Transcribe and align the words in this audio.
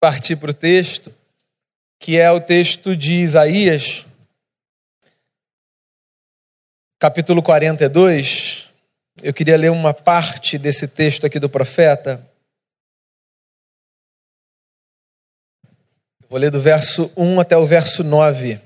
partir 0.00 0.36
para 0.36 0.50
o 0.50 0.54
texto, 0.54 1.14
que 1.98 2.18
é 2.18 2.30
o 2.30 2.40
texto 2.40 2.96
de 2.96 3.14
Isaías, 3.16 4.06
capítulo 6.98 7.42
42. 7.42 8.68
Eu 9.22 9.34
queria 9.34 9.56
ler 9.56 9.70
uma 9.70 9.92
parte 9.92 10.56
desse 10.56 10.86
texto 10.86 11.26
aqui 11.26 11.40
do 11.40 11.50
profeta. 11.50 12.24
Vou 16.28 16.38
ler 16.38 16.50
do 16.50 16.60
verso 16.60 17.12
1 17.16 17.40
até 17.40 17.56
o 17.56 17.66
verso 17.66 18.04
9. 18.04 18.60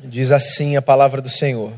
Diz 0.00 0.32
assim 0.32 0.76
a 0.76 0.82
palavra 0.82 1.20
do 1.20 1.28
Senhor. 1.28 1.72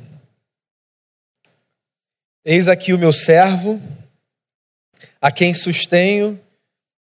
Eis 2.45 2.67
aqui 2.67 2.93
o 2.93 2.99
meu 2.99 3.13
servo, 3.13 3.81
a 5.21 5.31
quem 5.31 5.55
sustenho, 5.55 6.41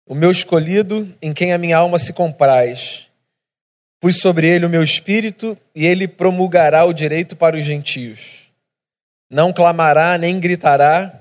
o 0.05 0.13
meu 0.13 0.29
escolhido, 0.29 1.11
em 1.19 1.33
quem 1.33 1.51
a 1.51 1.57
minha 1.57 1.77
alma 1.77 1.97
se 1.97 2.13
compraz. 2.13 3.07
Pus 3.99 4.17
sobre 4.17 4.47
ele 4.47 4.67
o 4.67 4.69
meu 4.69 4.83
espírito, 4.83 5.57
e 5.73 5.83
ele 5.83 6.07
promulgará 6.07 6.85
o 6.85 6.93
direito 6.93 7.35
para 7.35 7.57
os 7.57 7.65
gentios. 7.65 8.51
Não 9.31 9.51
clamará, 9.51 10.15
nem 10.15 10.39
gritará, 10.39 11.11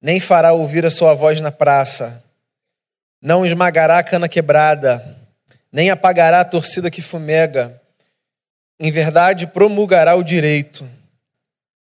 nem 0.00 0.20
fará 0.20 0.52
ouvir 0.52 0.86
a 0.86 0.90
sua 0.90 1.12
voz 1.14 1.40
na 1.40 1.50
praça. 1.50 2.22
Não 3.20 3.44
esmagará 3.44 3.98
a 3.98 4.04
cana 4.04 4.28
quebrada, 4.28 5.18
nem 5.72 5.90
apagará 5.90 6.38
a 6.38 6.44
torcida 6.44 6.88
que 6.88 7.02
fumega. 7.02 7.82
Em 8.78 8.92
verdade, 8.92 9.44
promulgará 9.44 10.14
o 10.14 10.22
direito 10.22 10.88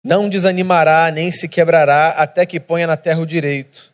não 0.03 0.29
desanimará 0.29 1.11
nem 1.11 1.31
se 1.31 1.49
quebrará 1.49 2.11
até 2.11 2.45
que 2.45 2.59
ponha 2.59 2.87
na 2.87 2.97
terra 2.97 3.21
o 3.21 3.27
direito, 3.27 3.93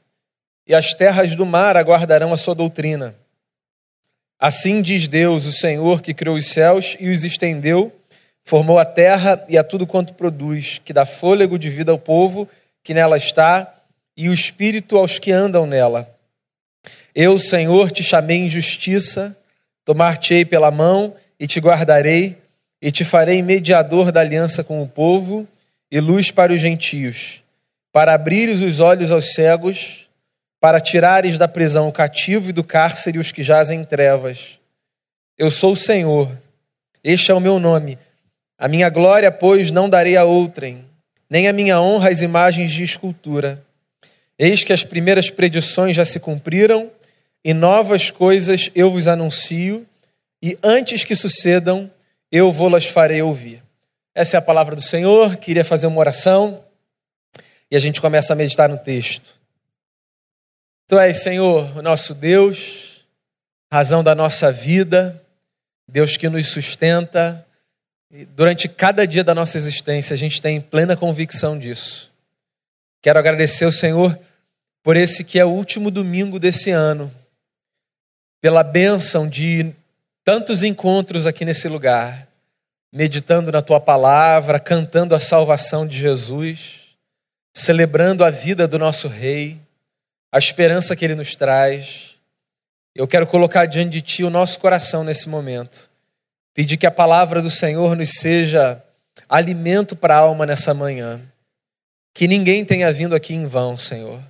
e 0.66 0.74
as 0.74 0.94
terras 0.94 1.34
do 1.34 1.44
mar 1.44 1.76
aguardarão 1.76 2.32
a 2.32 2.36
sua 2.36 2.54
doutrina. 2.54 3.14
Assim 4.38 4.80
diz 4.80 5.08
Deus, 5.08 5.46
o 5.46 5.52
Senhor, 5.52 6.00
que 6.00 6.14
criou 6.14 6.36
os 6.36 6.46
céus 6.46 6.96
e 7.00 7.10
os 7.10 7.24
estendeu, 7.24 7.92
formou 8.44 8.78
a 8.78 8.84
terra 8.84 9.44
e 9.48 9.58
a 9.58 9.64
tudo 9.64 9.86
quanto 9.86 10.14
produz, 10.14 10.80
que 10.84 10.92
dá 10.92 11.04
fôlego 11.04 11.58
de 11.58 11.68
vida 11.68 11.92
ao 11.92 11.98
povo 11.98 12.48
que 12.82 12.94
nela 12.94 13.16
está 13.16 13.74
e 14.16 14.28
o 14.28 14.32
espírito 14.32 14.96
aos 14.96 15.18
que 15.18 15.30
andam 15.30 15.66
nela. 15.66 16.08
Eu, 17.14 17.38
Senhor, 17.38 17.90
te 17.90 18.02
chamei 18.02 18.38
em 18.38 18.48
justiça, 18.48 19.36
tomar-te-ei 19.84 20.44
pela 20.44 20.70
mão 20.70 21.14
e 21.38 21.46
te 21.46 21.60
guardarei, 21.60 22.38
e 22.80 22.92
te 22.92 23.04
farei 23.04 23.42
mediador 23.42 24.12
da 24.12 24.20
aliança 24.20 24.62
com 24.62 24.82
o 24.82 24.88
povo 24.88 25.46
e 25.90 26.00
luz 26.00 26.30
para 26.30 26.52
os 26.52 26.60
gentios, 26.60 27.42
para 27.92 28.14
abrires 28.14 28.60
os 28.60 28.80
olhos 28.80 29.10
aos 29.10 29.34
cegos, 29.34 30.08
para 30.60 30.80
tirares 30.80 31.38
da 31.38 31.48
prisão 31.48 31.88
o 31.88 31.92
cativo 31.92 32.50
e 32.50 32.52
do 32.52 32.64
cárcere 32.64 33.18
os 33.18 33.32
que 33.32 33.42
jazem 33.42 33.80
em 33.80 33.84
trevas. 33.84 34.58
Eu 35.36 35.50
sou 35.50 35.72
o 35.72 35.76
Senhor, 35.76 36.30
este 37.02 37.30
é 37.30 37.34
o 37.34 37.40
meu 37.40 37.58
nome. 37.58 37.98
A 38.58 38.66
minha 38.66 38.90
glória, 38.90 39.30
pois, 39.30 39.70
não 39.70 39.88
darei 39.88 40.16
a 40.16 40.24
outrem, 40.24 40.84
nem 41.30 41.46
a 41.46 41.52
minha 41.52 41.80
honra 41.80 42.10
às 42.10 42.22
imagens 42.22 42.72
de 42.72 42.82
escultura. 42.82 43.62
Eis 44.38 44.64
que 44.64 44.72
as 44.72 44.82
primeiras 44.82 45.30
predições 45.30 45.94
já 45.94 46.04
se 46.04 46.18
cumpriram, 46.18 46.90
e 47.44 47.54
novas 47.54 48.10
coisas 48.10 48.68
eu 48.74 48.90
vos 48.90 49.06
anuncio, 49.06 49.86
e 50.42 50.58
antes 50.62 51.04
que 51.04 51.14
sucedam, 51.14 51.90
eu 52.30 52.52
vou-las 52.52 52.84
farei 52.84 53.22
ouvir. 53.22 53.62
Essa 54.18 54.36
é 54.36 54.38
a 54.38 54.42
palavra 54.42 54.74
do 54.74 54.82
Senhor. 54.82 55.36
Queria 55.36 55.64
fazer 55.64 55.86
uma 55.86 56.00
oração 56.00 56.64
e 57.70 57.76
a 57.76 57.78
gente 57.78 58.00
começa 58.00 58.32
a 58.32 58.36
meditar 58.36 58.68
no 58.68 58.76
texto. 58.76 59.30
Tu 60.88 60.98
és, 60.98 61.18
Senhor, 61.18 61.78
o 61.78 61.82
nosso 61.82 62.16
Deus, 62.16 63.06
razão 63.72 64.02
da 64.02 64.16
nossa 64.16 64.50
vida, 64.50 65.22
Deus 65.86 66.16
que 66.16 66.28
nos 66.28 66.48
sustenta. 66.48 67.46
E 68.10 68.24
durante 68.24 68.68
cada 68.68 69.06
dia 69.06 69.22
da 69.22 69.36
nossa 69.36 69.56
existência, 69.56 70.14
a 70.14 70.16
gente 70.16 70.42
tem 70.42 70.60
plena 70.60 70.96
convicção 70.96 71.56
disso. 71.56 72.12
Quero 73.00 73.20
agradecer 73.20 73.66
ao 73.66 73.72
Senhor 73.72 74.18
por 74.82 74.96
esse 74.96 75.22
que 75.22 75.38
é 75.38 75.44
o 75.44 75.50
último 75.50 75.92
domingo 75.92 76.40
desse 76.40 76.72
ano, 76.72 77.08
pela 78.40 78.64
bênção 78.64 79.28
de 79.28 79.72
tantos 80.24 80.64
encontros 80.64 81.24
aqui 81.24 81.44
nesse 81.44 81.68
lugar 81.68 82.27
meditando 82.92 83.52
na 83.52 83.62
tua 83.62 83.80
palavra, 83.80 84.58
cantando 84.58 85.14
a 85.14 85.20
salvação 85.20 85.86
de 85.86 85.96
Jesus, 85.96 86.96
celebrando 87.54 88.24
a 88.24 88.30
vida 88.30 88.66
do 88.66 88.78
nosso 88.78 89.08
Rei, 89.08 89.58
a 90.32 90.38
esperança 90.38 90.96
que 90.96 91.04
ele 91.04 91.14
nos 91.14 91.34
traz. 91.34 92.16
Eu 92.94 93.06
quero 93.06 93.26
colocar 93.26 93.66
diante 93.66 93.90
de 93.90 94.02
ti 94.02 94.24
o 94.24 94.30
nosso 94.30 94.58
coração 94.58 95.04
nesse 95.04 95.28
momento. 95.28 95.90
Pedir 96.54 96.76
que 96.76 96.86
a 96.86 96.90
palavra 96.90 97.40
do 97.40 97.50
Senhor 97.50 97.94
nos 97.94 98.10
seja 98.18 98.82
alimento 99.28 99.94
para 99.94 100.16
a 100.16 100.18
alma 100.18 100.44
nessa 100.44 100.74
manhã. 100.74 101.20
Que 102.14 102.26
ninguém 102.26 102.64
tenha 102.64 102.92
vindo 102.92 103.14
aqui 103.14 103.34
em 103.34 103.46
vão, 103.46 103.76
Senhor. 103.76 104.20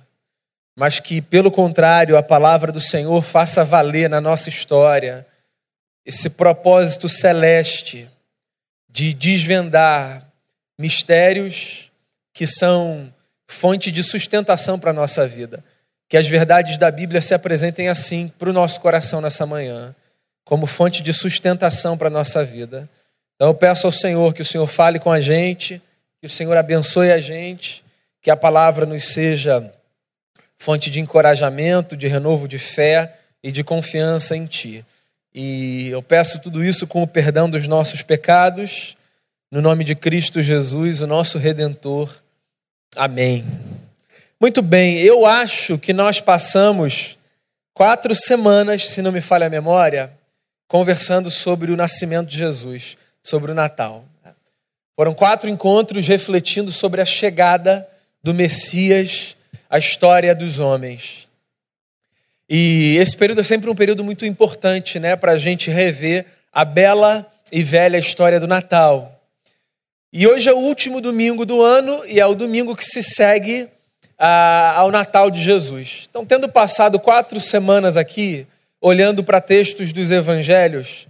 Mas 0.77 0.99
que, 0.99 1.21
pelo 1.21 1.51
contrário, 1.51 2.15
a 2.17 2.23
palavra 2.23 2.71
do 2.71 2.79
Senhor 2.79 3.21
faça 3.21 3.65
valer 3.65 4.09
na 4.09 4.21
nossa 4.21 4.49
história 4.49 5.25
esse 6.05 6.29
propósito 6.29 7.09
celeste 7.09 8.07
de 8.89 9.13
desvendar 9.13 10.27
mistérios 10.77 11.91
que 12.33 12.47
são 12.47 13.13
fonte 13.47 13.91
de 13.91 14.01
sustentação 14.03 14.79
para 14.79 14.91
a 14.91 14.93
nossa 14.93 15.27
vida. 15.27 15.63
Que 16.07 16.17
as 16.17 16.27
verdades 16.27 16.77
da 16.77 16.89
Bíblia 16.89 17.21
se 17.21 17.33
apresentem 17.33 17.89
assim 17.89 18.31
para 18.39 18.49
o 18.49 18.53
nosso 18.53 18.79
coração 18.81 19.21
nessa 19.21 19.45
manhã, 19.45 19.93
como 20.43 20.65
fonte 20.65 21.03
de 21.03 21.13
sustentação 21.13 21.97
para 21.97 22.07
a 22.07 22.11
nossa 22.11 22.43
vida. 22.43 22.89
Então 23.35 23.49
eu 23.49 23.53
peço 23.53 23.85
ao 23.85 23.91
Senhor 23.91 24.33
que 24.33 24.41
o 24.41 24.45
Senhor 24.45 24.67
fale 24.67 24.99
com 24.99 25.11
a 25.11 25.21
gente, 25.21 25.81
que 26.19 26.27
o 26.27 26.29
Senhor 26.29 26.57
abençoe 26.57 27.11
a 27.11 27.21
gente, 27.21 27.83
que 28.21 28.31
a 28.31 28.35
palavra 28.35 28.85
nos 28.85 29.03
seja 29.03 29.71
fonte 30.57 30.89
de 30.89 30.99
encorajamento, 30.99 31.95
de 31.95 32.07
renovo 32.07 32.47
de 32.47 32.59
fé 32.59 33.15
e 33.41 33.51
de 33.51 33.63
confiança 33.63 34.35
em 34.35 34.45
Ti. 34.45 34.85
E 35.33 35.89
eu 35.89 36.01
peço 36.01 36.41
tudo 36.41 36.63
isso 36.63 36.87
com 36.87 37.03
o 37.03 37.07
perdão 37.07 37.49
dos 37.49 37.67
nossos 37.67 38.01
pecados, 38.01 38.97
no 39.51 39.61
nome 39.61 39.83
de 39.83 39.95
Cristo 39.95 40.41
Jesus, 40.41 41.01
o 41.01 41.07
nosso 41.07 41.37
redentor. 41.37 42.13
Amém. 42.95 43.45
Muito 44.41 44.61
bem, 44.61 44.99
eu 44.99 45.25
acho 45.25 45.77
que 45.77 45.93
nós 45.93 46.19
passamos 46.19 47.17
quatro 47.73 48.15
semanas, 48.15 48.87
se 48.87 49.01
não 49.01 49.11
me 49.11 49.21
falha 49.21 49.47
a 49.47 49.49
memória, 49.49 50.11
conversando 50.67 51.29
sobre 51.29 51.71
o 51.71 51.77
nascimento 51.77 52.27
de 52.27 52.37
Jesus, 52.37 52.97
sobre 53.23 53.51
o 53.51 53.55
Natal. 53.55 54.05
Foram 54.95 55.13
quatro 55.13 55.49
encontros 55.49 56.07
refletindo 56.07 56.73
sobre 56.73 57.01
a 57.01 57.05
chegada 57.05 57.87
do 58.21 58.33
Messias, 58.33 59.37
a 59.69 59.79
história 59.79 60.35
dos 60.35 60.59
homens. 60.59 61.28
E 62.49 62.97
esse 62.97 63.15
período 63.15 63.41
é 63.41 63.43
sempre 63.43 63.69
um 63.69 63.75
período 63.75 64.03
muito 64.03 64.25
importante 64.25 64.99
né, 64.99 65.15
para 65.15 65.33
a 65.33 65.37
gente 65.37 65.69
rever 65.69 66.25
a 66.51 66.65
bela 66.65 67.25
e 67.51 67.61
velha 67.61 67.97
história 67.97 68.39
do 68.39 68.47
Natal. 68.47 69.21
E 70.11 70.25
hoje 70.25 70.49
é 70.49 70.53
o 70.53 70.57
último 70.57 70.99
domingo 70.99 71.45
do 71.45 71.61
ano 71.61 72.03
e 72.07 72.19
é 72.19 72.25
o 72.25 72.33
domingo 72.33 72.75
que 72.75 72.83
se 72.83 73.03
segue 73.03 73.69
ah, 74.17 74.73
ao 74.77 74.89
Natal 74.89 75.29
de 75.29 75.41
Jesus. 75.43 76.07
Então, 76.09 76.25
tendo 76.25 76.49
passado 76.49 76.99
quatro 76.99 77.39
semanas 77.39 77.95
aqui, 77.95 78.47
olhando 78.81 79.23
para 79.23 79.39
textos 79.39 79.93
dos 79.93 80.09
evangelhos 80.09 81.07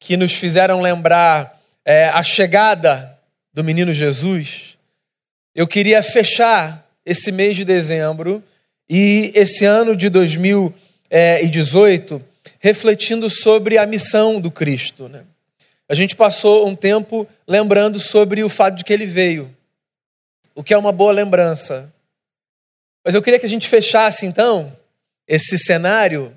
que 0.00 0.16
nos 0.16 0.32
fizeram 0.32 0.80
lembrar 0.80 1.60
é, 1.84 2.08
a 2.08 2.22
chegada 2.22 3.18
do 3.52 3.62
menino 3.62 3.92
Jesus, 3.92 4.78
eu 5.54 5.66
queria 5.66 6.02
fechar 6.02 6.86
esse 7.04 7.30
mês 7.30 7.56
de 7.56 7.64
dezembro 7.64 8.42
e 8.88 9.32
esse 9.34 9.64
ano 9.64 9.94
de 9.94 10.08
2018, 11.10 12.22
refletindo 12.58 13.30
sobre 13.30 13.78
a 13.78 13.86
missão 13.86 14.40
do 14.40 14.50
Cristo. 14.50 15.08
Né? 15.08 15.24
A 15.88 15.94
gente 15.94 16.14
passou 16.14 16.66
um 16.66 16.74
tempo 16.74 17.26
lembrando 17.46 17.98
sobre 17.98 18.42
o 18.42 18.48
fato 18.48 18.76
de 18.76 18.84
que 18.84 18.92
ele 18.92 19.06
veio, 19.06 19.54
o 20.54 20.62
que 20.62 20.74
é 20.74 20.78
uma 20.78 20.92
boa 20.92 21.12
lembrança. 21.12 21.92
Mas 23.04 23.14
eu 23.14 23.22
queria 23.22 23.38
que 23.38 23.46
a 23.46 23.48
gente 23.48 23.68
fechasse 23.68 24.26
então 24.26 24.72
esse 25.26 25.56
cenário 25.58 26.36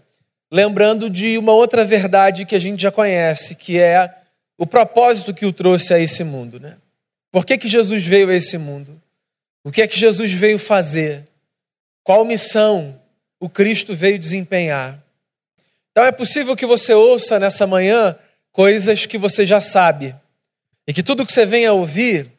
lembrando 0.52 1.10
de 1.10 1.38
uma 1.38 1.54
outra 1.54 1.84
verdade 1.84 2.46
que 2.46 2.56
a 2.56 2.60
gente 2.60 2.82
já 2.82 2.92
conhece, 2.92 3.56
que 3.56 3.80
é 3.80 4.14
o 4.58 4.68
propósito 4.68 5.34
que 5.34 5.46
o 5.46 5.54
trouxe 5.54 5.94
a 5.94 6.00
esse 6.00 6.24
mundo. 6.24 6.60
Né? 6.60 6.78
Por 7.32 7.46
que, 7.46 7.58
que 7.58 7.68
Jesus 7.68 8.04
veio 8.04 8.30
a 8.30 8.36
esse 8.36 8.58
mundo? 8.58 9.02
O 9.64 9.72
que 9.72 9.82
é 9.82 9.88
que 9.88 9.98
Jesus 9.98 10.32
veio 10.34 10.60
fazer? 10.60 11.28
Qual 12.04 12.26
missão 12.26 13.01
o 13.42 13.50
Cristo 13.50 13.94
veio 13.96 14.20
desempenhar? 14.20 14.98
Então 15.92 16.06
é 16.06 16.12
possível 16.12 16.56
que 16.56 16.66
você 16.66 16.94
ouça 16.94 17.40
nessa 17.40 17.68
manhã 17.68 18.16
coisas 18.52 19.06
que 19.06 19.18
você 19.18 19.46
já 19.46 19.60
sabe 19.60 20.16
e 20.88 20.94
que 20.94 21.04
tudo 21.04 21.26
que 21.26 21.34
você 21.34 21.46
venha 21.46 21.74
ouvir 21.74 22.32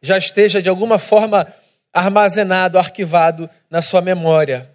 já 0.00 0.16
esteja 0.16 0.62
de 0.62 0.68
alguma 0.68 0.98
forma 0.98 1.46
armazenado, 1.92 2.78
arquivado 2.78 3.50
na 3.68 3.82
sua 3.82 4.00
memória. 4.00 4.70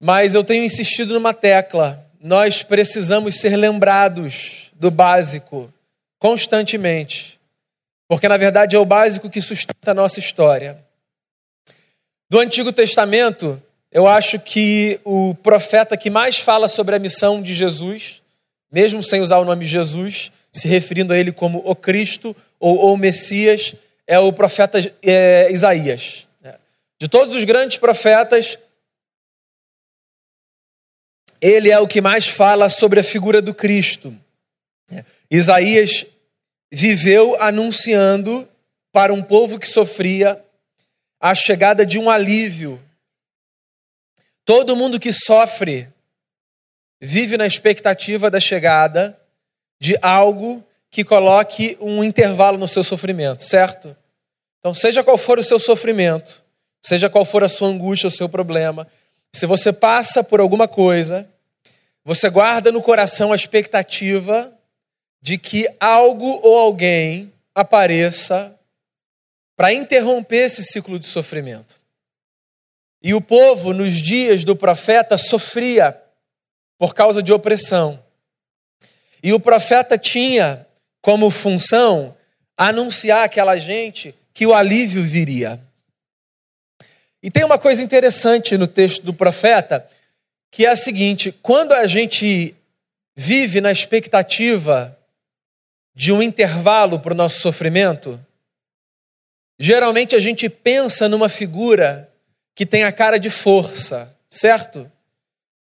Mas 0.00 0.34
eu 0.34 0.44
tenho 0.44 0.64
insistido 0.64 1.12
numa 1.12 1.34
tecla: 1.34 2.08
nós 2.20 2.62
precisamos 2.62 3.40
ser 3.40 3.56
lembrados 3.56 4.70
do 4.74 4.90
básico 4.90 5.72
constantemente, 6.18 7.38
porque 8.08 8.28
na 8.28 8.36
verdade 8.36 8.76
é 8.76 8.78
o 8.78 8.84
básico 8.84 9.28
que 9.28 9.42
sustenta 9.42 9.90
a 9.90 9.94
nossa 9.94 10.20
história. 10.20 10.82
Do 12.30 12.38
Antigo 12.38 12.72
Testamento, 12.72 13.60
eu 13.92 14.06
acho 14.06 14.38
que 14.38 15.00
o 15.04 15.34
profeta 15.34 15.96
que 15.96 16.10
mais 16.10 16.38
fala 16.38 16.68
sobre 16.68 16.94
a 16.94 16.98
missão 16.98 17.42
de 17.42 17.54
Jesus, 17.54 18.22
mesmo 18.70 19.02
sem 19.02 19.20
usar 19.20 19.38
o 19.38 19.44
nome 19.44 19.64
Jesus, 19.64 20.30
se 20.52 20.68
referindo 20.68 21.12
a 21.12 21.18
ele 21.18 21.32
como 21.32 21.62
o 21.64 21.74
Cristo 21.74 22.34
ou 22.58 22.92
o 22.92 22.96
Messias, 22.96 23.74
é 24.06 24.18
o 24.18 24.32
profeta 24.32 24.78
é, 25.02 25.50
Isaías. 25.52 26.26
De 27.00 27.08
todos 27.08 27.34
os 27.34 27.44
grandes 27.44 27.78
profetas, 27.78 28.58
ele 31.40 31.70
é 31.70 31.78
o 31.78 31.88
que 31.88 32.02
mais 32.02 32.28
fala 32.28 32.68
sobre 32.68 33.00
a 33.00 33.04
figura 33.04 33.40
do 33.40 33.54
Cristo. 33.54 34.14
Isaías 35.30 36.04
viveu 36.70 37.40
anunciando 37.40 38.46
para 38.92 39.14
um 39.14 39.22
povo 39.22 39.58
que 39.58 39.66
sofria 39.66 40.44
a 41.18 41.34
chegada 41.34 41.86
de 41.86 41.98
um 41.98 42.10
alívio. 42.10 42.78
Todo 44.50 44.74
mundo 44.74 44.98
que 44.98 45.12
sofre 45.12 45.86
vive 47.00 47.36
na 47.36 47.46
expectativa 47.46 48.28
da 48.28 48.40
chegada 48.40 49.16
de 49.78 49.96
algo 50.02 50.66
que 50.90 51.04
coloque 51.04 51.78
um 51.80 52.02
intervalo 52.02 52.58
no 52.58 52.66
seu 52.66 52.82
sofrimento, 52.82 53.44
certo? 53.44 53.96
Então, 54.58 54.74
seja 54.74 55.04
qual 55.04 55.16
for 55.16 55.38
o 55.38 55.44
seu 55.44 55.60
sofrimento, 55.60 56.42
seja 56.82 57.08
qual 57.08 57.24
for 57.24 57.44
a 57.44 57.48
sua 57.48 57.68
angústia, 57.68 58.08
o 58.08 58.10
seu 58.10 58.28
problema, 58.28 58.88
se 59.32 59.46
você 59.46 59.72
passa 59.72 60.20
por 60.24 60.40
alguma 60.40 60.66
coisa, 60.66 61.30
você 62.04 62.28
guarda 62.28 62.72
no 62.72 62.82
coração 62.82 63.32
a 63.32 63.36
expectativa 63.36 64.52
de 65.22 65.38
que 65.38 65.68
algo 65.78 66.40
ou 66.42 66.58
alguém 66.58 67.32
apareça 67.54 68.52
para 69.56 69.72
interromper 69.72 70.46
esse 70.46 70.64
ciclo 70.64 70.98
de 70.98 71.06
sofrimento. 71.06 71.79
E 73.02 73.14
o 73.14 73.20
povo, 73.20 73.72
nos 73.72 73.94
dias 73.94 74.44
do 74.44 74.54
profeta, 74.54 75.16
sofria 75.16 75.98
por 76.78 76.94
causa 76.94 77.22
de 77.22 77.32
opressão. 77.32 78.02
E 79.22 79.32
o 79.32 79.40
profeta 79.40 79.96
tinha 79.98 80.66
como 81.00 81.30
função 81.30 82.16
anunciar 82.56 83.24
àquela 83.24 83.56
gente 83.58 84.14
que 84.34 84.46
o 84.46 84.54
alívio 84.54 85.02
viria. 85.02 85.60
E 87.22 87.30
tem 87.30 87.44
uma 87.44 87.58
coisa 87.58 87.82
interessante 87.82 88.56
no 88.56 88.66
texto 88.66 89.02
do 89.02 89.12
profeta, 89.12 89.86
que 90.50 90.66
é 90.66 90.70
a 90.70 90.76
seguinte: 90.76 91.32
quando 91.42 91.72
a 91.72 91.86
gente 91.86 92.54
vive 93.14 93.60
na 93.60 93.70
expectativa 93.70 94.96
de 95.94 96.12
um 96.12 96.22
intervalo 96.22 96.98
para 97.00 97.12
o 97.12 97.16
nosso 97.16 97.40
sofrimento, 97.40 98.18
geralmente 99.58 100.16
a 100.16 100.18
gente 100.18 100.48
pensa 100.48 101.08
numa 101.08 101.28
figura 101.28 102.09
que 102.54 102.66
tem 102.66 102.84
a 102.84 102.92
cara 102.92 103.18
de 103.18 103.30
força, 103.30 104.14
certo? 104.28 104.90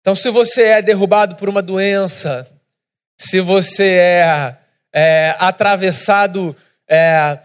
Então, 0.01 0.15
se 0.15 0.29
você 0.29 0.63
é 0.63 0.81
derrubado 0.81 1.35
por 1.35 1.49
uma 1.49 1.61
doença, 1.61 2.47
se 3.17 3.39
você 3.39 3.97
é, 3.97 4.55
é 4.93 5.35
atravessado 5.39 6.55
é, 6.87 7.39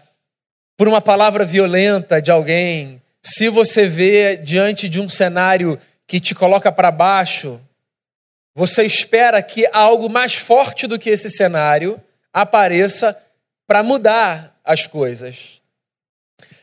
por 0.77 0.87
uma 0.87 1.01
palavra 1.01 1.43
violenta 1.43 2.21
de 2.21 2.29
alguém, 2.29 3.01
se 3.23 3.49
você 3.49 3.87
vê 3.87 4.37
diante 4.37 4.87
de 4.87 4.99
um 4.99 5.09
cenário 5.09 5.79
que 6.05 6.19
te 6.19 6.35
coloca 6.35 6.71
para 6.71 6.91
baixo, 6.91 7.59
você 8.53 8.83
espera 8.83 9.41
que 9.41 9.67
algo 9.71 10.09
mais 10.09 10.35
forte 10.35 10.85
do 10.85 10.99
que 10.99 11.09
esse 11.09 11.29
cenário 11.29 12.01
apareça 12.33 13.17
para 13.65 13.81
mudar 13.81 14.59
as 14.63 14.87
coisas. 14.87 15.61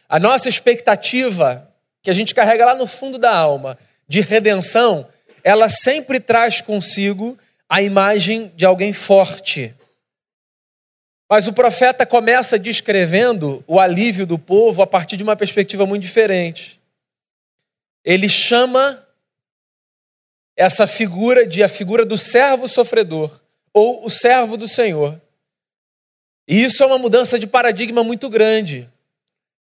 A 0.08 0.18
nossa 0.18 0.48
expectativa, 0.48 1.67
que 2.08 2.10
a 2.10 2.14
gente 2.14 2.34
carrega 2.34 2.64
lá 2.64 2.74
no 2.74 2.86
fundo 2.86 3.18
da 3.18 3.36
alma, 3.36 3.78
de 4.08 4.22
redenção, 4.22 5.06
ela 5.44 5.68
sempre 5.68 6.18
traz 6.18 6.62
consigo 6.62 7.36
a 7.68 7.82
imagem 7.82 8.50
de 8.56 8.64
alguém 8.64 8.94
forte. 8.94 9.74
Mas 11.28 11.46
o 11.46 11.52
profeta 11.52 12.06
começa 12.06 12.58
descrevendo 12.58 13.62
o 13.66 13.78
alívio 13.78 14.26
do 14.26 14.38
povo 14.38 14.80
a 14.80 14.86
partir 14.86 15.18
de 15.18 15.22
uma 15.22 15.36
perspectiva 15.36 15.84
muito 15.84 16.00
diferente. 16.00 16.80
Ele 18.02 18.26
chama 18.26 19.06
essa 20.56 20.86
figura 20.86 21.46
de 21.46 21.62
a 21.62 21.68
figura 21.68 22.06
do 22.06 22.16
servo 22.16 22.66
sofredor 22.66 23.38
ou 23.70 24.02
o 24.02 24.08
servo 24.08 24.56
do 24.56 24.66
Senhor. 24.66 25.20
E 26.48 26.62
isso 26.62 26.82
é 26.82 26.86
uma 26.86 26.96
mudança 26.96 27.38
de 27.38 27.46
paradigma 27.46 28.02
muito 28.02 28.30
grande. 28.30 28.88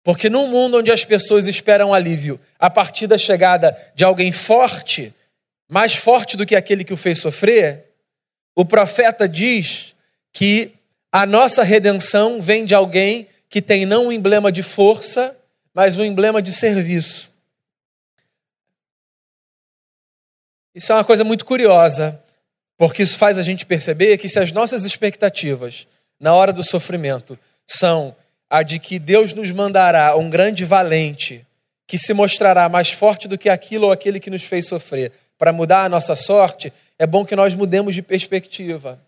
Porque 0.04 0.28
num 0.28 0.48
mundo 0.48 0.78
onde 0.78 0.92
as 0.92 1.02
pessoas 1.02 1.48
esperam 1.48 1.94
alívio 1.94 2.38
a 2.58 2.68
partir 2.68 3.06
da 3.06 3.16
chegada 3.16 3.74
de 3.94 4.04
alguém 4.04 4.30
forte, 4.30 5.14
mais 5.66 5.94
forte 5.94 6.36
do 6.36 6.44
que 6.44 6.54
aquele 6.54 6.84
que 6.84 6.92
o 6.92 6.96
fez 6.96 7.18
sofrer, 7.18 7.86
o 8.54 8.66
profeta 8.66 9.26
diz 9.26 9.96
que 10.30 10.72
a 11.10 11.24
nossa 11.24 11.62
redenção 11.62 12.38
vem 12.38 12.66
de 12.66 12.74
alguém 12.74 13.26
que 13.48 13.62
tem 13.62 13.86
não 13.86 14.08
um 14.08 14.12
emblema 14.12 14.52
de 14.52 14.62
força, 14.62 15.34
mas 15.72 15.96
um 15.96 16.04
emblema 16.04 16.42
de 16.42 16.52
serviço. 16.52 17.32
Isso 20.74 20.92
é 20.92 20.96
uma 20.96 21.04
coisa 21.04 21.24
muito 21.24 21.46
curiosa, 21.46 22.20
porque 22.76 23.02
isso 23.02 23.16
faz 23.16 23.38
a 23.38 23.42
gente 23.42 23.64
perceber 23.64 24.18
que 24.18 24.28
se 24.28 24.38
as 24.38 24.52
nossas 24.52 24.84
expectativas 24.84 25.86
na 26.20 26.34
hora 26.34 26.52
do 26.52 26.62
sofrimento 26.62 27.38
são 27.66 28.14
a 28.54 28.62
de 28.62 28.78
que 28.78 29.00
Deus 29.00 29.32
nos 29.32 29.50
mandará 29.50 30.16
um 30.16 30.30
grande 30.30 30.64
valente 30.64 31.44
que 31.88 31.98
se 31.98 32.14
mostrará 32.14 32.68
mais 32.68 32.92
forte 32.92 33.26
do 33.26 33.36
que 33.36 33.48
aquilo 33.48 33.86
ou 33.86 33.92
aquele 33.92 34.20
que 34.20 34.30
nos 34.30 34.44
fez 34.44 34.68
sofrer 34.68 35.10
para 35.36 35.52
mudar 35.52 35.82
a 35.82 35.88
nossa 35.88 36.14
sorte, 36.14 36.72
é 36.96 37.04
bom 37.04 37.24
que 37.24 37.34
nós 37.34 37.52
mudemos 37.56 37.96
de 37.96 38.00
perspectiva. 38.00 39.00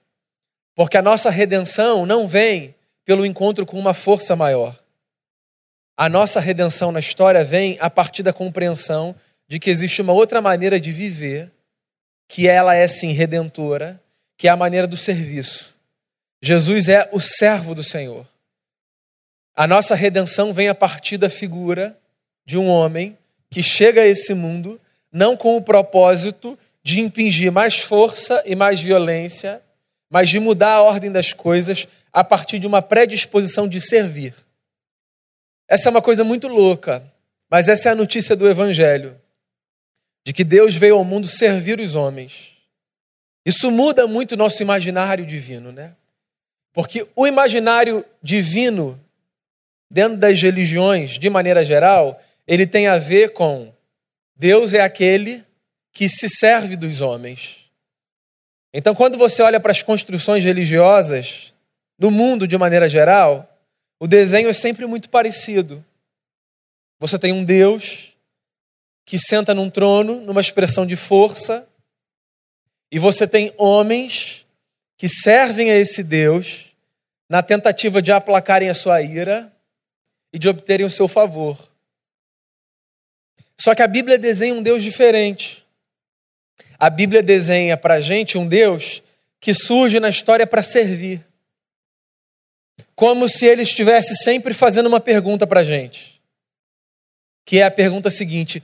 Porque 0.75 0.96
a 0.96 1.02
nossa 1.02 1.31
redenção 1.31 2.04
não 2.04 2.26
vem 2.26 2.75
pelo 3.04 3.25
encontro 3.25 3.64
com 3.64 3.78
uma 3.78 3.94
força 3.94 4.34
maior. 4.34 4.76
A 5.96 6.08
nossa 6.08 6.40
redenção 6.40 6.90
na 6.90 6.98
história 6.98 7.44
vem 7.44 7.76
a 7.78 7.88
partir 7.88 8.25
da 8.25 8.32
compreensão 8.32 9.14
de 9.46 9.60
que 9.60 9.70
existe 9.70 10.02
uma 10.02 10.12
outra 10.12 10.40
maneira 10.40 10.81
de 10.81 10.90
viver, 10.90 11.53
que 12.26 12.48
ela 12.48 12.74
é 12.74 12.88
sim 12.88 13.12
redentora, 13.12 14.03
que 14.36 14.48
é 14.48 14.50
a 14.50 14.56
maneira 14.56 14.88
do 14.88 14.96
serviço. 14.96 15.72
Jesus 16.43 16.88
é 16.88 17.08
o 17.12 17.20
servo 17.20 17.76
do 17.76 17.84
Senhor. 17.84 18.26
A 19.56 19.67
nossa 19.67 19.94
redenção 19.94 20.53
vem 20.53 20.69
a 20.69 20.75
partir 20.75 21.17
da 21.17 21.31
figura 21.31 21.98
de 22.44 22.58
um 22.58 22.69
homem 22.69 23.17
que 23.51 23.63
chega 23.63 24.03
a 24.03 24.06
esse 24.06 24.34
mundo 24.34 24.79
não 25.10 25.34
com 25.34 25.56
o 25.56 25.63
propósito 25.63 26.58
de 26.82 27.01
impingir 27.01 27.51
mais 27.51 27.79
força 27.79 28.43
e 28.44 28.55
mais 28.55 28.82
violência, 28.82 29.63
mas 30.10 30.29
de 30.29 30.39
mudar 30.39 30.75
a 30.75 30.82
ordem 30.82 31.10
das 31.10 31.32
coisas 31.32 31.89
a 32.13 32.22
partir 32.22 32.58
de 32.58 32.67
uma 32.67 32.82
predisposição 32.82 33.67
de 33.67 33.81
servir. 33.81 34.34
Essa 35.67 35.89
é 35.89 35.91
uma 35.91 36.03
coisa 36.03 36.22
muito 36.22 36.48
louca, 36.48 37.03
mas 37.51 37.69
essa 37.69 37.89
é 37.89 37.93
a 37.93 37.96
notícia 37.96 38.36
do 38.36 38.48
Evangelho: 38.48 39.19
de 40.25 40.32
que 40.32 40.44
Deus 40.44 40.75
veio 40.75 40.96
ao 40.96 41.05
mundo 41.05 41.27
servir 41.27 41.81
os 41.81 41.94
homens. 41.94 42.53
Isso 43.44 43.70
muda 43.70 44.06
muito 44.06 44.32
o 44.32 44.36
nosso 44.36 44.63
imaginário 44.63 45.25
divino, 45.25 45.72
né? 45.72 45.96
Porque 46.72 47.08
o 47.17 47.27
imaginário 47.27 48.05
divino, 48.22 49.01
dentro 49.90 50.19
das 50.19 50.40
religiões, 50.40 51.19
de 51.19 51.31
maneira 51.31 51.64
geral, 51.64 52.20
ele 52.46 52.66
tem 52.66 52.86
a 52.86 52.98
ver 52.98 53.32
com 53.32 53.72
Deus 54.36 54.74
é 54.74 54.81
aquele 54.81 55.44
que 55.93 56.08
se 56.08 56.28
serve 56.28 56.76
dos 56.76 57.00
homens. 57.00 57.70
Então, 58.72 58.94
quando 58.94 59.16
você 59.16 59.43
olha 59.43 59.58
para 59.58 59.72
as 59.72 59.82
construções 59.82 60.44
religiosas 60.44 61.55
do 61.98 62.10
mundo 62.10 62.46
de 62.46 62.58
maneira 62.58 62.88
geral, 62.88 63.48
o 63.98 64.06
desenho 64.06 64.50
é 64.50 64.52
sempre 64.52 64.86
muito 64.86 65.08
parecido. 65.08 65.82
Você 66.98 67.19
tem 67.19 67.32
um 67.32 67.43
Deus 67.44 68.12
que 69.06 69.19
senta 69.19 69.55
num 69.55 69.70
trono, 69.70 70.20
numa 70.20 70.40
expressão 70.40 70.84
de 70.84 70.96
força, 70.96 71.66
e 72.93 72.98
você 72.98 73.26
tem 73.26 73.55
homens 73.56 74.46
que 74.98 75.08
servem 75.08 75.70
a 75.70 75.76
esse 75.76 76.02
Deus 76.02 76.66
na 77.28 77.43
tentativa 77.43 78.02
de 78.02 78.12
aplacarem 78.12 78.69
a 78.69 78.74
sua 78.74 79.00
ira 79.00 79.50
e 80.36 80.38
de 80.38 80.50
obterem 80.50 80.84
o 80.84 80.90
seu 80.90 81.08
favor. 81.08 81.58
Só 83.58 83.74
que 83.74 83.81
a 83.81 83.86
Bíblia 83.86 84.19
desenha 84.19 84.52
um 84.52 84.62
Deus 84.62 84.82
diferente. 84.82 85.66
A 86.78 86.90
Bíblia 86.90 87.22
desenha 87.22 87.74
para 87.74 87.94
a 87.94 88.00
gente 88.02 88.36
um 88.36 88.46
Deus 88.46 89.02
que 89.40 89.55
surge 89.55 89.98
na 89.98 90.10
história 90.10 90.46
para 90.46 90.62
servir. 90.62 91.24
Como 92.94 93.26
se 93.31 93.46
ele 93.46 93.62
estivesse 93.62 94.14
sempre 94.14 94.52
fazendo 94.52 94.88
uma 94.88 95.00
pergunta 95.00 95.46
para 95.46 95.60
a 95.60 95.64
gente. 95.64 96.20
que 97.43 97.60
é 97.60 97.62
a 97.62 97.70
pergunta 97.70 98.10
seguinte: 98.10 98.62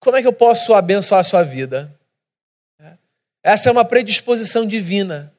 como 0.00 0.16
é 0.16 0.22
que 0.22 0.26
eu 0.26 0.32
posso 0.32 0.72
abençoar 0.72 1.20
a 1.20 1.24
sua 1.24 1.42
vida? 1.42 1.94
Essa 3.42 3.68
é 3.68 3.72
uma 3.72 3.84
predisposição 3.84 4.66
divina, 4.66 5.30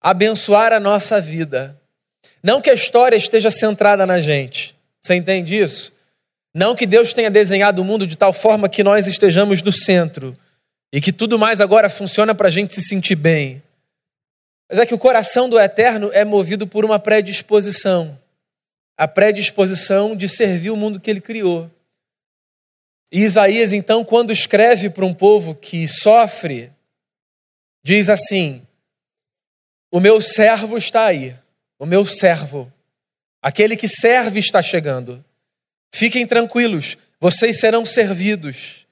abençoar 0.00 0.72
a 0.72 0.78
nossa 0.78 1.20
vida. 1.20 1.76
Não 2.40 2.60
que 2.60 2.70
a 2.70 2.74
história 2.74 3.16
esteja 3.16 3.50
centrada 3.50 4.06
na 4.06 4.20
gente. 4.20 4.78
Você 5.00 5.14
entende 5.14 5.58
isso? 5.58 5.92
Não 6.54 6.74
que 6.74 6.86
Deus 6.86 7.12
tenha 7.12 7.30
desenhado 7.30 7.80
o 7.80 7.84
mundo 7.84 8.06
de 8.06 8.16
tal 8.16 8.32
forma 8.32 8.68
que 8.68 8.82
nós 8.82 9.06
estejamos 9.06 9.62
no 9.62 9.72
centro 9.72 10.36
e 10.92 11.00
que 11.00 11.12
tudo 11.12 11.38
mais 11.38 11.60
agora 11.60 11.88
funciona 11.88 12.34
para 12.34 12.48
a 12.48 12.50
gente 12.50 12.74
se 12.74 12.82
sentir 12.82 13.14
bem. 13.14 13.62
Mas 14.68 14.78
é 14.78 14.86
que 14.86 14.94
o 14.94 14.98
coração 14.98 15.48
do 15.48 15.58
Eterno 15.58 16.10
é 16.12 16.24
movido 16.24 16.66
por 16.66 16.84
uma 16.84 16.98
predisposição 16.98 18.18
a 19.00 19.08
predisposição 19.08 20.14
de 20.14 20.28
servir 20.28 20.68
o 20.68 20.76
mundo 20.76 21.00
que 21.00 21.08
ele 21.08 21.22
criou. 21.22 21.70
E 23.10 23.22
Isaías, 23.22 23.72
então, 23.72 24.04
quando 24.04 24.30
escreve 24.30 24.90
para 24.90 25.06
um 25.06 25.14
povo 25.14 25.54
que 25.54 25.88
sofre, 25.88 26.70
diz 27.82 28.10
assim: 28.10 28.60
O 29.90 30.00
meu 30.00 30.20
servo 30.20 30.76
está 30.76 31.06
aí, 31.06 31.34
o 31.78 31.86
meu 31.86 32.04
servo, 32.04 32.70
aquele 33.42 33.76
que 33.76 33.88
serve 33.88 34.38
está 34.38 34.62
chegando. 34.62 35.24
Fiquem 35.92 36.26
tranquilos, 36.26 36.96
vocês 37.18 37.58
serão 37.58 37.84
servidos, 37.84 38.86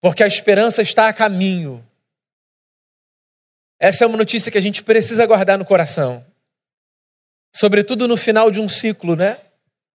porque 0.00 0.22
a 0.22 0.26
esperança 0.26 0.82
está 0.82 1.08
a 1.08 1.12
caminho. 1.12 1.86
Essa 3.78 4.04
é 4.04 4.06
uma 4.06 4.16
notícia 4.16 4.50
que 4.50 4.58
a 4.58 4.62
gente 4.62 4.82
precisa 4.82 5.26
guardar 5.26 5.58
no 5.58 5.64
coração. 5.64 6.24
Sobretudo 7.54 8.06
no 8.08 8.16
final 8.16 8.50
de 8.50 8.60
um 8.60 8.68
ciclo, 8.68 9.16
né? 9.16 9.38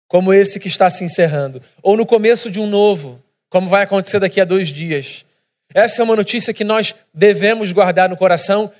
Como 0.08 0.32
esse 0.32 0.60
que 0.60 0.68
está 0.68 0.90
se 0.90 1.04
encerrando. 1.04 1.62
Ou 1.82 1.96
no 1.96 2.04
começo 2.04 2.50
de 2.50 2.60
um 2.60 2.66
novo, 2.66 3.22
como 3.48 3.68
vai 3.68 3.84
acontecer 3.84 4.18
daqui 4.18 4.40
a 4.40 4.44
dois 4.44 4.68
dias. 4.68 5.24
Essa 5.72 6.02
é 6.02 6.04
uma 6.04 6.16
notícia 6.16 6.54
que 6.54 6.64
nós 6.64 6.94
devemos 7.12 7.72
guardar 7.72 8.08
no 8.08 8.16
coração 8.16 8.72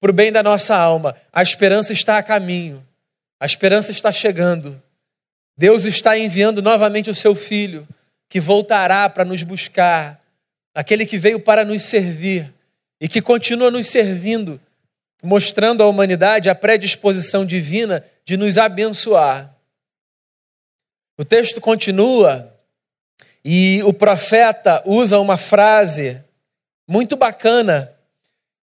para 0.00 0.10
o 0.10 0.14
bem 0.14 0.32
da 0.32 0.42
nossa 0.42 0.76
alma. 0.76 1.16
A 1.32 1.42
esperança 1.42 1.92
está 1.92 2.18
a 2.18 2.22
caminho. 2.22 2.86
A 3.42 3.44
esperança 3.44 3.90
está 3.90 4.12
chegando. 4.12 4.80
Deus 5.56 5.84
está 5.84 6.16
enviando 6.16 6.62
novamente 6.62 7.10
o 7.10 7.14
seu 7.14 7.34
filho, 7.34 7.88
que 8.28 8.38
voltará 8.38 9.10
para 9.10 9.24
nos 9.24 9.42
buscar, 9.42 10.24
aquele 10.72 11.04
que 11.04 11.18
veio 11.18 11.40
para 11.40 11.64
nos 11.64 11.82
servir 11.82 12.54
e 13.00 13.08
que 13.08 13.20
continua 13.20 13.68
nos 13.68 13.88
servindo, 13.88 14.60
mostrando 15.24 15.82
à 15.82 15.88
humanidade 15.88 16.48
a 16.48 16.54
predisposição 16.54 17.44
divina 17.44 18.04
de 18.24 18.36
nos 18.36 18.56
abençoar. 18.56 19.52
O 21.18 21.24
texto 21.24 21.60
continua 21.60 22.56
e 23.44 23.82
o 23.82 23.92
profeta 23.92 24.80
usa 24.86 25.18
uma 25.18 25.36
frase 25.36 26.22
muito 26.86 27.16
bacana, 27.16 27.92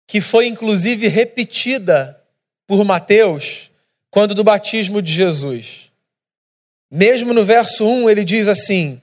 que 0.07 0.21
foi 0.21 0.47
inclusive 0.47 1.09
repetida 1.09 2.23
por 2.65 2.85
Mateus 2.85 3.68
quando 4.09 4.33
do 4.33 4.43
batismo 4.43 5.01
de 5.01 5.11
Jesus. 5.11 5.91
Mesmo 6.89 7.33
no 7.33 7.43
verso 7.43 7.85
1, 7.85 8.09
ele 8.09 8.25
diz 8.25 8.47
assim: 8.47 9.01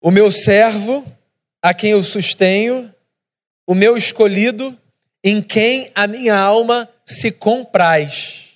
O 0.00 0.10
meu 0.10 0.30
servo, 0.30 1.04
a 1.60 1.74
quem 1.74 1.90
eu 1.92 2.02
sustenho, 2.02 2.94
o 3.66 3.74
meu 3.74 3.96
escolhido, 3.96 4.78
em 5.22 5.42
quem 5.42 5.90
a 5.94 6.06
minha 6.06 6.36
alma 6.36 6.88
se 7.04 7.32
compraz. 7.32 8.46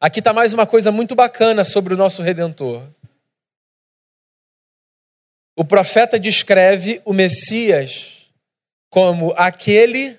Aqui 0.00 0.20
está 0.20 0.32
mais 0.32 0.54
uma 0.54 0.66
coisa 0.66 0.92
muito 0.92 1.14
bacana 1.14 1.64
sobre 1.64 1.94
o 1.94 1.96
nosso 1.96 2.22
redentor. 2.22 2.86
O 5.56 5.64
profeta 5.64 6.20
descreve 6.20 7.02
o 7.04 7.12
Messias 7.12 8.28
como 8.90 9.34
aquele 9.36 10.16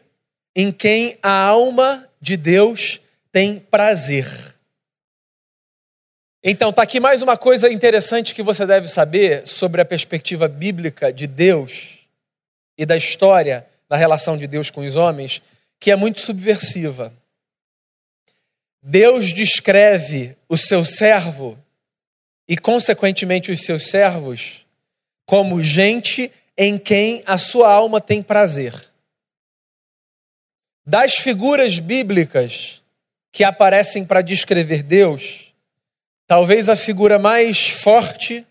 em 0.54 0.70
quem 0.70 1.18
a 1.24 1.32
alma 1.32 2.10
de 2.20 2.36
Deus 2.36 3.00
tem 3.32 3.60
prazer. 3.60 4.28
Então, 6.44 6.70
está 6.70 6.84
aqui 6.84 7.00
mais 7.00 7.22
uma 7.22 7.38
coisa 7.38 7.72
interessante 7.72 8.34
que 8.34 8.42
você 8.42 8.66
deve 8.66 8.88
saber 8.88 9.46
sobre 9.46 9.82
a 9.82 9.86
perspectiva 9.86 10.48
bíblica 10.48 11.12
de 11.12 11.28
Deus 11.28 12.00
e 12.78 12.86
da 12.86 12.96
história 12.96 13.68
na 13.90 13.98
relação 13.98 14.38
de 14.38 14.48
Deus 14.48 14.72
com 14.72 14.86
os 14.86 14.96
homens, 14.96 15.42
que 15.80 15.92
é 15.92 15.96
muito 15.96 16.22
subversiva. 16.22 17.14
Deus 18.82 19.34
descreve 19.34 20.38
o 20.48 20.56
seu 20.56 20.86
servo 20.86 21.58
e, 22.48 22.58
consequentemente, 22.58 23.52
os 23.52 23.62
seus 23.66 23.88
servos 23.88 24.66
como 25.26 25.62
gente 25.62 26.32
em 26.58 26.78
quem 26.78 27.22
a 27.26 27.38
sua 27.38 27.72
alma 27.72 28.00
tem 28.00 28.24
prazer. 28.24 28.74
Das 30.86 31.16
figuras 31.16 31.80
bíblicas 31.80 32.79
que 33.32 33.44
aparecem 33.44 34.06
para 34.06 34.22
descrever 34.22 34.84
Deus, 34.84 35.54
talvez 36.28 36.70
a 36.70 36.76
figura 36.76 37.20
mais 37.20 37.70
forte 37.70 38.46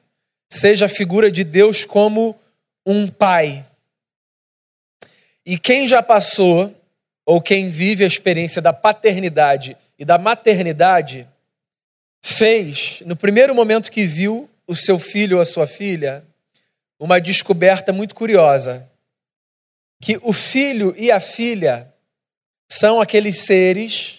seja 0.53 0.87
a 0.87 0.89
figura 0.89 1.31
de 1.31 1.45
Deus 1.45 1.85
como 1.85 2.39
um 2.87 3.07
pai. 3.09 3.65
E 5.45 5.59
quem 5.59 5.87
já 5.87 6.03
passou, 6.03 6.75
ou 7.25 7.41
quem 7.41 7.71
vive 7.71 8.05
a 8.05 8.07
experiência 8.07 8.63
da 8.63 8.73
paternidade 8.73 9.77
e 9.99 10.05
da 10.05 10.19
maternidade, 10.19 11.29
fez, 12.23 13.03
no 13.05 13.17
primeiro 13.17 13.55
momento 13.55 13.91
que 13.91 14.05
viu 14.05 14.49
o 14.67 14.75
seu 14.75 14.99
filho 14.99 15.37
ou 15.37 15.43
a 15.43 15.47
sua 15.47 15.67
filha, 15.67 16.25
uma 16.99 17.21
descoberta 17.21 17.93
muito 17.93 18.15
curiosa: 18.15 18.91
que 20.01 20.19
o 20.23 20.33
filho 20.33 20.95
e 20.97 21.11
a 21.11 21.21
filha 21.21 21.93
são 22.71 23.01
aqueles 23.01 23.45
seres 23.47 24.18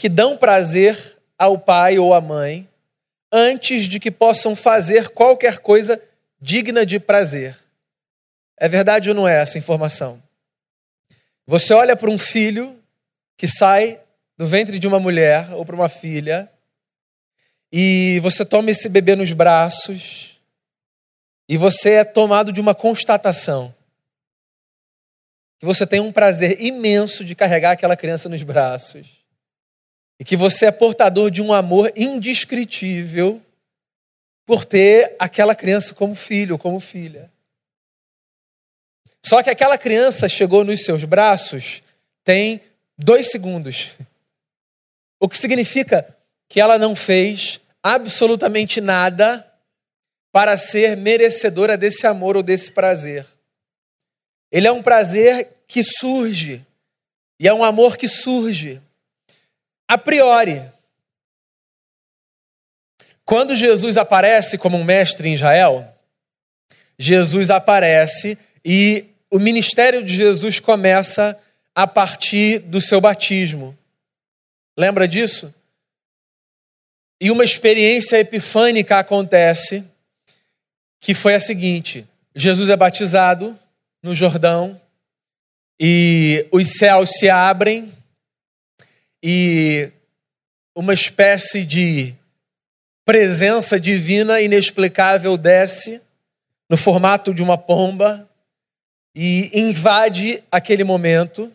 que 0.00 0.08
dão 0.08 0.34
prazer 0.34 1.18
ao 1.38 1.58
pai 1.58 1.98
ou 1.98 2.14
à 2.14 2.22
mãe 2.22 2.66
antes 3.30 3.86
de 3.86 4.00
que 4.00 4.10
possam 4.10 4.56
fazer 4.56 5.10
qualquer 5.10 5.58
coisa 5.58 6.02
digna 6.40 6.86
de 6.86 6.98
prazer. 6.98 7.54
É 8.56 8.66
verdade 8.66 9.10
ou 9.10 9.14
não 9.14 9.28
é 9.28 9.42
essa 9.42 9.58
informação? 9.58 10.22
Você 11.46 11.74
olha 11.74 11.94
para 11.94 12.08
um 12.08 12.16
filho 12.16 12.82
que 13.36 13.46
sai 13.46 14.00
do 14.38 14.46
ventre 14.46 14.78
de 14.78 14.88
uma 14.88 14.98
mulher 14.98 15.52
ou 15.52 15.66
para 15.66 15.76
uma 15.76 15.90
filha 15.90 16.50
e 17.70 18.20
você 18.20 18.42
toma 18.42 18.70
esse 18.70 18.88
bebê 18.88 19.14
nos 19.14 19.32
braços 19.32 20.40
e 21.46 21.58
você 21.58 21.96
é 21.96 22.04
tomado 22.04 22.54
de 22.54 22.60
uma 22.62 22.74
constatação. 22.74 23.74
Que 25.58 25.66
você 25.66 25.86
tem 25.86 26.00
um 26.00 26.10
prazer 26.10 26.58
imenso 26.58 27.22
de 27.22 27.34
carregar 27.34 27.72
aquela 27.72 27.98
criança 27.98 28.30
nos 28.30 28.42
braços. 28.42 29.19
E 30.20 30.24
que 30.24 30.36
você 30.36 30.66
é 30.66 30.70
portador 30.70 31.30
de 31.30 31.40
um 31.40 31.52
amor 31.52 31.90
indescritível 31.96 33.42
por 34.44 34.66
ter 34.66 35.16
aquela 35.18 35.54
criança 35.54 35.94
como 35.94 36.14
filho, 36.14 36.58
como 36.58 36.78
filha. 36.78 37.32
Só 39.24 39.42
que 39.42 39.48
aquela 39.48 39.78
criança 39.78 40.28
chegou 40.28 40.62
nos 40.62 40.84
seus 40.84 41.04
braços 41.04 41.82
tem 42.22 42.60
dois 42.98 43.30
segundos. 43.30 43.92
O 45.18 45.28
que 45.28 45.38
significa 45.38 46.16
que 46.48 46.60
ela 46.60 46.78
não 46.78 46.94
fez 46.94 47.60
absolutamente 47.82 48.80
nada 48.80 49.46
para 50.32 50.56
ser 50.56 50.96
merecedora 50.96 51.76
desse 51.76 52.06
amor 52.06 52.36
ou 52.36 52.42
desse 52.42 52.70
prazer. 52.70 53.26
Ele 54.52 54.66
é 54.66 54.72
um 54.72 54.82
prazer 54.82 55.48
que 55.66 55.82
surge, 55.82 56.64
e 57.38 57.48
é 57.48 57.54
um 57.54 57.64
amor 57.64 57.96
que 57.96 58.08
surge 58.08 58.82
a 59.90 59.98
priori. 59.98 60.62
Quando 63.24 63.56
Jesus 63.56 63.96
aparece 63.96 64.56
como 64.56 64.76
um 64.76 64.84
mestre 64.84 65.28
em 65.28 65.34
Israel, 65.34 65.92
Jesus 66.96 67.50
aparece 67.50 68.38
e 68.64 69.04
o 69.28 69.40
ministério 69.40 70.04
de 70.04 70.14
Jesus 70.14 70.60
começa 70.60 71.36
a 71.74 71.88
partir 71.88 72.60
do 72.60 72.80
seu 72.80 73.00
batismo. 73.00 73.76
Lembra 74.78 75.08
disso? 75.08 75.52
E 77.20 77.28
uma 77.28 77.42
experiência 77.42 78.16
epifânica 78.16 78.96
acontece 78.96 79.84
que 81.00 81.14
foi 81.14 81.34
a 81.34 81.40
seguinte: 81.40 82.06
Jesus 82.32 82.68
é 82.68 82.76
batizado 82.76 83.58
no 84.00 84.14
Jordão 84.14 84.80
e 85.80 86.46
os 86.52 86.78
céus 86.78 87.10
se 87.18 87.28
abrem 87.28 87.92
e 89.22 89.90
uma 90.74 90.94
espécie 90.94 91.64
de 91.64 92.14
presença 93.04 93.78
divina 93.78 94.40
inexplicável 94.40 95.36
desce 95.36 96.00
no 96.68 96.76
formato 96.76 97.34
de 97.34 97.42
uma 97.42 97.58
pomba 97.58 98.28
e 99.14 99.50
invade 99.52 100.42
aquele 100.50 100.84
momento, 100.84 101.52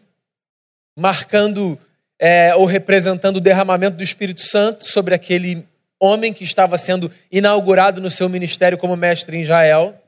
marcando 0.98 1.79
é, 2.19 2.53
ou 2.55 2.65
representando 2.65 3.38
o 3.38 3.41
derramamento 3.41 3.98
do 3.98 4.03
Espírito 4.03 4.41
Santo 4.41 4.84
sobre 4.84 5.15
aquele 5.15 5.65
homem 6.00 6.34
que 6.34 6.43
estava 6.43 6.77
sendo 6.77 7.10
inaugurado 7.31 8.01
no 8.01 8.12
seu 8.12 8.27
ministério 8.27 8.77
como 8.77 8.95
mestre 8.95 9.38
em 9.38 9.41
Israel. 9.41 10.00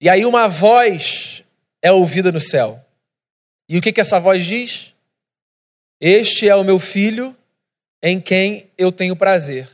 E 0.00 0.08
aí 0.08 0.24
uma 0.24 0.48
voz 0.48 1.44
é 1.82 1.92
ouvida 1.92 2.32
no 2.32 2.40
céu. 2.40 2.82
E 3.68 3.76
o 3.78 3.80
que, 3.80 3.92
que 3.92 4.00
essa 4.00 4.18
voz 4.18 4.44
diz? 4.44 4.94
Este 6.00 6.48
é 6.48 6.54
o 6.54 6.64
meu 6.64 6.78
filho 6.78 7.36
em 8.02 8.20
quem 8.20 8.70
eu 8.78 8.90
tenho 8.90 9.14
prazer. 9.14 9.68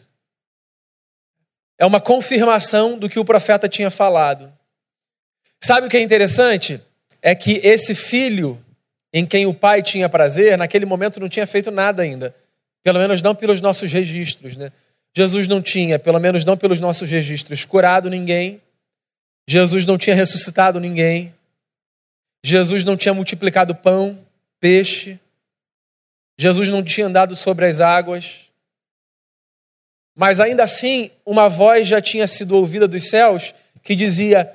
É 1.78 1.86
uma 1.86 2.00
confirmação 2.00 2.98
do 2.98 3.08
que 3.08 3.18
o 3.18 3.24
profeta 3.24 3.68
tinha 3.68 3.90
falado. 3.90 4.52
Sabe 5.62 5.86
o 5.86 5.90
que 5.90 5.96
é 5.96 6.02
interessante? 6.02 6.80
É 7.22 7.34
que 7.34 7.60
esse 7.62 7.94
filho 7.94 8.62
em 9.12 9.24
quem 9.24 9.46
o 9.46 9.54
pai 9.54 9.82
tinha 9.82 10.08
prazer, 10.08 10.58
naquele 10.58 10.84
momento 10.84 11.20
não 11.20 11.28
tinha 11.28 11.46
feito 11.46 11.70
nada 11.70 12.02
ainda. 12.02 12.34
Pelo 12.82 12.98
menos 12.98 13.22
não 13.22 13.34
pelos 13.34 13.60
nossos 13.60 13.92
registros, 13.92 14.56
né? 14.56 14.70
Jesus 15.16 15.46
não 15.46 15.62
tinha, 15.62 15.98
pelo 15.98 16.20
menos 16.20 16.44
não 16.44 16.56
pelos 16.56 16.78
nossos 16.78 17.10
registros, 17.10 17.64
curado 17.64 18.10
ninguém. 18.10 18.60
Jesus 19.48 19.86
não 19.86 19.96
tinha 19.96 20.14
ressuscitado 20.14 20.78
ninguém. 20.78 21.34
Jesus 22.44 22.84
não 22.84 22.96
tinha 22.96 23.14
multiplicado 23.14 23.74
pão, 23.74 24.18
peixe. 24.60 25.18
Jesus 26.38 26.68
não 26.68 26.82
tinha 26.82 27.06
andado 27.06 27.34
sobre 27.34 27.66
as 27.66 27.80
águas. 27.80 28.50
Mas 30.14 30.40
ainda 30.40 30.64
assim, 30.64 31.10
uma 31.24 31.48
voz 31.48 31.86
já 31.86 32.00
tinha 32.00 32.26
sido 32.26 32.56
ouvida 32.56 32.86
dos 32.86 33.08
céus 33.08 33.54
que 33.82 33.94
dizia: 33.94 34.50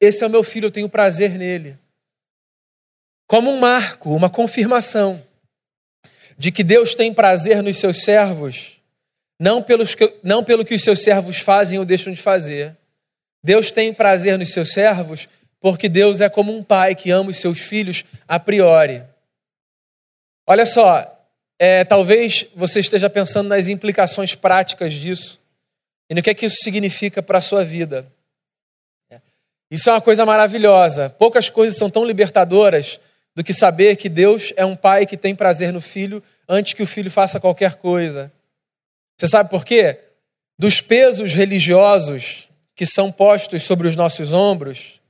Esse 0.00 0.24
é 0.24 0.26
o 0.26 0.30
meu 0.30 0.42
filho, 0.42 0.66
eu 0.66 0.70
tenho 0.70 0.88
prazer 0.88 1.32
nele. 1.38 1.76
Como 3.26 3.50
um 3.50 3.58
marco, 3.58 4.14
uma 4.14 4.30
confirmação 4.30 5.22
de 6.38 6.52
que 6.52 6.62
Deus 6.62 6.94
tem 6.94 7.12
prazer 7.12 7.62
nos 7.62 7.78
seus 7.78 8.02
servos, 8.02 8.78
não, 9.38 9.62
pelos 9.62 9.94
que, 9.94 10.14
não 10.22 10.44
pelo 10.44 10.64
que 10.64 10.74
os 10.74 10.82
seus 10.82 11.00
servos 11.02 11.38
fazem 11.38 11.78
ou 11.78 11.84
deixam 11.84 12.12
de 12.12 12.20
fazer. 12.20 12.76
Deus 13.42 13.70
tem 13.70 13.92
prazer 13.92 14.38
nos 14.38 14.52
seus 14.52 14.72
servos 14.72 15.28
porque 15.60 15.88
Deus 15.88 16.20
é 16.20 16.28
como 16.28 16.56
um 16.56 16.62
pai 16.62 16.94
que 16.94 17.10
ama 17.10 17.30
os 17.30 17.38
seus 17.38 17.58
filhos 17.58 18.04
a 18.28 18.38
priori. 18.38 19.02
Olha 20.46 20.64
só, 20.64 21.15
é, 21.58 21.84
talvez 21.84 22.46
você 22.54 22.80
esteja 22.80 23.08
pensando 23.08 23.48
nas 23.48 23.68
implicações 23.68 24.34
práticas 24.34 24.92
disso 24.92 25.40
e 26.08 26.14
no 26.14 26.22
que 26.22 26.30
é 26.30 26.34
que 26.34 26.46
isso 26.46 26.62
significa 26.62 27.22
para 27.22 27.38
a 27.38 27.42
sua 27.42 27.64
vida. 27.64 28.06
Isso 29.70 29.88
é 29.88 29.92
uma 29.92 30.00
coisa 30.00 30.24
maravilhosa. 30.24 31.10
Poucas 31.10 31.50
coisas 31.50 31.76
são 31.76 31.90
tão 31.90 32.04
libertadoras 32.04 33.00
do 33.34 33.42
que 33.42 33.52
saber 33.52 33.96
que 33.96 34.08
Deus 34.08 34.52
é 34.56 34.64
um 34.64 34.76
pai 34.76 35.04
que 35.06 35.16
tem 35.16 35.34
prazer 35.34 35.72
no 35.72 35.80
filho 35.80 36.22
antes 36.48 36.72
que 36.72 36.82
o 36.82 36.86
filho 36.86 37.10
faça 37.10 37.40
qualquer 37.40 37.74
coisa. 37.74 38.32
Você 39.16 39.26
sabe 39.26 39.50
por 39.50 39.64
quê? 39.64 39.98
Dos 40.58 40.80
pesos 40.80 41.34
religiosos 41.34 42.48
que 42.74 42.86
são 42.86 43.10
postos 43.10 43.62
sobre 43.62 43.88
os 43.88 43.96
nossos 43.96 44.32
ombros, 44.32 45.00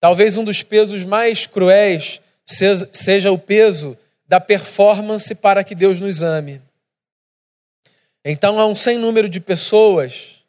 talvez 0.00 0.36
um 0.36 0.44
dos 0.44 0.62
pesos 0.62 1.04
mais 1.04 1.46
cruéis 1.46 2.20
seja 2.44 3.30
o 3.30 3.38
peso 3.38 3.96
da 4.32 4.40
performance 4.40 5.34
para 5.34 5.62
que 5.62 5.74
Deus 5.74 6.00
nos 6.00 6.22
ame. 6.22 6.58
Então 8.24 8.58
há 8.58 8.64
um 8.64 8.74
sem 8.74 8.96
número 8.96 9.28
de 9.28 9.38
pessoas 9.38 10.42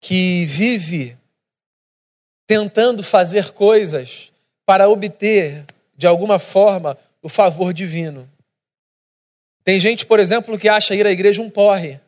que 0.00 0.44
vive 0.44 1.18
tentando 2.46 3.02
fazer 3.02 3.50
coisas 3.50 4.30
para 4.64 4.88
obter, 4.88 5.64
de 5.96 6.06
alguma 6.06 6.38
forma, 6.38 6.96
o 7.20 7.28
favor 7.28 7.74
divino. 7.74 8.30
Tem 9.64 9.80
gente, 9.80 10.06
por 10.06 10.20
exemplo, 10.20 10.56
que 10.56 10.68
acha 10.68 10.94
ir 10.94 11.04
à 11.04 11.10
igreja 11.10 11.42
um 11.42 11.50
porre. 11.50 12.00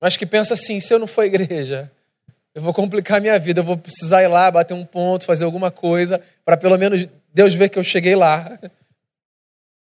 Mas 0.00 0.16
que 0.16 0.24
pensa 0.24 0.54
assim: 0.54 0.80
se 0.80 0.94
eu 0.94 0.98
não 0.98 1.06
for 1.06 1.20
à 1.20 1.26
igreja, 1.26 1.92
eu 2.54 2.62
vou 2.62 2.72
complicar 2.72 3.20
minha 3.20 3.38
vida, 3.38 3.60
eu 3.60 3.64
vou 3.64 3.76
precisar 3.76 4.22
ir 4.22 4.28
lá, 4.28 4.50
bater 4.50 4.72
um 4.72 4.86
ponto, 4.86 5.26
fazer 5.26 5.44
alguma 5.44 5.70
coisa, 5.70 6.22
para 6.42 6.56
pelo 6.56 6.78
menos 6.78 7.06
Deus 7.34 7.52
ver 7.52 7.68
que 7.68 7.78
eu 7.78 7.84
cheguei 7.84 8.16
lá. 8.16 8.58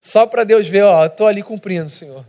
Só 0.00 0.26
para 0.26 0.44
Deus 0.44 0.68
ver, 0.68 0.84
ó, 0.84 1.06
estou 1.06 1.26
ali 1.26 1.42
cumprindo, 1.42 1.90
Senhor. 1.90 2.24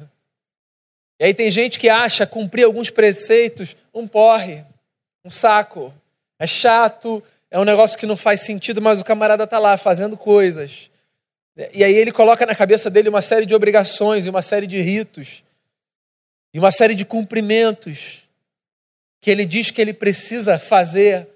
E 1.19 1.25
aí 1.25 1.33
tem 1.33 1.51
gente 1.51 1.77
que 1.77 1.89
acha 1.89 2.25
cumprir 2.25 2.63
alguns 2.63 2.89
preceitos 2.89 3.75
um 3.93 4.07
porre, 4.07 4.63
um 5.23 5.29
saco. 5.29 5.93
É 6.39 6.47
chato, 6.47 7.21
é 7.51 7.59
um 7.59 7.65
negócio 7.65 7.97
que 7.97 8.05
não 8.05 8.15
faz 8.15 8.41
sentido, 8.41 8.81
mas 8.81 9.01
o 9.01 9.05
camarada 9.05 9.43
está 9.43 9.59
lá 9.59 9.77
fazendo 9.77 10.15
coisas. 10.15 10.89
E 11.73 11.83
aí 11.83 11.93
ele 11.93 12.11
coloca 12.11 12.45
na 12.45 12.55
cabeça 12.55 12.89
dele 12.89 13.09
uma 13.09 13.21
série 13.21 13.45
de 13.45 13.53
obrigações 13.53 14.25
e 14.25 14.29
uma 14.29 14.41
série 14.41 14.65
de 14.65 14.79
ritos 14.79 15.43
e 16.53 16.59
uma 16.59 16.71
série 16.71 16.95
de 16.95 17.03
cumprimentos 17.03 18.23
que 19.19 19.29
ele 19.29 19.45
diz 19.45 19.69
que 19.69 19.81
ele 19.81 19.93
precisa 19.93 20.57
fazer 20.57 21.27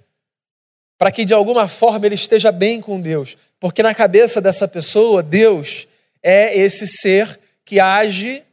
para 0.98 1.12
que 1.12 1.26
de 1.26 1.34
alguma 1.34 1.68
forma 1.68 2.06
ele 2.06 2.16
esteja 2.16 2.52
bem 2.52 2.80
com 2.80 3.02
Deus. 3.02 3.36
Porque 3.60 3.84
na 3.84 3.94
cabeça 3.94 4.40
dessa 4.40 4.68
pessoa, 4.68 5.22
Deus 5.22 5.88
é 6.24 6.58
esse 6.58 6.88
ser 6.88 7.40
que 7.66 7.80
age 7.80 8.44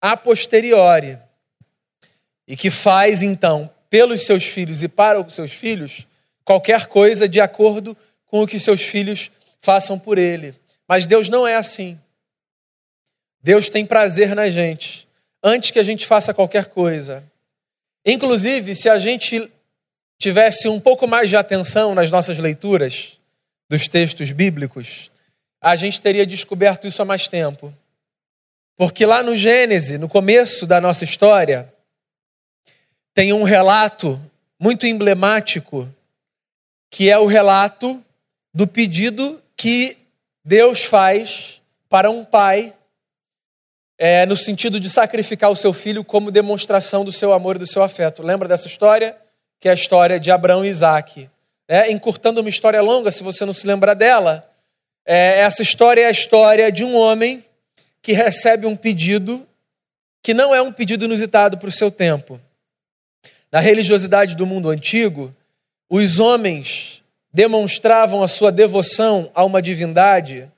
a 0.00 0.16
posteriori 0.16 1.18
e 2.46 2.56
que 2.56 2.70
faz 2.70 3.22
então 3.22 3.70
pelos 3.90 4.24
seus 4.24 4.44
filhos 4.44 4.82
e 4.82 4.88
para 4.88 5.20
os 5.20 5.34
seus 5.34 5.52
filhos 5.52 6.06
qualquer 6.44 6.86
coisa 6.86 7.28
de 7.28 7.40
acordo 7.40 7.96
com 8.26 8.42
o 8.42 8.46
que 8.46 8.58
seus 8.58 8.80
filhos 8.80 9.30
façam 9.60 9.98
por 9.98 10.16
ele. 10.16 10.54
Mas 10.88 11.06
Deus 11.06 11.28
não 11.28 11.46
é 11.46 11.54
assim. 11.54 11.98
Deus 13.42 13.68
tem 13.68 13.84
prazer 13.84 14.34
na 14.34 14.48
gente 14.48 15.08
antes 15.42 15.70
que 15.70 15.78
a 15.78 15.82
gente 15.82 16.06
faça 16.06 16.32
qualquer 16.32 16.66
coisa. 16.66 17.22
Inclusive, 18.04 18.74
se 18.74 18.88
a 18.88 18.98
gente 18.98 19.50
tivesse 20.18 20.68
um 20.68 20.80
pouco 20.80 21.06
mais 21.06 21.28
de 21.28 21.36
atenção 21.36 21.94
nas 21.94 22.10
nossas 22.10 22.38
leituras 22.38 23.18
dos 23.68 23.88
textos 23.88 24.30
bíblicos, 24.30 25.11
a 25.62 25.76
gente 25.76 26.00
teria 26.00 26.26
descoberto 26.26 26.88
isso 26.88 27.00
há 27.00 27.04
mais 27.04 27.28
tempo. 27.28 27.72
Porque 28.76 29.06
lá 29.06 29.22
no 29.22 29.36
Gênesis, 29.36 29.98
no 29.98 30.08
começo 30.08 30.66
da 30.66 30.80
nossa 30.80 31.04
história, 31.04 31.72
tem 33.14 33.32
um 33.32 33.44
relato 33.44 34.20
muito 34.58 34.86
emblemático, 34.86 35.88
que 36.90 37.08
é 37.08 37.16
o 37.16 37.26
relato 37.26 38.02
do 38.52 38.66
pedido 38.66 39.40
que 39.56 39.96
Deus 40.44 40.82
faz 40.82 41.62
para 41.88 42.10
um 42.10 42.24
pai, 42.24 42.74
é, 43.96 44.26
no 44.26 44.36
sentido 44.36 44.80
de 44.80 44.90
sacrificar 44.90 45.50
o 45.50 45.56
seu 45.56 45.72
filho 45.72 46.02
como 46.02 46.32
demonstração 46.32 47.04
do 47.04 47.12
seu 47.12 47.32
amor 47.32 47.54
e 47.54 47.60
do 47.60 47.66
seu 47.68 47.84
afeto. 47.84 48.22
Lembra 48.22 48.48
dessa 48.48 48.66
história? 48.66 49.16
Que 49.60 49.68
é 49.68 49.70
a 49.70 49.74
história 49.74 50.18
de 50.18 50.30
Abraão 50.32 50.64
e 50.64 50.68
Isaac. 50.68 51.30
É, 51.68 51.92
encurtando 51.92 52.40
uma 52.40 52.50
história 52.50 52.82
longa, 52.82 53.12
se 53.12 53.22
você 53.22 53.44
não 53.44 53.52
se 53.52 53.64
lembra 53.64 53.94
dela, 53.94 54.51
é, 55.04 55.40
essa 55.40 55.62
história 55.62 56.02
é 56.02 56.06
a 56.06 56.10
história 56.10 56.70
de 56.70 56.84
um 56.84 56.94
homem 56.94 57.44
que 58.00 58.12
recebe 58.12 58.66
um 58.66 58.76
pedido 58.76 59.46
que 60.22 60.32
não 60.32 60.54
é 60.54 60.62
um 60.62 60.72
pedido 60.72 61.04
inusitado 61.04 61.58
para 61.58 61.68
o 61.68 61.72
seu 61.72 61.90
tempo. 61.90 62.40
Na 63.50 63.60
religiosidade 63.60 64.36
do 64.36 64.46
mundo 64.46 64.70
antigo, 64.70 65.34
os 65.90 66.18
homens 66.18 67.02
demonstravam 67.32 68.22
a 68.22 68.28
sua 68.28 68.52
devoção 68.52 69.30
a 69.34 69.44
uma 69.44 69.60
divindade, 69.60 70.50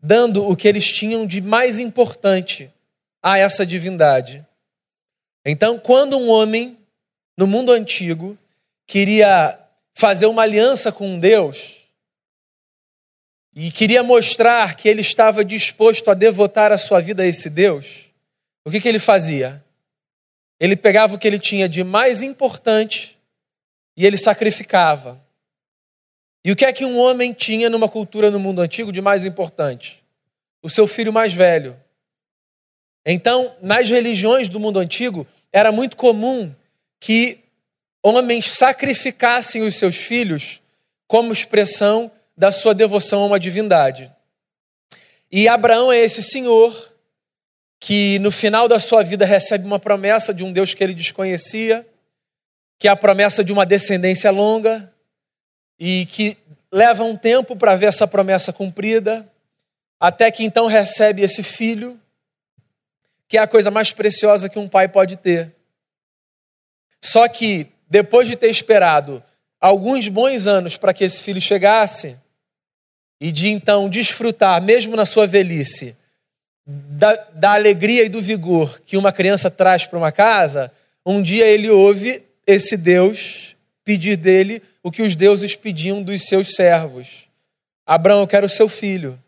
dando 0.00 0.48
o 0.48 0.54
que 0.54 0.68
eles 0.68 0.86
tinham 0.86 1.26
de 1.26 1.40
mais 1.40 1.78
importante 1.78 2.70
a 3.22 3.38
essa 3.38 3.66
divindade. 3.66 4.44
Então, 5.44 5.78
quando 5.78 6.16
um 6.16 6.28
homem, 6.28 6.78
no 7.36 7.46
mundo 7.46 7.72
antigo, 7.72 8.38
queria 8.86 9.58
fazer 9.94 10.26
uma 10.26 10.42
aliança 10.42 10.92
com 10.92 11.18
Deus, 11.18 11.77
e 13.60 13.72
queria 13.72 14.04
mostrar 14.04 14.76
que 14.76 14.88
ele 14.88 15.00
estava 15.00 15.44
disposto 15.44 16.08
a 16.12 16.14
devotar 16.14 16.70
a 16.70 16.78
sua 16.78 17.00
vida 17.00 17.24
a 17.24 17.26
esse 17.26 17.50
Deus, 17.50 18.04
o 18.64 18.70
que, 18.70 18.80
que 18.80 18.86
ele 18.86 19.00
fazia? 19.00 19.64
Ele 20.60 20.76
pegava 20.76 21.16
o 21.16 21.18
que 21.18 21.26
ele 21.26 21.40
tinha 21.40 21.68
de 21.68 21.82
mais 21.82 22.22
importante 22.22 23.18
e 23.96 24.06
ele 24.06 24.16
sacrificava. 24.16 25.20
E 26.44 26.52
o 26.52 26.56
que 26.56 26.64
é 26.64 26.72
que 26.72 26.84
um 26.84 26.96
homem 26.98 27.32
tinha 27.32 27.68
numa 27.68 27.88
cultura 27.88 28.30
no 28.30 28.38
mundo 28.38 28.62
antigo 28.62 28.92
de 28.92 29.02
mais 29.02 29.24
importante? 29.24 30.04
O 30.62 30.70
seu 30.70 30.86
filho 30.86 31.12
mais 31.12 31.34
velho. 31.34 31.76
Então, 33.04 33.56
nas 33.60 33.90
religiões 33.90 34.46
do 34.46 34.60
mundo 34.60 34.78
antigo, 34.78 35.26
era 35.52 35.72
muito 35.72 35.96
comum 35.96 36.54
que 37.00 37.40
homens 38.04 38.50
sacrificassem 38.50 39.62
os 39.62 39.74
seus 39.74 39.96
filhos 39.96 40.62
como 41.08 41.32
expressão 41.32 42.08
da 42.38 42.52
sua 42.52 42.72
devoção 42.72 43.22
a 43.22 43.26
uma 43.26 43.40
divindade. 43.40 44.10
E 45.30 45.48
Abraão 45.48 45.90
é 45.92 45.98
esse 45.98 46.22
senhor 46.22 46.94
que 47.80 48.18
no 48.20 48.30
final 48.30 48.68
da 48.68 48.78
sua 48.78 49.02
vida 49.02 49.26
recebe 49.26 49.66
uma 49.66 49.80
promessa 49.80 50.32
de 50.32 50.44
um 50.44 50.52
Deus 50.52 50.72
que 50.72 50.82
ele 50.82 50.94
desconhecia, 50.94 51.84
que 52.78 52.86
é 52.86 52.90
a 52.92 52.96
promessa 52.96 53.42
de 53.42 53.52
uma 53.52 53.66
descendência 53.66 54.30
longa, 54.30 54.92
e 55.80 56.06
que 56.06 56.38
leva 56.70 57.02
um 57.02 57.16
tempo 57.16 57.56
para 57.56 57.74
ver 57.74 57.86
essa 57.86 58.06
promessa 58.06 58.52
cumprida, 58.52 59.28
até 59.98 60.30
que 60.30 60.44
então 60.44 60.66
recebe 60.66 61.22
esse 61.22 61.42
filho, 61.42 62.00
que 63.26 63.36
é 63.36 63.40
a 63.40 63.48
coisa 63.48 63.70
mais 63.70 63.90
preciosa 63.90 64.48
que 64.48 64.60
um 64.60 64.68
pai 64.68 64.86
pode 64.86 65.16
ter. 65.16 65.52
Só 67.00 67.26
que, 67.26 67.66
depois 67.90 68.28
de 68.28 68.36
ter 68.36 68.48
esperado 68.48 69.22
alguns 69.60 70.06
bons 70.08 70.46
anos 70.46 70.76
para 70.76 70.94
que 70.94 71.02
esse 71.02 71.22
filho 71.22 71.40
chegasse, 71.40 72.18
e 73.20 73.32
de 73.32 73.48
então 73.48 73.88
desfrutar, 73.88 74.62
mesmo 74.62 74.94
na 74.94 75.04
sua 75.04 75.26
velhice, 75.26 75.96
da, 76.66 77.14
da 77.32 77.52
alegria 77.54 78.04
e 78.04 78.08
do 78.08 78.20
vigor 78.20 78.80
que 78.84 78.96
uma 78.96 79.12
criança 79.12 79.50
traz 79.50 79.86
para 79.86 79.98
uma 79.98 80.12
casa, 80.12 80.70
um 81.04 81.22
dia 81.22 81.46
ele 81.46 81.70
ouve 81.70 82.22
esse 82.46 82.76
Deus 82.76 83.56
pedir 83.84 84.16
dele 84.16 84.62
o 84.82 84.90
que 84.90 85.02
os 85.02 85.14
deuses 85.14 85.56
pediam 85.56 86.02
dos 86.02 86.26
seus 86.26 86.54
servos: 86.54 87.26
Abraão, 87.86 88.20
eu 88.20 88.26
quero 88.26 88.48
seu 88.48 88.68
filho. 88.68 89.18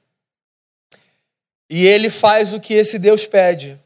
E 1.69 1.87
ele 1.87 2.11
faz 2.11 2.53
o 2.53 2.61
que 2.61 2.75
esse 2.75 2.99
Deus 2.99 3.27
pede. 3.27 3.79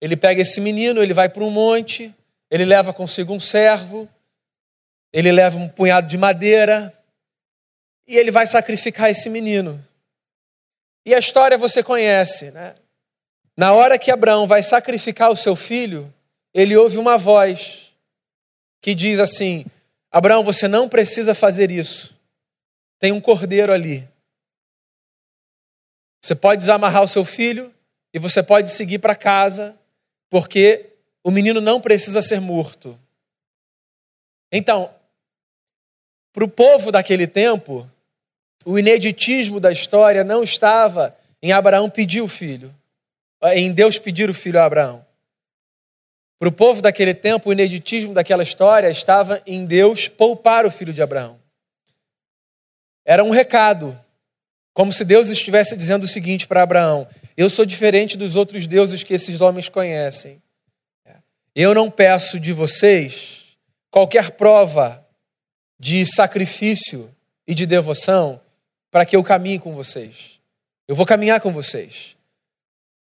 Ele 0.00 0.16
pega 0.16 0.42
esse 0.42 0.60
menino, 0.60 1.02
ele 1.02 1.14
vai 1.14 1.28
para 1.28 1.42
um 1.42 1.50
monte, 1.50 2.14
ele 2.50 2.64
leva 2.64 2.92
consigo 2.92 3.32
um 3.32 3.40
servo, 3.40 4.08
ele 5.12 5.32
leva 5.32 5.58
um 5.58 5.68
punhado 5.68 6.06
de 6.06 6.18
madeira 6.18 6.95
e 8.06 8.16
ele 8.16 8.30
vai 8.30 8.46
sacrificar 8.46 9.10
esse 9.10 9.28
menino. 9.28 9.82
E 11.04 11.14
a 11.14 11.18
história 11.18 11.58
você 11.58 11.82
conhece, 11.82 12.50
né? 12.50 12.74
Na 13.56 13.72
hora 13.72 13.98
que 13.98 14.10
Abraão 14.10 14.46
vai 14.46 14.62
sacrificar 14.62 15.30
o 15.30 15.36
seu 15.36 15.56
filho, 15.56 16.12
ele 16.52 16.76
ouve 16.76 16.98
uma 16.98 17.16
voz 17.16 17.92
que 18.80 18.94
diz 18.94 19.18
assim: 19.18 19.64
Abraão, 20.10 20.44
você 20.44 20.68
não 20.68 20.88
precisa 20.88 21.34
fazer 21.34 21.70
isso. 21.70 22.18
Tem 22.98 23.12
um 23.12 23.20
cordeiro 23.20 23.72
ali. 23.72 24.08
Você 26.22 26.34
pode 26.34 26.60
desamarrar 26.60 27.02
o 27.02 27.08
seu 27.08 27.24
filho 27.24 27.72
e 28.12 28.18
você 28.18 28.42
pode 28.42 28.70
seguir 28.70 28.98
para 28.98 29.14
casa, 29.14 29.78
porque 30.28 30.90
o 31.22 31.30
menino 31.30 31.60
não 31.60 31.80
precisa 31.80 32.20
ser 32.20 32.40
morto. 32.40 32.98
Então, 34.50 34.92
para 36.32 36.44
o 36.44 36.48
povo 36.48 36.90
daquele 36.90 37.26
tempo, 37.26 37.90
o 38.64 38.78
ineditismo 38.78 39.60
da 39.60 39.70
história 39.70 40.24
não 40.24 40.42
estava 40.42 41.16
em 41.42 41.52
Abraão 41.52 41.88
pedir 41.88 42.20
o 42.20 42.28
filho, 42.28 42.74
em 43.54 43.72
Deus 43.72 43.98
pedir 43.98 44.28
o 44.28 44.34
filho 44.34 44.60
a 44.60 44.64
Abraão. 44.64 45.04
Para 46.38 46.48
o 46.48 46.52
povo 46.52 46.82
daquele 46.82 47.14
tempo, 47.14 47.48
o 47.48 47.52
ineditismo 47.52 48.12
daquela 48.12 48.42
história 48.42 48.90
estava 48.90 49.40
em 49.46 49.64
Deus 49.64 50.08
poupar 50.08 50.66
o 50.66 50.70
filho 50.70 50.92
de 50.92 51.00
Abraão. 51.00 51.38
Era 53.04 53.22
um 53.22 53.30
recado, 53.30 53.98
como 54.74 54.92
se 54.92 55.04
Deus 55.04 55.28
estivesse 55.28 55.76
dizendo 55.76 56.04
o 56.04 56.08
seguinte 56.08 56.46
para 56.46 56.62
Abraão: 56.62 57.06
Eu 57.36 57.48
sou 57.48 57.64
diferente 57.64 58.16
dos 58.16 58.36
outros 58.36 58.66
deuses 58.66 59.02
que 59.02 59.14
esses 59.14 59.40
homens 59.40 59.68
conhecem. 59.68 60.42
Eu 61.54 61.74
não 61.74 61.90
peço 61.90 62.38
de 62.38 62.52
vocês 62.52 63.56
qualquer 63.90 64.32
prova 64.32 65.06
de 65.78 66.04
sacrifício 66.04 67.10
e 67.46 67.54
de 67.54 67.64
devoção 67.64 68.40
para 68.96 69.04
que 69.04 69.14
eu 69.14 69.22
caminhe 69.22 69.58
com 69.58 69.74
vocês. 69.74 70.40
Eu 70.88 70.96
vou 70.96 71.04
caminhar 71.04 71.38
com 71.42 71.52
vocês. 71.52 72.16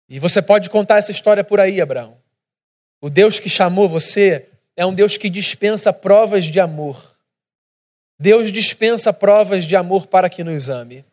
E 0.07 0.19
você 0.19 0.39
pode 0.39 0.69
contar 0.69 0.99
essa 0.99 1.09
história 1.09 1.43
por 1.43 1.59
aí, 1.59 1.81
Abraão. 1.81 2.15
O 3.01 3.09
Deus 3.09 3.39
que 3.39 3.49
chamou 3.49 3.89
você 3.89 4.49
é 4.77 4.85
um 4.85 4.93
Deus 4.93 5.17
que 5.17 5.31
dispensa 5.31 5.91
provas 5.91 6.45
de 6.45 6.59
amor. 6.59 7.17
Deus 8.19 8.51
dispensa 8.51 9.11
provas 9.11 9.65
de 9.65 9.75
amor 9.75 10.05
para 10.05 10.29
que 10.29 10.43
nos 10.43 10.69
ame. 10.69 11.03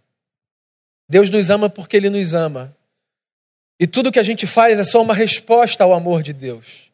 Deus 1.09 1.31
nos 1.31 1.49
ama 1.49 1.71
porque 1.71 1.97
Ele 1.97 2.11
nos 2.11 2.35
ama. 2.35 2.77
E 3.81 3.87
tudo 3.87 4.13
que 4.13 4.21
a 4.21 4.23
gente 4.23 4.47
faz 4.47 4.79
é 4.79 4.85
só 4.85 5.01
uma 5.01 5.15
resposta 5.15 5.85
ao 5.85 5.95
amor 5.95 6.23
de 6.23 6.35
Deus, 6.35 6.93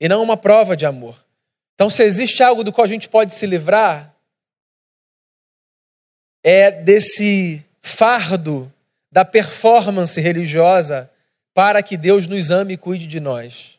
e 0.00 0.08
não 0.08 0.20
uma 0.20 0.36
prova 0.36 0.76
de 0.76 0.84
amor. 0.84 1.24
Então, 1.76 1.88
se 1.88 2.02
existe 2.02 2.42
algo 2.42 2.64
do 2.64 2.72
qual 2.72 2.84
a 2.84 2.88
gente 2.88 3.08
pode 3.08 3.32
se 3.34 3.46
livrar, 3.46 4.13
é 6.44 6.70
desse 6.70 7.64
fardo 7.80 8.70
da 9.10 9.24
performance 9.24 10.20
religiosa 10.20 11.10
para 11.54 11.82
que 11.82 11.96
Deus 11.96 12.26
nos 12.26 12.50
ame 12.50 12.74
e 12.74 12.76
cuide 12.76 13.06
de 13.06 13.18
nós. 13.18 13.78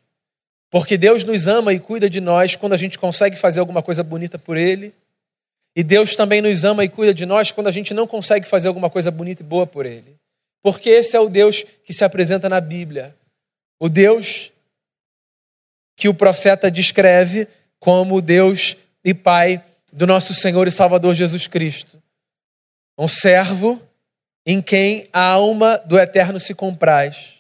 Porque 0.72 0.98
Deus 0.98 1.24
nos 1.24 1.48
ama 1.48 1.72
e 1.74 1.80
cuida 1.80 2.10
de 2.10 2.20
nós 2.20 2.56
quando 2.56 2.74
a 2.74 2.78
gente 2.78 2.98
consegue 2.98 3.38
fazer 3.38 3.60
alguma 3.60 3.84
coisa 3.84 4.04
bonita 4.04 4.40
por 4.40 4.58
Ele. 4.58 4.94
E 5.76 5.84
Deus 5.84 6.16
também 6.16 6.42
nos 6.42 6.64
ama 6.64 6.84
e 6.84 6.90
cuida 6.90 7.14
de 7.14 7.26
nós 7.26 7.52
quando 7.52 7.68
a 7.68 7.72
gente 7.72 7.94
não 7.94 8.08
consegue 8.08 8.48
fazer 8.48 8.68
alguma 8.68 8.90
coisa 8.90 9.12
bonita 9.12 9.44
e 9.44 9.46
boa 9.46 9.68
por 9.68 9.86
Ele. 9.86 10.18
Porque 10.64 10.90
esse 10.90 11.16
é 11.16 11.20
o 11.20 11.30
Deus 11.30 11.64
que 11.84 11.94
se 11.94 12.04
apresenta 12.04 12.50
na 12.50 12.60
Bíblia. 12.60 13.16
O 13.80 13.88
Deus 13.88 14.52
que 15.96 16.10
o 16.10 16.14
profeta 16.14 16.72
descreve 16.72 17.48
como 17.80 18.16
o 18.16 18.22
Deus 18.22 18.76
e 19.04 19.14
Pai 19.14 19.64
do 19.94 20.08
nosso 20.08 20.34
Senhor 20.34 20.68
e 20.68 20.72
Salvador 20.72 21.14
Jesus 21.14 21.48
Cristo. 21.48 22.02
Um 22.98 23.08
servo 23.08 23.82
em 24.46 24.62
quem 24.62 25.08
a 25.12 25.22
alma 25.22 25.78
do 25.80 26.00
eterno 26.00 26.40
se 26.40 26.54
compraz 26.54 27.36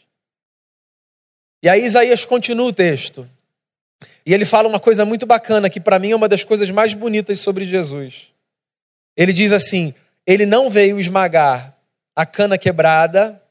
e 1.65 1.67
aí 1.67 1.83
Isaías 1.83 2.23
continua 2.25 2.67
o 2.67 2.73
texto. 2.73 3.27
E 4.23 4.31
ele 4.31 4.45
fala 4.45 4.69
uma 4.69 4.79
coisa 4.79 5.03
muito 5.03 5.25
bacana, 5.25 5.67
que 5.67 5.79
para 5.79 5.97
mim 5.97 6.11
é 6.11 6.15
uma 6.15 6.29
das 6.29 6.43
coisas 6.43 6.69
mais 6.69 6.93
bonitas 6.93 7.39
sobre 7.39 7.65
Jesus. 7.65 8.27
Ele 9.17 9.33
diz 9.33 9.51
assim: 9.51 9.91
Ele 10.27 10.45
não 10.45 10.69
veio 10.69 10.99
esmagar 10.99 11.75
a 12.15 12.23
cana 12.23 12.55
quebrada 12.55 13.41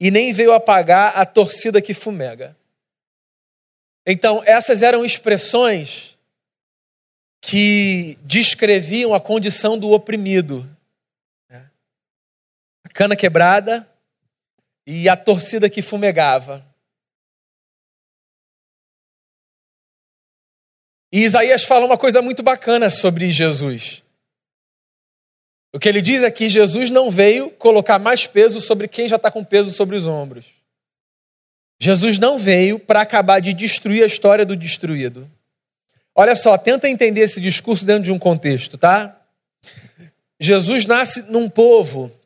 e 0.00 0.10
nem 0.10 0.32
veio 0.32 0.52
apagar 0.52 1.16
a 1.16 1.24
torcida 1.24 1.80
que 1.80 1.94
fumega. 1.94 2.56
Então, 4.04 4.42
essas 4.44 4.82
eram 4.82 5.04
expressões 5.04 6.18
que 7.40 8.18
descreviam 8.24 9.14
a 9.14 9.20
condição 9.20 9.78
do 9.78 9.92
oprimido. 9.92 10.68
Cana 12.98 13.14
quebrada 13.14 13.88
e 14.84 15.08
a 15.08 15.16
torcida 15.16 15.70
que 15.70 15.82
fumegava. 15.82 16.66
E 21.12 21.22
Isaías 21.22 21.62
fala 21.62 21.86
uma 21.86 21.96
coisa 21.96 22.20
muito 22.20 22.42
bacana 22.42 22.90
sobre 22.90 23.30
Jesus. 23.30 24.02
O 25.72 25.78
que 25.78 25.88
ele 25.88 26.02
diz 26.02 26.24
é 26.24 26.30
que 26.32 26.50
Jesus 26.50 26.90
não 26.90 27.08
veio 27.08 27.52
colocar 27.52 28.00
mais 28.00 28.26
peso 28.26 28.60
sobre 28.60 28.88
quem 28.88 29.08
já 29.08 29.14
está 29.14 29.30
com 29.30 29.44
peso 29.44 29.70
sobre 29.70 29.94
os 29.94 30.04
ombros. 30.04 30.46
Jesus 31.78 32.18
não 32.18 32.36
veio 32.36 32.80
para 32.80 33.02
acabar 33.02 33.38
de 33.38 33.54
destruir 33.54 34.02
a 34.02 34.08
história 34.08 34.44
do 34.44 34.56
destruído. 34.56 35.30
Olha 36.16 36.34
só, 36.34 36.58
tenta 36.58 36.88
entender 36.88 37.20
esse 37.20 37.40
discurso 37.40 37.86
dentro 37.86 38.02
de 38.02 38.10
um 38.10 38.18
contexto, 38.18 38.76
tá? 38.76 39.24
Jesus 40.40 40.84
nasce 40.84 41.22
num 41.30 41.48
povo 41.48 42.17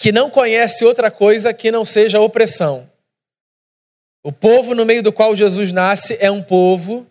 que 0.00 0.10
não 0.10 0.30
conhece 0.30 0.82
outra 0.82 1.10
coisa 1.10 1.52
que 1.52 1.70
não 1.70 1.84
seja 1.84 2.22
opressão. 2.22 2.90
O 4.24 4.32
povo 4.32 4.74
no 4.74 4.86
meio 4.86 5.02
do 5.02 5.12
qual 5.12 5.36
Jesus 5.36 5.72
nasce 5.72 6.16
é 6.18 6.30
um 6.30 6.42
povo 6.42 7.06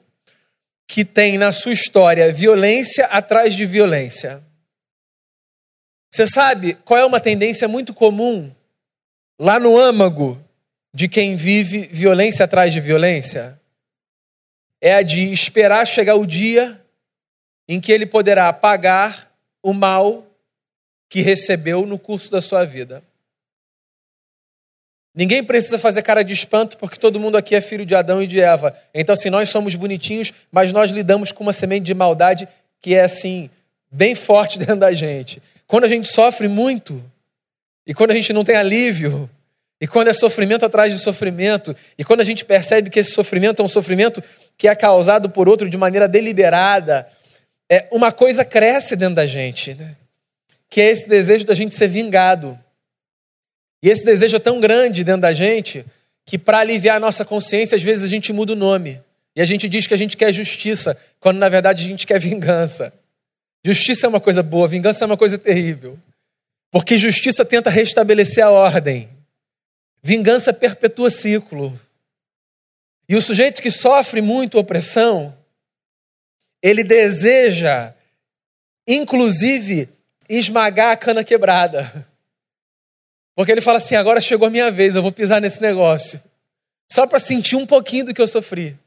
que 0.88 1.06
tem 1.06 1.38
na 1.38 1.52
sua 1.52 1.72
história 1.72 2.34
violência 2.34 3.06
atrás 3.06 3.54
de 3.54 3.64
violência. 3.64 4.44
Você 6.12 6.26
sabe 6.26 6.74
qual 6.84 7.00
é 7.00 7.06
uma 7.06 7.20
tendência 7.20 7.68
muito 7.68 7.94
comum 7.94 8.52
lá 9.40 9.60
no 9.60 9.78
âmago 9.78 10.44
de 10.92 11.08
quem 11.08 11.36
vive 11.36 11.82
violência 11.92 12.46
atrás 12.46 12.74
de 12.74 12.80
violência? 12.80 13.62
É 14.82 14.96
a 14.96 15.04
de 15.04 15.32
esperar 15.32 15.86
chegar 15.86 16.16
o 16.16 16.26
dia 16.26 16.84
em 17.68 17.80
que 17.80 17.92
ele 17.92 18.08
poderá 18.08 18.52
pagar 18.52 19.32
o 19.62 19.74
mal 19.74 20.26
que 21.10 21.22
recebeu 21.22 21.86
no 21.86 21.98
curso 21.98 22.30
da 22.30 22.40
sua 22.40 22.64
vida. 22.64 23.04
Ninguém 25.14 25.44
precisa 25.44 25.80
fazer 25.80 26.04
cara 26.04 26.24
de 26.24 26.34
espanto 26.34 26.78
porque 26.78 26.98
todo 26.98 27.20
mundo 27.20 27.36
aqui 27.36 27.56
é 27.56 27.62
filho 27.62 27.86
de 27.86 27.96
Adão 27.96 28.22
e 28.22 28.28
de 28.28 28.40
Eva. 28.40 28.78
Então, 28.94 29.14
assim, 29.14 29.30
nós 29.30 29.50
somos 29.50 29.76
bonitinhos, 29.76 30.32
mas 30.52 30.72
nós 30.72 30.92
lidamos 30.92 31.32
com 31.32 31.44
uma 31.44 31.52
semente 31.52 31.84
de 31.84 31.94
maldade 31.94 32.48
que 32.80 32.94
é, 32.94 33.04
assim, 33.04 33.50
bem 33.92 34.14
forte 34.16 34.58
dentro 34.60 34.78
da 34.78 34.94
gente. 34.94 35.42
Quando 35.68 35.86
a 35.86 35.90
gente 35.90 36.08
sofre 36.08 36.48
muito, 36.48 37.04
e 37.86 37.94
quando 37.94 38.12
a 38.12 38.16
gente 38.16 38.32
não 38.32 38.44
tem 38.44 38.56
alívio, 38.56 39.30
e 39.82 39.88
quando 39.88 40.10
é 40.10 40.14
sofrimento 40.14 40.66
atrás 40.66 40.94
de 40.94 41.00
sofrimento, 41.00 41.76
e 41.98 42.04
quando 42.04 42.20
a 42.20 42.24
gente 42.24 42.46
percebe 42.46 42.90
que 42.90 43.00
esse 43.00 43.12
sofrimento 43.12 43.62
é 43.62 43.66
um 43.66 43.70
sofrimento 43.70 44.22
que 44.58 44.68
é 44.68 44.76
causado 44.76 45.30
por 45.30 45.50
outro 45.50 45.70
de 45.70 45.78
maneira 45.78 46.08
deliberada, 46.08 47.08
é, 47.70 47.88
uma 47.92 48.12
coisa 48.12 48.46
cresce 48.46 48.96
dentro 48.96 49.16
da 49.16 49.26
gente, 49.26 49.74
né? 49.74 49.96
Que 50.70 50.80
é 50.80 50.90
esse 50.90 51.08
desejo 51.10 51.46
da 51.46 51.54
gente 51.54 51.74
ser 51.76 51.88
vingado. 51.88 52.58
E 53.82 53.90
esse 53.90 54.06
desejo 54.06 54.36
é 54.36 54.40
tão 54.40 54.60
grande 54.60 55.04
dentro 55.04 55.22
da 55.22 55.34
gente 55.34 55.86
que, 56.26 56.38
para 56.38 56.60
aliviar 56.60 56.98
a 56.98 57.00
nossa 57.00 57.26
consciência, 57.26 57.76
às 57.76 57.82
vezes 57.82 58.04
a 58.04 58.08
gente 58.08 58.32
muda 58.32 58.54
o 58.54 58.56
nome. 58.56 59.02
E 59.36 59.42
a 59.42 59.46
gente 59.46 59.68
diz 59.68 59.88
que 59.88 59.94
a 59.94 59.98
gente 59.98 60.18
quer 60.18 60.32
justiça, 60.34 60.98
quando 61.20 61.38
na 61.38 61.50
verdade 61.50 61.86
a 61.86 61.88
gente 61.88 62.06
quer 62.06 62.20
vingança. 62.20 62.94
Justiça 63.66 64.06
é 64.06 64.10
uma 64.10 64.20
coisa 64.20 64.44
boa, 64.44 64.68
vingança 64.68 65.04
é 65.04 65.08
uma 65.08 65.18
coisa 65.18 65.38
terrível. 65.38 65.98
Porque 66.72 66.98
justiça 66.98 67.44
tenta 67.44 67.70
restabelecer 67.70 68.44
a 68.44 68.52
ordem. 68.52 69.10
Vingança 70.04 70.54
perpetua 70.54 71.10
ciclo. 71.10 71.78
E 73.08 73.16
o 73.16 73.22
sujeito 73.22 73.62
que 73.62 73.72
sofre 73.72 74.22
muito 74.22 74.60
opressão, 74.60 75.36
ele 76.62 76.84
deseja, 76.84 77.94
inclusive, 78.88 79.90
esmagar 80.30 80.92
a 80.92 80.98
cana 80.98 81.24
quebrada. 81.24 82.08
Porque 83.36 83.52
ele 83.52 83.62
fala 83.62 83.80
assim: 83.80 83.96
agora 83.96 84.22
chegou 84.22 84.48
a 84.48 84.52
minha 84.52 84.72
vez, 84.72 84.96
eu 84.96 85.02
vou 85.02 85.12
pisar 85.12 85.42
nesse 85.42 85.62
negócio. 85.62 86.22
Só 86.92 87.08
para 87.08 87.20
sentir 87.20 87.56
um 87.56 87.66
pouquinho 87.66 88.06
do 88.06 88.14
que 88.14 88.22
eu 88.22 88.28
sofri. 88.28 88.78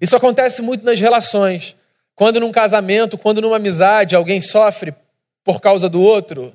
Isso 0.00 0.16
acontece 0.16 0.60
muito 0.60 0.84
nas 0.84 1.00
relações. 1.00 1.76
Quando 2.14 2.40
num 2.40 2.52
casamento, 2.52 3.16
quando 3.16 3.40
numa 3.40 3.56
amizade, 3.56 4.14
alguém 4.14 4.40
sofre 4.40 4.94
por 5.44 5.60
causa 5.60 5.88
do 5.88 6.00
outro, 6.00 6.54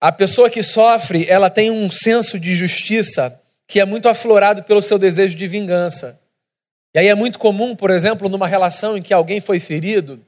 a 0.00 0.12
pessoa 0.12 0.48
que 0.48 0.62
sofre, 0.62 1.26
ela 1.28 1.50
tem 1.50 1.70
um 1.70 1.90
senso 1.90 2.38
de 2.38 2.54
justiça 2.54 3.40
que 3.66 3.80
é 3.80 3.84
muito 3.84 4.08
aflorado 4.08 4.62
pelo 4.62 4.80
seu 4.80 4.98
desejo 4.98 5.36
de 5.36 5.46
vingança. 5.46 6.18
E 6.94 6.98
aí 6.98 7.08
é 7.08 7.14
muito 7.14 7.38
comum, 7.38 7.74
por 7.74 7.90
exemplo, 7.90 8.28
numa 8.28 8.46
relação 8.46 8.96
em 8.96 9.02
que 9.02 9.12
alguém 9.12 9.40
foi 9.40 9.60
ferido, 9.60 10.24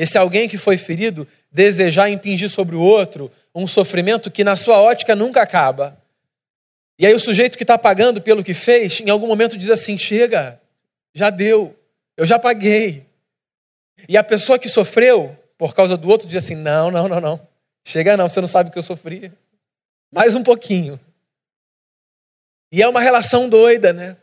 esse 0.00 0.16
alguém 0.16 0.48
que 0.48 0.56
foi 0.56 0.78
ferido 0.78 1.28
desejar 1.52 2.08
impingir 2.08 2.48
sobre 2.48 2.74
o 2.74 2.80
outro 2.80 3.30
um 3.54 3.66
sofrimento 3.66 4.30
que, 4.30 4.42
na 4.42 4.56
sua 4.56 4.80
ótica, 4.80 5.14
nunca 5.14 5.42
acaba. 5.42 5.94
E 6.98 7.04
aí 7.04 7.12
o 7.12 7.20
sujeito 7.20 7.58
que 7.58 7.64
está 7.64 7.76
pagando 7.76 8.18
pelo 8.22 8.42
que 8.42 8.54
fez, 8.54 9.00
em 9.00 9.10
algum 9.10 9.26
momento 9.26 9.58
diz 9.58 9.68
assim: 9.68 9.98
chega, 9.98 10.58
já 11.14 11.28
deu, 11.28 11.78
eu 12.16 12.24
já 12.24 12.38
paguei. 12.38 13.04
E 14.08 14.16
a 14.16 14.24
pessoa 14.24 14.58
que 14.58 14.70
sofreu 14.70 15.36
por 15.58 15.74
causa 15.74 15.98
do 15.98 16.08
outro 16.08 16.26
diz 16.26 16.42
assim: 16.42 16.54
não, 16.54 16.90
não, 16.90 17.06
não, 17.06 17.20
não, 17.20 17.48
chega 17.84 18.16
não, 18.16 18.26
você 18.26 18.40
não 18.40 18.48
sabe 18.48 18.70
o 18.70 18.72
que 18.72 18.78
eu 18.78 18.82
sofri. 18.82 19.30
Mais 20.10 20.34
um 20.34 20.42
pouquinho. 20.42 20.98
E 22.72 22.80
é 22.80 22.88
uma 22.88 23.02
relação 23.02 23.50
doida, 23.50 23.92
né? 23.92 24.16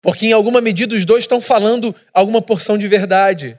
Porque 0.00 0.24
em 0.24 0.32
alguma 0.32 0.62
medida 0.62 0.94
os 0.94 1.04
dois 1.04 1.24
estão 1.24 1.38
falando 1.38 1.94
alguma 2.14 2.40
porção 2.40 2.78
de 2.78 2.88
verdade. 2.88 3.58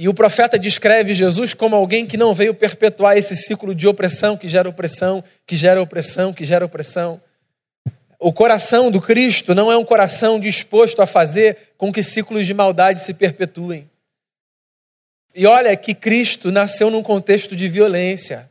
E 0.00 0.08
o 0.08 0.14
profeta 0.14 0.58
descreve 0.58 1.14
Jesus 1.14 1.52
como 1.52 1.76
alguém 1.76 2.06
que 2.06 2.16
não 2.16 2.32
veio 2.32 2.54
perpetuar 2.54 3.18
esse 3.18 3.36
ciclo 3.36 3.74
de 3.74 3.86
opressão 3.86 4.34
que 4.34 4.48
gera 4.48 4.66
opressão, 4.66 5.22
que 5.46 5.54
gera 5.54 5.82
opressão, 5.82 6.32
que 6.32 6.46
gera 6.46 6.64
opressão. 6.64 7.20
O 8.18 8.32
coração 8.32 8.90
do 8.90 8.98
Cristo 8.98 9.54
não 9.54 9.70
é 9.70 9.76
um 9.76 9.84
coração 9.84 10.40
disposto 10.40 11.02
a 11.02 11.06
fazer 11.06 11.74
com 11.76 11.92
que 11.92 12.02
ciclos 12.02 12.46
de 12.46 12.54
maldade 12.54 13.02
se 13.02 13.12
perpetuem. 13.12 13.90
E 15.34 15.44
olha 15.44 15.76
que 15.76 15.92
Cristo 15.92 16.50
nasceu 16.50 16.90
num 16.90 17.02
contexto 17.02 17.54
de 17.54 17.68
violência. 17.68 18.50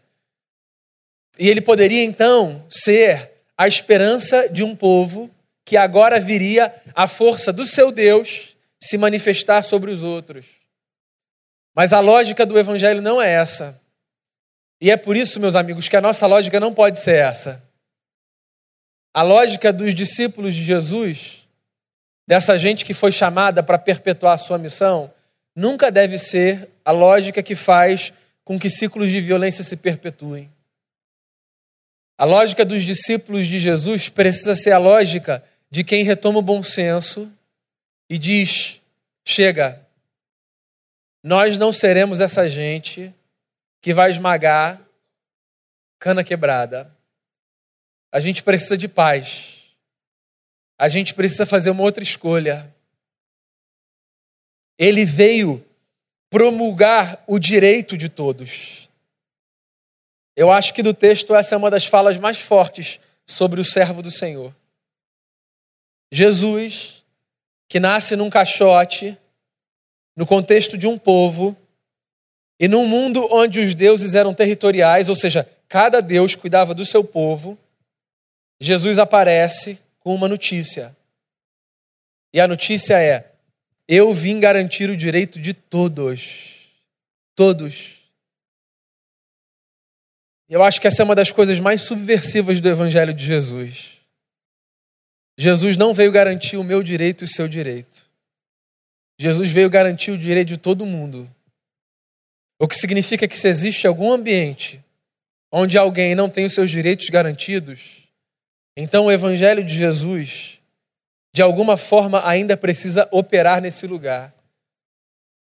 E 1.39 1.49
ele 1.49 1.61
poderia 1.61 2.03
então 2.03 2.63
ser 2.69 3.27
a 3.57 3.67
esperança 3.67 4.47
de 4.49 4.63
um 4.63 4.75
povo 4.75 5.31
que 5.65 5.75
agora 5.75 6.19
viria 6.19 6.71
a 6.93 7.07
força 7.07 7.51
do 7.51 7.65
seu 7.65 7.91
Deus 7.91 8.55
se 8.79 8.99
manifestar 8.99 9.63
sobre 9.63 9.89
os 9.89 10.03
outros. 10.03 10.58
Mas 11.79 11.93
a 11.93 12.01
lógica 12.01 12.45
do 12.45 12.59
evangelho 12.59 13.01
não 13.01 13.21
é 13.21 13.31
essa. 13.31 13.79
E 14.81 14.91
é 14.91 14.97
por 14.97 15.15
isso, 15.15 15.39
meus 15.39 15.55
amigos, 15.55 15.87
que 15.87 15.95
a 15.95 16.01
nossa 16.01 16.27
lógica 16.27 16.59
não 16.59 16.73
pode 16.73 16.99
ser 16.99 17.15
essa. 17.15 17.63
A 19.13 19.21
lógica 19.21 19.71
dos 19.71 19.95
discípulos 19.95 20.53
de 20.53 20.61
Jesus, 20.61 21.47
dessa 22.27 22.57
gente 22.57 22.83
que 22.83 22.93
foi 22.93 23.13
chamada 23.13 23.63
para 23.63 23.77
perpetuar 23.77 24.33
a 24.33 24.37
sua 24.37 24.57
missão, 24.57 25.09
nunca 25.55 25.89
deve 25.89 26.17
ser 26.17 26.67
a 26.83 26.91
lógica 26.91 27.41
que 27.41 27.55
faz 27.55 28.11
com 28.43 28.59
que 28.59 28.69
ciclos 28.69 29.09
de 29.09 29.21
violência 29.21 29.63
se 29.63 29.77
perpetuem. 29.77 30.51
A 32.17 32.25
lógica 32.25 32.65
dos 32.65 32.83
discípulos 32.83 33.47
de 33.47 33.57
Jesus 33.57 34.09
precisa 34.09 34.53
ser 34.53 34.73
a 34.73 34.77
lógica 34.77 35.41
de 35.71 35.85
quem 35.85 36.03
retoma 36.03 36.39
o 36.39 36.41
bom 36.41 36.61
senso 36.61 37.31
e 38.09 38.17
diz: 38.17 38.81
chega, 39.25 39.87
nós 41.23 41.57
não 41.57 41.71
seremos 41.71 42.21
essa 42.21 42.47
gente 42.47 43.13
que 43.81 43.93
vai 43.93 44.09
esmagar 44.09 44.81
cana 45.99 46.23
quebrada. 46.23 46.95
A 48.11 48.19
gente 48.19 48.41
precisa 48.41 48.77
de 48.77 48.87
paz. 48.87 49.75
A 50.77 50.87
gente 50.87 51.13
precisa 51.13 51.45
fazer 51.45 51.69
uma 51.69 51.83
outra 51.83 52.01
escolha. 52.01 52.73
Ele 54.77 55.03
veio 55.03 55.65
promulgar 56.29 57.21
o 57.27 57.37
direito 57.37 57.97
de 57.97 58.07
todos. 58.07 58.89
Eu 60.35 60.49
acho 60.49 60.73
que 60.73 60.81
do 60.81 60.93
texto 60.93 61.35
essa 61.35 61.53
é 61.53 61.57
uma 61.57 61.69
das 61.69 61.85
falas 61.85 62.17
mais 62.17 62.39
fortes 62.39 62.99
sobre 63.25 63.59
o 63.59 63.65
servo 63.65 64.01
do 64.01 64.09
Senhor. 64.09 64.55
Jesus, 66.11 67.03
que 67.67 67.79
nasce 67.79 68.15
num 68.15 68.29
caixote, 68.29 69.17
no 70.19 70.25
contexto 70.25 70.77
de 70.77 70.85
um 70.85 70.97
povo, 70.97 71.55
e 72.59 72.67
num 72.67 72.85
mundo 72.85 73.25
onde 73.31 73.61
os 73.61 73.73
deuses 73.73 74.15
eram 74.15 74.33
territoriais, 74.33 75.07
ou 75.07 75.15
seja, 75.15 75.49
cada 75.65 76.01
deus 76.01 76.35
cuidava 76.35 76.73
do 76.73 76.83
seu 76.83 77.05
povo, 77.05 77.57
Jesus 78.59 78.99
aparece 78.99 79.79
com 80.01 80.13
uma 80.13 80.27
notícia. 80.27 80.93
E 82.33 82.41
a 82.41 82.49
notícia 82.49 83.01
é: 83.01 83.31
eu 83.87 84.13
vim 84.13 84.41
garantir 84.41 84.89
o 84.89 84.97
direito 84.97 85.39
de 85.39 85.53
todos. 85.53 86.67
Todos. 87.33 87.99
Eu 90.49 90.61
acho 90.61 90.81
que 90.81 90.87
essa 90.87 91.01
é 91.01 91.05
uma 91.05 91.15
das 91.15 91.31
coisas 91.31 91.61
mais 91.61 91.83
subversivas 91.83 92.59
do 92.59 92.67
Evangelho 92.67 93.13
de 93.13 93.23
Jesus. 93.23 93.99
Jesus 95.37 95.77
não 95.77 95.93
veio 95.93 96.11
garantir 96.11 96.57
o 96.57 96.63
meu 96.63 96.83
direito 96.83 97.23
e 97.23 97.23
o 97.23 97.33
seu 97.33 97.47
direito. 97.47 98.08
Jesus 99.19 99.51
veio 99.51 99.69
garantir 99.69 100.11
o 100.11 100.17
direito 100.17 100.47
de 100.47 100.57
todo 100.57 100.85
mundo. 100.85 101.29
O 102.57 102.67
que 102.67 102.75
significa 102.75 103.27
que 103.27 103.37
se 103.37 103.49
existe 103.49 103.85
algum 103.85 104.13
ambiente 104.13 104.81
onde 105.51 105.77
alguém 105.77 106.15
não 106.15 106.29
tem 106.29 106.45
os 106.45 106.53
seus 106.53 106.69
direitos 106.69 107.09
garantidos, 107.09 108.07
então 108.77 109.05
o 109.05 109.11
Evangelho 109.11 109.63
de 109.63 109.75
Jesus, 109.75 110.61
de 111.33 111.41
alguma 111.41 111.75
forma, 111.75 112.25
ainda 112.25 112.55
precisa 112.55 113.09
operar 113.11 113.61
nesse 113.61 113.85
lugar 113.85 114.33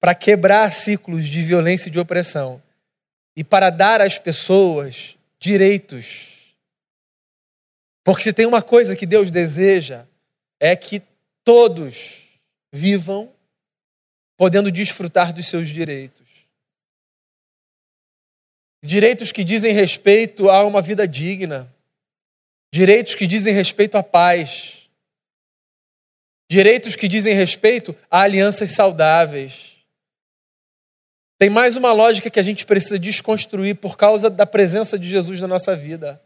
para 0.01 0.15
quebrar 0.15 0.73
ciclos 0.73 1.29
de 1.29 1.43
violência 1.43 1.89
e 1.89 1.93
de 1.93 2.01
opressão 2.01 2.63
e 3.37 3.45
para 3.45 3.69
dar 3.69 4.01
às 4.01 4.17
pessoas 4.17 5.19
direitos. 5.39 6.55
Porque 8.03 8.23
se 8.23 8.33
tem 8.33 8.47
uma 8.47 8.63
coisa 8.63 8.97
que 8.97 9.05
Deus 9.05 9.31
deseja, 9.31 10.07
é 10.59 10.75
que 10.75 11.03
todos 11.45 12.39
vivam 12.73 13.31
podendo 14.41 14.73
desfrutar 14.73 15.35
dos 15.35 15.45
seus 15.45 15.69
direitos. 15.69 16.27
Direitos 18.83 19.33
que 19.33 19.45
dizem 19.45 19.75
respeito 19.75 20.49
a 20.49 20.65
uma 20.65 20.81
vida 20.81 21.07
digna, 21.07 21.71
direitos 22.73 23.15
que 23.15 23.27
dizem 23.27 23.53
respeito 23.53 23.99
à 23.99 24.03
paz, 24.03 24.89
direitos 26.51 26.97
que 26.97 27.07
dizem 27.07 27.35
respeito 27.35 27.95
a 28.11 28.23
alianças 28.23 28.71
saudáveis 28.71 29.77
tem 31.39 31.51
mais 31.51 31.77
uma 31.77 31.93
lógica 31.93 32.31
que 32.31 32.41
a 32.41 32.43
gente 32.43 32.65
precisa 32.65 32.99
desconstruir 32.99 33.77
por 33.77 33.95
causa 33.95 34.31
da 34.31 34.47
presença 34.47 34.99
de 34.99 35.07
Jesus 35.07 35.39
na 35.39 35.49
nossa 35.49 35.77
vida. 35.77 36.19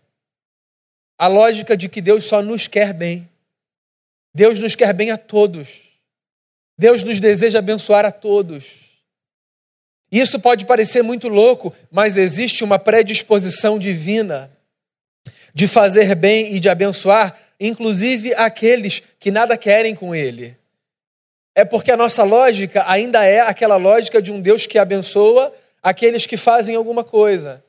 A 1.18 1.26
lógica 1.26 1.76
de 1.76 1.88
que 1.88 2.00
Deus 2.00 2.24
só 2.24 2.40
nos 2.40 2.68
quer 2.68 2.92
bem. 2.92 3.28
Deus 4.32 4.60
nos 4.60 4.76
quer 4.76 4.92
bem 4.92 5.10
a 5.10 5.16
todos. 5.16 5.93
Deus 6.76 7.02
nos 7.02 7.20
deseja 7.20 7.58
abençoar 7.58 8.04
a 8.04 8.12
todos. 8.12 8.84
Isso 10.10 10.38
pode 10.38 10.64
parecer 10.64 11.02
muito 11.02 11.28
louco, 11.28 11.74
mas 11.90 12.16
existe 12.16 12.62
uma 12.62 12.78
predisposição 12.78 13.78
divina 13.78 14.50
de 15.52 15.66
fazer 15.66 16.14
bem 16.14 16.54
e 16.54 16.60
de 16.60 16.68
abençoar, 16.68 17.38
inclusive 17.58 18.34
aqueles 18.34 19.02
que 19.18 19.30
nada 19.30 19.56
querem 19.56 19.94
com 19.94 20.14
Ele. 20.14 20.56
É 21.54 21.64
porque 21.64 21.92
a 21.92 21.96
nossa 21.96 22.24
lógica 22.24 22.84
ainda 22.88 23.24
é 23.24 23.40
aquela 23.40 23.76
lógica 23.76 24.20
de 24.20 24.32
um 24.32 24.40
Deus 24.40 24.66
que 24.66 24.78
abençoa 24.78 25.54
aqueles 25.82 26.26
que 26.26 26.36
fazem 26.36 26.74
alguma 26.74 27.04
coisa. 27.04 27.62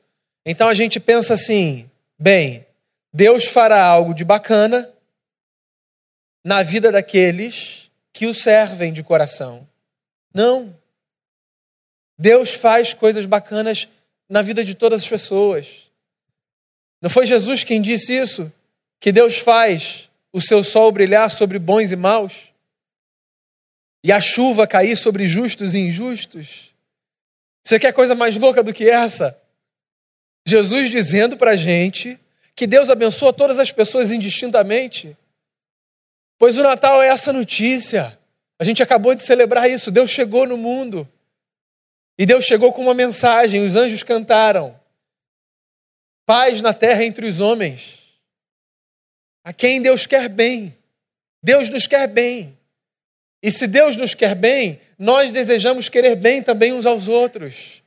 Então 0.44 0.68
a 0.68 0.74
gente 0.74 0.98
pensa 0.98 1.34
assim: 1.34 1.88
bem, 2.18 2.66
Deus 3.12 3.44
fará 3.44 3.84
algo 3.84 4.12
de 4.12 4.24
bacana 4.24 4.92
na 6.44 6.62
vida 6.62 6.90
daqueles 6.90 7.85
que 8.16 8.26
o 8.26 8.34
servem 8.34 8.92
de 8.92 9.02
coração. 9.02 9.68
Não. 10.32 10.74
Deus 12.18 12.54
faz 12.54 12.94
coisas 12.94 13.26
bacanas 13.26 13.86
na 14.26 14.40
vida 14.40 14.64
de 14.64 14.74
todas 14.74 15.02
as 15.02 15.08
pessoas. 15.08 15.90
Não 17.00 17.10
foi 17.10 17.26
Jesus 17.26 17.62
quem 17.62 17.82
disse 17.82 18.14
isso? 18.14 18.50
Que 18.98 19.12
Deus 19.12 19.36
faz 19.36 20.08
o 20.32 20.40
seu 20.40 20.64
sol 20.64 20.90
brilhar 20.90 21.30
sobre 21.30 21.58
bons 21.58 21.92
e 21.92 21.96
maus? 21.96 22.50
e 24.06 24.12
a 24.12 24.20
chuva 24.20 24.68
cair 24.68 24.96
sobre 24.96 25.26
justos 25.26 25.74
e 25.74 25.80
injustos. 25.80 26.72
Você 27.64 27.76
quer 27.76 27.92
coisa 27.92 28.14
mais 28.14 28.36
louca 28.36 28.62
do 28.62 28.72
que 28.72 28.88
essa? 28.88 29.36
Jesus 30.46 30.92
dizendo 30.92 31.36
para 31.36 31.50
a 31.50 31.56
gente 31.56 32.16
que 32.54 32.68
Deus 32.68 32.88
abençoa 32.88 33.32
todas 33.32 33.58
as 33.58 33.72
pessoas 33.72 34.12
indistintamente? 34.12 35.16
Pois 36.38 36.58
o 36.58 36.62
Natal 36.62 37.02
é 37.02 37.08
essa 37.08 37.32
notícia. 37.32 38.18
A 38.58 38.64
gente 38.64 38.82
acabou 38.82 39.14
de 39.14 39.22
celebrar 39.22 39.70
isso. 39.70 39.90
Deus 39.90 40.10
chegou 40.10 40.46
no 40.46 40.56
mundo. 40.56 41.08
E 42.18 42.26
Deus 42.26 42.44
chegou 42.44 42.72
com 42.72 42.82
uma 42.82 42.94
mensagem. 42.94 43.64
Os 43.64 43.76
anjos 43.76 44.02
cantaram: 44.02 44.78
Paz 46.24 46.60
na 46.60 46.74
terra 46.74 47.04
entre 47.04 47.26
os 47.26 47.40
homens. 47.40 48.00
A 49.44 49.52
quem 49.52 49.80
Deus 49.80 50.06
quer 50.06 50.28
bem. 50.28 50.76
Deus 51.42 51.68
nos 51.68 51.86
quer 51.86 52.08
bem. 52.08 52.56
E 53.42 53.50
se 53.50 53.66
Deus 53.66 53.96
nos 53.96 54.14
quer 54.14 54.34
bem, 54.34 54.80
nós 54.98 55.30
desejamos 55.30 55.88
querer 55.88 56.16
bem 56.16 56.42
também 56.42 56.72
uns 56.72 56.84
aos 56.84 57.06
outros. 57.06 57.82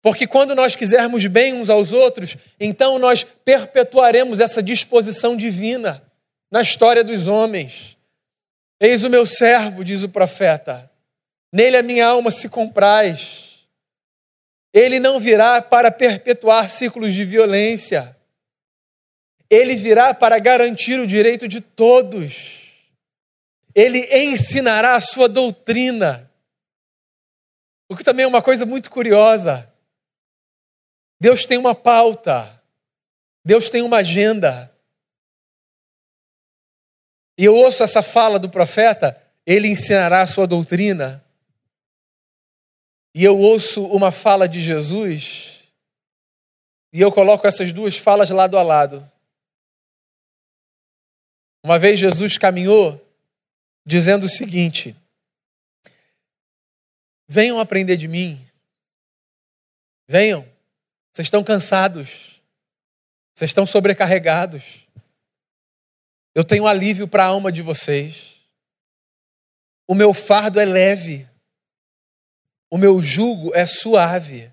Porque 0.00 0.26
quando 0.26 0.54
nós 0.54 0.76
quisermos 0.76 1.26
bem 1.26 1.54
uns 1.54 1.68
aos 1.68 1.92
outros, 1.92 2.36
então 2.60 2.98
nós 2.98 3.24
perpetuaremos 3.24 4.38
essa 4.38 4.62
disposição 4.62 5.36
divina 5.36 6.07
na 6.50 6.62
história 6.62 7.04
dos 7.04 7.26
homens. 7.26 7.96
Eis 8.80 9.04
o 9.04 9.10
meu 9.10 9.26
servo, 9.26 9.84
diz 9.84 10.02
o 10.02 10.08
profeta, 10.08 10.90
nele 11.52 11.76
a 11.76 11.82
minha 11.82 12.06
alma 12.06 12.30
se 12.30 12.48
compraz. 12.48 13.66
Ele 14.72 15.00
não 15.00 15.18
virá 15.18 15.60
para 15.60 15.90
perpetuar 15.90 16.70
ciclos 16.70 17.14
de 17.14 17.24
violência, 17.24 18.16
ele 19.50 19.74
virá 19.76 20.12
para 20.12 20.38
garantir 20.38 21.00
o 21.00 21.06
direito 21.06 21.48
de 21.48 21.60
todos. 21.60 22.66
Ele 23.74 24.00
ensinará 24.14 24.94
a 24.94 25.00
sua 25.00 25.28
doutrina. 25.28 26.30
O 27.88 27.96
que 27.96 28.04
também 28.04 28.24
é 28.24 28.28
uma 28.28 28.42
coisa 28.42 28.66
muito 28.66 28.90
curiosa. 28.90 29.72
Deus 31.20 31.44
tem 31.44 31.56
uma 31.56 31.74
pauta, 31.74 32.62
Deus 33.44 33.68
tem 33.68 33.82
uma 33.82 33.98
agenda. 33.98 34.72
E 37.38 37.44
eu 37.44 37.54
ouço 37.54 37.84
essa 37.84 38.02
fala 38.02 38.36
do 38.36 38.50
profeta, 38.50 39.16
ele 39.46 39.68
ensinará 39.68 40.22
a 40.22 40.26
sua 40.26 40.44
doutrina. 40.44 41.24
E 43.14 43.22
eu 43.22 43.38
ouço 43.38 43.86
uma 43.86 44.10
fala 44.10 44.48
de 44.48 44.60
Jesus, 44.60 45.62
e 46.92 47.00
eu 47.00 47.12
coloco 47.12 47.46
essas 47.46 47.70
duas 47.70 47.96
falas 47.96 48.30
lado 48.30 48.58
a 48.58 48.62
lado. 48.62 49.08
Uma 51.62 51.78
vez 51.78 52.00
Jesus 52.00 52.36
caminhou 52.36 53.00
dizendo 53.86 54.24
o 54.24 54.28
seguinte: 54.28 54.96
Venham 57.28 57.60
aprender 57.60 57.96
de 57.96 58.08
mim. 58.08 58.40
Venham. 60.08 60.42
Vocês 61.12 61.26
estão 61.26 61.44
cansados. 61.44 62.40
Vocês 63.34 63.50
estão 63.50 63.66
sobrecarregados. 63.66 64.87
Eu 66.38 66.44
tenho 66.44 66.68
alívio 66.68 67.08
para 67.08 67.24
a 67.24 67.26
alma 67.26 67.50
de 67.50 67.62
vocês. 67.62 68.36
O 69.88 69.92
meu 69.92 70.14
fardo 70.14 70.60
é 70.60 70.64
leve. 70.64 71.28
O 72.70 72.78
meu 72.78 73.00
jugo 73.00 73.52
é 73.56 73.66
suave. 73.66 74.48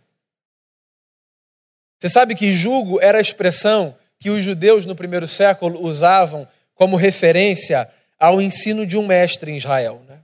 Você 2.00 2.10
sabe 2.10 2.34
que 2.34 2.52
jugo 2.52 3.00
era 3.00 3.20
a 3.20 3.22
expressão 3.22 3.96
que 4.18 4.32
os 4.32 4.44
judeus 4.44 4.88
no 4.88 4.96
primeiro 4.96 5.28
século 5.28 5.80
usavam 5.80 6.48
como 6.74 6.96
referência 6.98 7.88
ao 8.18 8.42
ensino 8.42 8.88
de 8.88 8.98
um 8.98 9.06
mestre 9.06 9.52
em 9.52 9.58
Israel. 9.58 10.04
Né? 10.10 10.18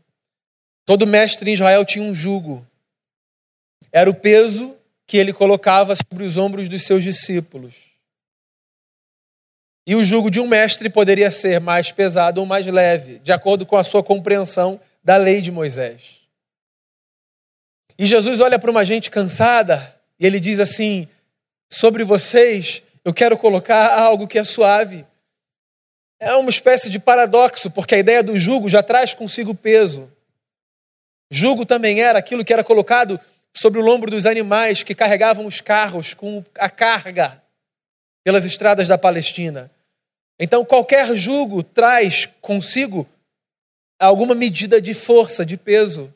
Todo 0.84 1.06
mestre 1.06 1.52
em 1.52 1.54
Israel 1.54 1.86
tinha 1.86 2.04
um 2.04 2.16
jugo. 2.16 2.66
Era 3.92 4.10
o 4.10 4.16
peso 4.16 4.76
que 5.06 5.16
ele 5.16 5.32
colocava 5.32 5.96
sobre 5.96 6.24
os 6.24 6.38
ombros 6.38 6.68
dos 6.68 6.82
seus 6.88 7.04
discípulos. 7.04 7.91
E 9.86 9.96
o 9.96 10.04
jugo 10.04 10.30
de 10.30 10.40
um 10.40 10.48
mestre 10.48 10.90
poderia 10.90 11.32
ser 11.32 11.60
mais 11.60 11.92
pesado 11.92 12.40
ou 12.40 12.46
mais 12.46 12.68
leve, 12.68 13.20
de 13.20 13.32
acordo 13.32 13.66
com 13.66 13.76
a 13.76 13.84
sua 13.84 14.04
compreensão 14.04 14.80
da 15.04 15.18
lei 15.18 15.42
de 15.42 15.52
Moisés. 15.52 16.22
E 17.98 18.06
Jesus 18.06 18.40
olha 18.40 18.60
para 18.60 18.70
uma 18.70 18.86
gente 18.86 19.10
cansada 19.10 20.00
e 20.20 20.26
ele 20.26 20.40
diz 20.40 20.60
assim: 20.60 21.08
Sobre 21.70 22.04
vocês 22.04 22.84
eu 23.04 23.14
quero 23.14 23.38
colocar 23.38 23.98
algo 24.00 24.28
que 24.28 24.38
é 24.38 24.44
suave. 24.44 25.06
É 26.20 26.36
uma 26.36 26.52
espécie 26.52 26.88
de 26.88 27.00
paradoxo, 27.00 27.72
porque 27.72 27.96
a 27.96 28.00
ideia 28.00 28.22
do 28.22 28.38
jugo 28.38 28.70
já 28.70 28.84
traz 28.84 29.16
consigo 29.16 29.56
peso. 29.56 30.12
Jugo 31.32 31.66
também 31.66 32.02
era 32.02 32.20
aquilo 32.20 32.46
que 32.46 32.54
era 32.54 32.64
colocado 32.64 33.20
sobre 33.52 33.80
o 33.80 33.84
lombo 33.84 34.06
dos 34.06 34.28
animais 34.28 34.84
que 34.84 34.94
carregavam 34.94 35.46
os 35.46 35.62
carros 35.62 36.14
com 36.14 36.44
a 36.60 36.70
carga 36.70 37.42
pelas 38.24 38.46
estradas 38.46 38.88
da 38.88 38.98
Palestina. 38.98 39.72
Então, 40.40 40.66
qualquer 40.66 41.16
jugo 41.16 41.64
traz 41.64 42.26
consigo 42.42 43.08
alguma 44.00 44.34
medida 44.34 44.82
de 44.82 44.94
força, 44.94 45.46
de 45.46 45.58
peso. 45.58 46.14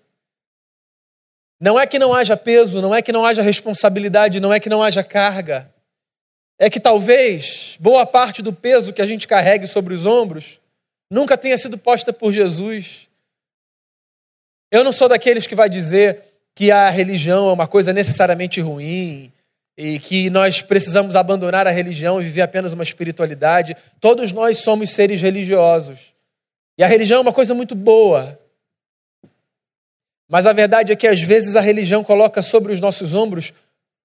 Não 1.59 1.79
é 1.79 1.85
que 1.85 1.99
não 1.99 2.13
haja 2.13 2.35
peso, 2.35 2.81
não 2.81 2.93
é 2.93 3.01
que 3.01 3.11
não 3.11 3.25
haja 3.25 3.41
responsabilidade, 3.41 4.39
não 4.39 4.53
é 4.53 4.59
que 4.59 4.69
não 4.69 4.83
haja 4.83 5.03
carga 5.03 5.71
é 6.57 6.69
que 6.69 6.79
talvez 6.79 7.77
boa 7.79 8.05
parte 8.05 8.41
do 8.41 8.53
peso 8.53 8.93
que 8.93 9.01
a 9.01 9.05
gente 9.05 9.27
carregue 9.27 9.67
sobre 9.67 9.93
os 9.93 10.05
ombros 10.05 10.59
nunca 11.09 11.37
tenha 11.37 11.57
sido 11.57 11.77
posta 11.77 12.13
por 12.13 12.31
Jesus. 12.31 13.07
Eu 14.71 14.83
não 14.83 14.91
sou 14.91 15.07
daqueles 15.07 15.45
que 15.45 15.55
vai 15.55 15.69
dizer 15.69 16.23
que 16.53 16.71
a 16.71 16.89
religião 16.89 17.49
é 17.49 17.53
uma 17.53 17.67
coisa 17.67 17.91
necessariamente 17.91 18.61
ruim 18.61 19.31
e 19.77 19.99
que 19.99 20.29
nós 20.29 20.61
precisamos 20.61 21.15
abandonar 21.15 21.67
a 21.67 21.71
religião 21.71 22.21
e 22.21 22.25
viver 22.25 22.41
apenas 22.41 22.73
uma 22.73 22.83
espiritualidade. 22.83 23.75
Todos 23.99 24.31
nós 24.31 24.59
somos 24.59 24.91
seres 24.91 25.21
religiosos. 25.21 26.13
E 26.77 26.83
a 26.83 26.87
religião 26.87 27.19
é 27.19 27.21
uma 27.21 27.33
coisa 27.33 27.53
muito 27.53 27.75
boa. 27.75 28.39
Mas 30.27 30.47
a 30.47 30.53
verdade 30.53 30.91
é 30.91 30.95
que 30.95 31.07
às 31.07 31.21
vezes 31.21 31.55
a 31.55 31.61
religião 31.61 32.03
coloca 32.03 32.41
sobre 32.41 32.71
os 32.71 32.79
nossos 32.79 33.13
ombros 33.13 33.53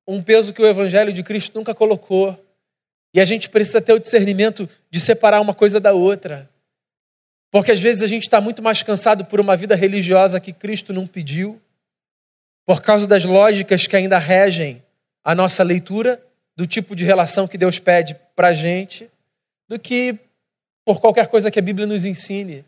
um 0.06 0.20
peso 0.22 0.52
que 0.52 0.60
o 0.60 0.66
Evangelho 0.66 1.12
de 1.12 1.22
Cristo 1.22 1.56
nunca 1.56 1.74
colocou. 1.74 2.38
E 3.14 3.20
a 3.20 3.24
gente 3.24 3.48
precisa 3.48 3.80
ter 3.80 3.92
o 3.92 3.98
discernimento 3.98 4.68
de 4.90 5.00
separar 5.00 5.40
uma 5.40 5.54
coisa 5.54 5.78
da 5.78 5.92
outra. 5.92 6.50
Porque 7.50 7.72
às 7.72 7.80
vezes 7.80 8.02
a 8.02 8.06
gente 8.06 8.22
está 8.22 8.40
muito 8.40 8.62
mais 8.62 8.82
cansado 8.82 9.24
por 9.24 9.40
uma 9.40 9.56
vida 9.56 9.74
religiosa 9.74 10.40
que 10.40 10.52
Cristo 10.52 10.92
não 10.92 11.06
pediu, 11.06 11.60
por 12.64 12.82
causa 12.82 13.06
das 13.06 13.24
lógicas 13.24 13.86
que 13.86 13.96
ainda 13.96 14.18
regem 14.18 14.82
a 15.30 15.34
nossa 15.34 15.62
leitura 15.62 16.20
do 16.56 16.66
tipo 16.66 16.96
de 16.96 17.04
relação 17.04 17.46
que 17.46 17.56
Deus 17.56 17.78
pede 17.78 18.16
para 18.34 18.48
a 18.48 18.52
gente, 18.52 19.08
do 19.68 19.78
que 19.78 20.18
por 20.84 21.00
qualquer 21.00 21.28
coisa 21.28 21.52
que 21.52 21.58
a 21.60 21.62
Bíblia 21.62 21.86
nos 21.86 22.04
ensine. 22.04 22.64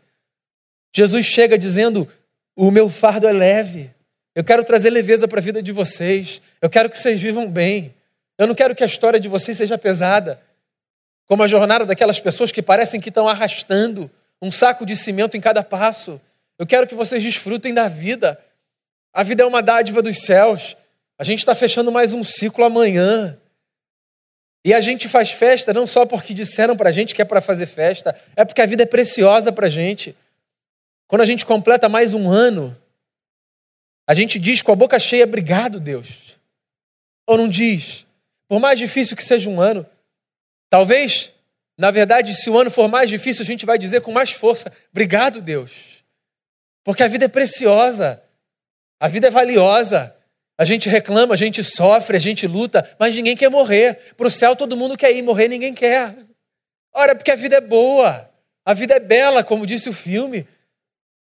Jesus 0.95 1.25
chega 1.25 1.57
dizendo: 1.57 2.07
O 2.55 2.71
meu 2.71 2.89
fardo 2.89 3.27
é 3.27 3.33
leve, 3.33 3.91
eu 4.33 4.45
quero 4.45 4.63
trazer 4.63 4.91
leveza 4.91 5.27
para 5.27 5.39
a 5.39 5.41
vida 5.41 5.61
de 5.61 5.73
vocês. 5.73 6.41
Eu 6.61 6.69
quero 6.69 6.89
que 6.89 6.97
vocês 6.97 7.19
vivam 7.19 7.51
bem. 7.51 7.93
Eu 8.37 8.47
não 8.47 8.55
quero 8.55 8.73
que 8.73 8.81
a 8.81 8.87
história 8.87 9.19
de 9.19 9.27
vocês 9.27 9.57
seja 9.57 9.77
pesada, 9.77 10.41
como 11.25 11.43
a 11.43 11.47
jornada 11.47 11.85
daquelas 11.85 12.21
pessoas 12.21 12.49
que 12.49 12.61
parecem 12.61 13.01
que 13.01 13.09
estão 13.09 13.27
arrastando 13.27 14.09
um 14.41 14.49
saco 14.49 14.85
de 14.85 14.95
cimento 14.95 15.35
em 15.35 15.41
cada 15.41 15.63
passo. 15.63 16.19
Eu 16.57 16.65
quero 16.65 16.87
que 16.87 16.95
vocês 16.95 17.21
desfrutem 17.21 17.73
da 17.73 17.89
vida. 17.89 18.39
A 19.13 19.21
vida 19.21 19.43
é 19.43 19.45
uma 19.45 19.61
dádiva 19.61 20.01
dos 20.01 20.21
céus. 20.21 20.77
A 21.23 21.25
gente 21.25 21.39
está 21.39 21.55
fechando 21.55 21.89
mais 21.89 22.11
um 22.11 22.21
ciclo 22.21 22.65
amanhã. 22.65 23.39
E 24.65 24.73
a 24.73 24.81
gente 24.81 25.07
faz 25.07 25.31
festa 25.31 25.71
não 25.71 25.87
só 25.87 26.05
porque 26.05 26.33
disseram 26.33 26.75
para 26.75 26.89
a 26.89 26.91
gente 26.91 27.15
que 27.15 27.21
é 27.21 27.25
para 27.25 27.39
fazer 27.39 27.65
festa, 27.65 28.13
é 28.35 28.43
porque 28.43 28.61
a 28.61 28.65
vida 28.65 28.83
é 28.83 28.85
preciosa 28.85 29.49
para 29.49 29.67
a 29.67 29.69
gente. 29.69 30.13
Quando 31.07 31.21
a 31.21 31.25
gente 31.25 31.45
completa 31.45 31.87
mais 31.87 32.13
um 32.13 32.29
ano, 32.29 32.77
a 34.05 34.13
gente 34.13 34.37
diz 34.37 34.61
com 34.61 34.73
a 34.73 34.75
boca 34.75 34.99
cheia, 34.99 35.23
obrigado, 35.23 35.79
Deus. 35.79 36.37
Ou 37.25 37.37
não 37.37 37.47
diz? 37.47 38.05
Por 38.45 38.59
mais 38.59 38.77
difícil 38.77 39.15
que 39.15 39.23
seja 39.23 39.49
um 39.49 39.61
ano, 39.61 39.85
talvez, 40.69 41.31
na 41.77 41.89
verdade, 41.89 42.33
se 42.33 42.49
o 42.49 42.59
ano 42.59 42.69
for 42.69 42.89
mais 42.89 43.09
difícil, 43.09 43.43
a 43.43 43.45
gente 43.45 43.65
vai 43.65 43.77
dizer 43.77 44.01
com 44.01 44.11
mais 44.11 44.31
força, 44.31 44.73
obrigado, 44.91 45.41
Deus. 45.41 46.03
Porque 46.83 47.01
a 47.01 47.07
vida 47.07 47.23
é 47.23 47.29
preciosa, 47.29 48.21
a 48.99 49.07
vida 49.07 49.27
é 49.27 49.31
valiosa. 49.31 50.13
A 50.57 50.65
gente 50.65 50.87
reclama, 50.87 51.33
a 51.33 51.37
gente 51.37 51.63
sofre, 51.63 52.15
a 52.15 52.19
gente 52.19 52.45
luta, 52.45 52.87
mas 52.99 53.15
ninguém 53.15 53.35
quer 53.35 53.49
morrer. 53.49 54.13
Para 54.15 54.27
o 54.27 54.31
céu 54.31 54.55
todo 54.55 54.77
mundo 54.77 54.97
quer 54.97 55.11
ir, 55.11 55.21
morrer 55.21 55.47
ninguém 55.47 55.73
quer. 55.73 56.15
Ora, 56.93 57.15
porque 57.15 57.31
a 57.31 57.35
vida 57.35 57.55
é 57.55 57.61
boa, 57.61 58.29
a 58.63 58.73
vida 58.73 58.93
é 58.93 58.99
bela, 58.99 59.43
como 59.43 59.65
disse 59.65 59.89
o 59.89 59.93
filme. 59.93 60.47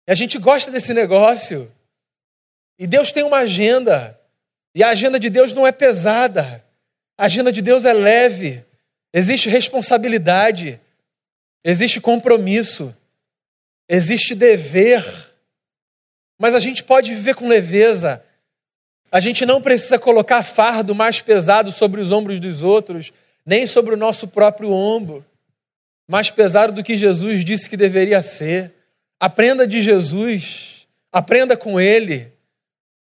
E 0.07 0.11
a 0.11 0.15
gente 0.15 0.37
gosta 0.37 0.69
desse 0.71 0.93
negócio. 0.93 1.71
E 2.77 2.85
Deus 2.85 3.11
tem 3.11 3.23
uma 3.23 3.39
agenda. 3.39 4.19
E 4.75 4.83
a 4.83 4.89
agenda 4.89 5.19
de 5.19 5.29
Deus 5.29 5.53
não 5.53 5.65
é 5.65 5.71
pesada. 5.71 6.63
A 7.17 7.25
agenda 7.25 7.51
de 7.51 7.61
Deus 7.61 7.85
é 7.85 7.93
leve. 7.93 8.63
Existe 9.11 9.49
responsabilidade. 9.49 10.79
Existe 11.63 11.99
compromisso. 11.99 12.95
Existe 13.89 14.35
dever. 14.35 15.03
Mas 16.37 16.53
a 16.53 16.59
gente 16.59 16.83
pode 16.83 17.13
viver 17.13 17.33
com 17.33 17.47
leveza. 17.47 18.23
A 19.15 19.21
gente 19.21 19.45
não 19.45 19.61
precisa 19.61 19.97
colocar 19.97 20.43
fardo 20.43 20.93
mais 20.93 21.21
pesado 21.21 21.71
sobre 21.71 22.01
os 22.01 22.11
ombros 22.11 22.37
dos 22.37 22.63
outros, 22.63 23.13
nem 23.45 23.65
sobre 23.65 23.93
o 23.93 23.97
nosso 23.97 24.27
próprio 24.27 24.69
ombro, 24.69 25.25
mais 26.05 26.29
pesado 26.29 26.73
do 26.73 26.83
que 26.83 26.97
Jesus 26.97 27.45
disse 27.45 27.69
que 27.69 27.77
deveria 27.77 28.21
ser. 28.21 28.73
Aprenda 29.17 29.65
de 29.65 29.81
Jesus, 29.81 30.85
aprenda 31.13 31.55
com 31.55 31.79
Ele, 31.79 32.29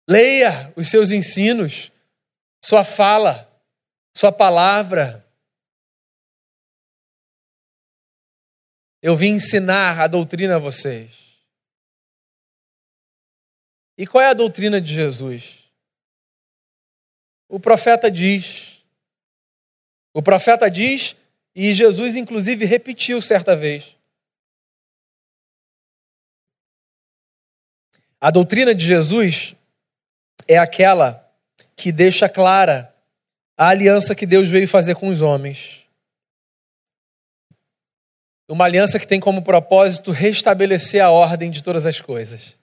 leia 0.07 0.70
os 0.76 0.90
seus 0.90 1.12
ensinos, 1.12 1.90
sua 2.62 2.84
fala, 2.84 3.51
sua 4.14 4.30
palavra. 4.30 5.26
Eu 9.01 9.16
vim 9.16 9.28
ensinar 9.28 9.99
a 9.99 10.07
doutrina 10.07 10.57
a 10.57 10.59
vocês. 10.59 11.38
E 13.97 14.07
qual 14.07 14.22
é 14.22 14.28
a 14.28 14.34
doutrina 14.34 14.78
de 14.78 14.92
Jesus? 14.92 15.65
O 17.49 17.61
profeta 17.61 18.11
diz. 18.11 18.84
O 20.12 20.22
profeta 20.22 20.70
diz, 20.70 21.14
e 21.55 21.72
Jesus, 21.72 22.16
inclusive, 22.16 22.64
repetiu 22.64 23.20
certa 23.20 23.55
vez. 23.55 23.97
A 28.20 28.30
doutrina 28.30 28.74
de 28.74 28.84
Jesus 28.84 29.55
é 30.49 30.59
aquela 30.59 31.22
que 31.76 31.92
deixa 31.92 32.28
clara 32.28 32.94
a 33.57 33.68
aliança 33.68 34.14
que 34.14 34.26
Deus 34.26 34.49
veio 34.49 34.66
fazer 34.66 34.94
com 34.94 35.09
os 35.09 35.22
homens. 35.22 35.86
Uma 38.49 38.64
aliança 38.64 38.99
que 38.99 39.07
tem 39.07 39.20
como 39.20 39.42
propósito 39.42 40.12
restabelecer 40.12 41.03
a 41.03 41.11
ordem 41.11 41.51
de 41.51 41.62
todas 41.62 41.86
as 41.86 42.01
coisas. 42.01 42.55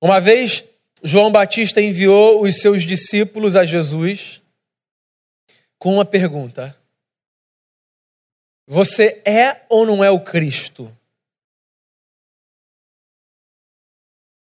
Uma 0.00 0.20
vez, 0.20 0.64
João 1.02 1.32
Batista 1.32 1.80
enviou 1.80 2.42
os 2.42 2.60
seus 2.60 2.82
discípulos 2.82 3.56
a 3.56 3.64
Jesus 3.64 4.42
com 5.78 5.94
uma 5.94 6.04
pergunta: 6.04 6.76
Você 8.66 9.22
é 9.24 9.64
ou 9.68 9.86
não 9.86 10.04
é 10.04 10.10
o 10.10 10.20
Cristo? 10.20 10.94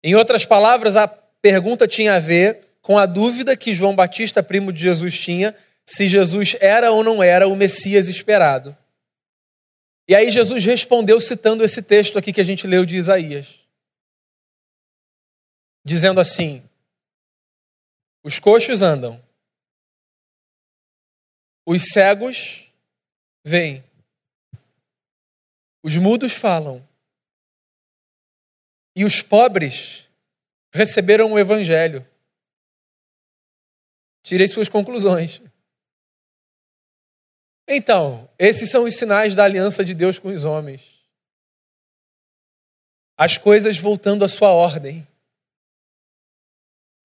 Em 0.04 0.14
outras 0.14 0.44
palavras, 0.44 0.96
a 0.96 1.08
pergunta 1.08 1.88
tinha 1.88 2.14
a 2.14 2.20
ver 2.20 2.60
com 2.80 2.96
a 2.96 3.06
dúvida 3.06 3.56
que 3.56 3.74
João 3.74 3.96
Batista, 3.96 4.40
primo 4.42 4.72
de 4.72 4.80
Jesus, 4.80 5.18
tinha 5.18 5.52
se 5.84 6.06
Jesus 6.06 6.56
era 6.60 6.92
ou 6.92 7.02
não 7.02 7.20
era 7.20 7.48
o 7.48 7.56
Messias 7.56 8.08
esperado. 8.08 8.76
E 10.08 10.14
aí 10.14 10.30
Jesus 10.30 10.64
respondeu 10.64 11.18
citando 11.18 11.64
esse 11.64 11.82
texto 11.82 12.16
aqui 12.16 12.32
que 12.32 12.40
a 12.40 12.44
gente 12.44 12.68
leu 12.68 12.86
de 12.86 12.96
Isaías 12.96 13.65
dizendo 15.86 16.18
assim: 16.18 16.68
os 18.24 18.40
coxos 18.40 18.82
andam, 18.82 19.24
os 21.64 21.92
cegos 21.92 22.68
veem, 23.44 23.84
os 25.84 25.96
mudos 25.96 26.32
falam, 26.32 26.86
e 28.96 29.04
os 29.04 29.22
pobres 29.22 30.08
receberam 30.72 31.32
o 31.32 31.38
evangelho. 31.38 32.04
Tirei 34.24 34.48
suas 34.48 34.68
conclusões. 34.68 35.40
Então, 37.68 38.28
esses 38.36 38.68
são 38.70 38.84
os 38.84 38.96
sinais 38.96 39.36
da 39.36 39.44
aliança 39.44 39.84
de 39.84 39.94
Deus 39.94 40.18
com 40.18 40.28
os 40.28 40.44
homens. 40.44 40.82
As 43.16 43.38
coisas 43.38 43.78
voltando 43.78 44.24
à 44.24 44.28
sua 44.28 44.50
ordem. 44.50 45.06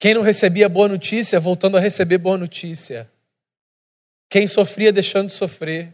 Quem 0.01 0.15
não 0.15 0.23
recebia 0.23 0.67
boa 0.67 0.87
notícia, 0.87 1.39
voltando 1.39 1.77
a 1.77 1.79
receber 1.79 2.17
boa 2.17 2.35
notícia. 2.35 3.07
Quem 4.27 4.47
sofria, 4.47 4.91
deixando 4.91 5.27
de 5.27 5.33
sofrer. 5.33 5.93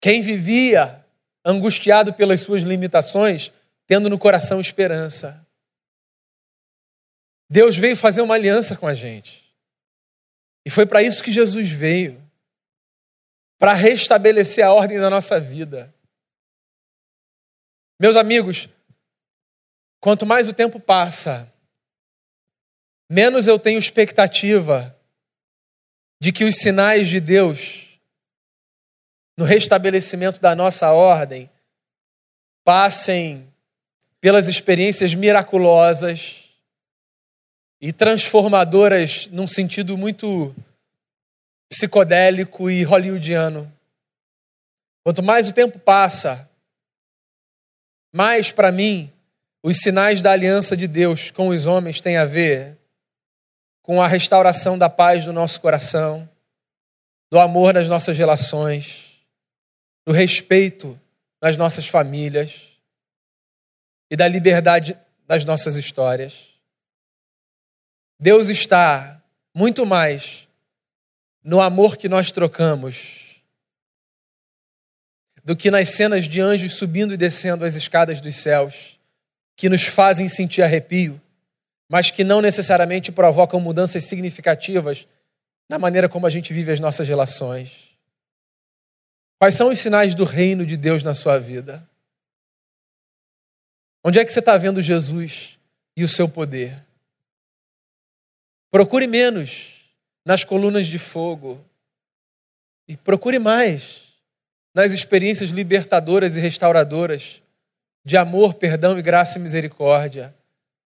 Quem 0.00 0.22
vivia 0.22 1.04
angustiado 1.44 2.14
pelas 2.14 2.40
suas 2.40 2.62
limitações, 2.62 3.52
tendo 3.86 4.08
no 4.08 4.18
coração 4.18 4.58
esperança. 4.58 5.46
Deus 7.50 7.76
veio 7.76 7.98
fazer 7.98 8.22
uma 8.22 8.34
aliança 8.34 8.74
com 8.74 8.86
a 8.86 8.94
gente. 8.94 9.54
E 10.64 10.70
foi 10.70 10.86
para 10.86 11.02
isso 11.02 11.22
que 11.22 11.30
Jesus 11.30 11.68
veio 11.68 12.18
para 13.58 13.74
restabelecer 13.74 14.64
a 14.64 14.72
ordem 14.72 14.98
da 14.98 15.10
nossa 15.10 15.38
vida. 15.38 15.94
Meus 18.00 18.16
amigos, 18.16 18.70
quanto 20.00 20.24
mais 20.24 20.48
o 20.48 20.54
tempo 20.54 20.80
passa, 20.80 21.51
menos 23.12 23.46
eu 23.46 23.58
tenho 23.58 23.78
expectativa 23.78 24.96
de 26.18 26.32
que 26.32 26.44
os 26.44 26.56
sinais 26.56 27.08
de 27.08 27.20
Deus 27.20 28.00
no 29.36 29.44
restabelecimento 29.44 30.40
da 30.40 30.54
nossa 30.56 30.90
ordem 30.92 31.50
passem 32.64 33.46
pelas 34.18 34.48
experiências 34.48 35.14
miraculosas 35.14 36.44
e 37.82 37.92
transformadoras 37.92 39.26
num 39.26 39.46
sentido 39.46 39.98
muito 39.98 40.54
psicodélico 41.68 42.70
e 42.70 42.82
hollywoodiano. 42.82 43.70
Quanto 45.04 45.22
mais 45.22 45.50
o 45.50 45.52
tempo 45.52 45.78
passa, 45.78 46.48
mais 48.10 48.50
para 48.50 48.72
mim 48.72 49.12
os 49.62 49.80
sinais 49.80 50.22
da 50.22 50.32
aliança 50.32 50.74
de 50.74 50.88
Deus 50.88 51.30
com 51.30 51.48
os 51.48 51.66
homens 51.66 52.00
têm 52.00 52.16
a 52.16 52.24
ver 52.24 52.78
com 53.82 54.00
a 54.00 54.06
restauração 54.06 54.78
da 54.78 54.88
paz 54.88 55.24
do 55.24 55.32
nosso 55.32 55.60
coração, 55.60 56.28
do 57.30 57.38
amor 57.38 57.74
nas 57.74 57.88
nossas 57.88 58.16
relações, 58.16 59.20
do 60.06 60.12
respeito 60.12 60.98
nas 61.40 61.56
nossas 61.56 61.86
famílias 61.86 62.68
e 64.08 64.16
da 64.16 64.28
liberdade 64.28 64.96
das 65.26 65.44
nossas 65.44 65.76
histórias. 65.76 66.52
Deus 68.20 68.48
está 68.48 69.20
muito 69.52 69.84
mais 69.84 70.46
no 71.42 71.60
amor 71.60 71.96
que 71.96 72.08
nós 72.08 72.30
trocamos 72.30 73.42
do 75.44 75.56
que 75.56 75.70
nas 75.70 75.90
cenas 75.90 76.28
de 76.28 76.40
anjos 76.40 76.74
subindo 76.74 77.12
e 77.12 77.16
descendo 77.16 77.64
as 77.64 77.74
escadas 77.74 78.20
dos 78.20 78.36
céus, 78.36 78.98
que 79.56 79.68
nos 79.68 79.82
fazem 79.82 80.28
sentir 80.28 80.62
arrepio 80.62 81.20
mas 81.92 82.10
que 82.10 82.24
não 82.24 82.40
necessariamente 82.40 83.12
provocam 83.12 83.60
mudanças 83.60 84.04
significativas 84.04 85.06
na 85.68 85.78
maneira 85.78 86.08
como 86.08 86.26
a 86.26 86.30
gente 86.30 86.50
vive 86.50 86.72
as 86.72 86.80
nossas 86.80 87.06
relações. 87.06 87.94
Quais 89.38 89.54
são 89.54 89.68
os 89.68 89.78
sinais 89.78 90.14
do 90.14 90.24
reino 90.24 90.64
de 90.64 90.74
Deus 90.74 91.02
na 91.02 91.14
sua 91.14 91.38
vida? 91.38 91.86
Onde 94.02 94.18
é 94.18 94.24
que 94.24 94.32
você 94.32 94.38
está 94.38 94.56
vendo 94.56 94.80
Jesus 94.80 95.58
e 95.94 96.02
o 96.02 96.08
seu 96.08 96.26
poder? 96.26 96.82
Procure 98.70 99.06
menos 99.06 99.82
nas 100.24 100.44
colunas 100.44 100.86
de 100.86 100.98
fogo 100.98 101.62
e 102.88 102.96
procure 102.96 103.38
mais 103.38 104.14
nas 104.74 104.92
experiências 104.92 105.50
libertadoras 105.50 106.38
e 106.38 106.40
restauradoras 106.40 107.42
de 108.02 108.16
amor, 108.16 108.54
perdão 108.54 108.98
e 108.98 109.02
graça 109.02 109.38
e 109.38 109.42
misericórdia 109.42 110.34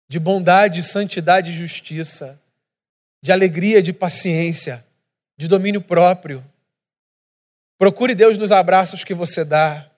de 0.07 0.19
bondade, 0.19 0.83
santidade 0.83 1.51
e 1.51 1.53
justiça, 1.53 2.39
de 3.21 3.31
alegria, 3.31 3.81
de 3.81 3.93
paciência, 3.93 4.85
de 5.37 5.47
domínio 5.47 5.81
próprio. 5.81 6.43
Procure 7.77 8.13
Deus 8.13 8.37
nos 8.37 8.51
abraços 8.51 9.03
que 9.03 9.13
você 9.13 9.43
dá, 9.43 9.89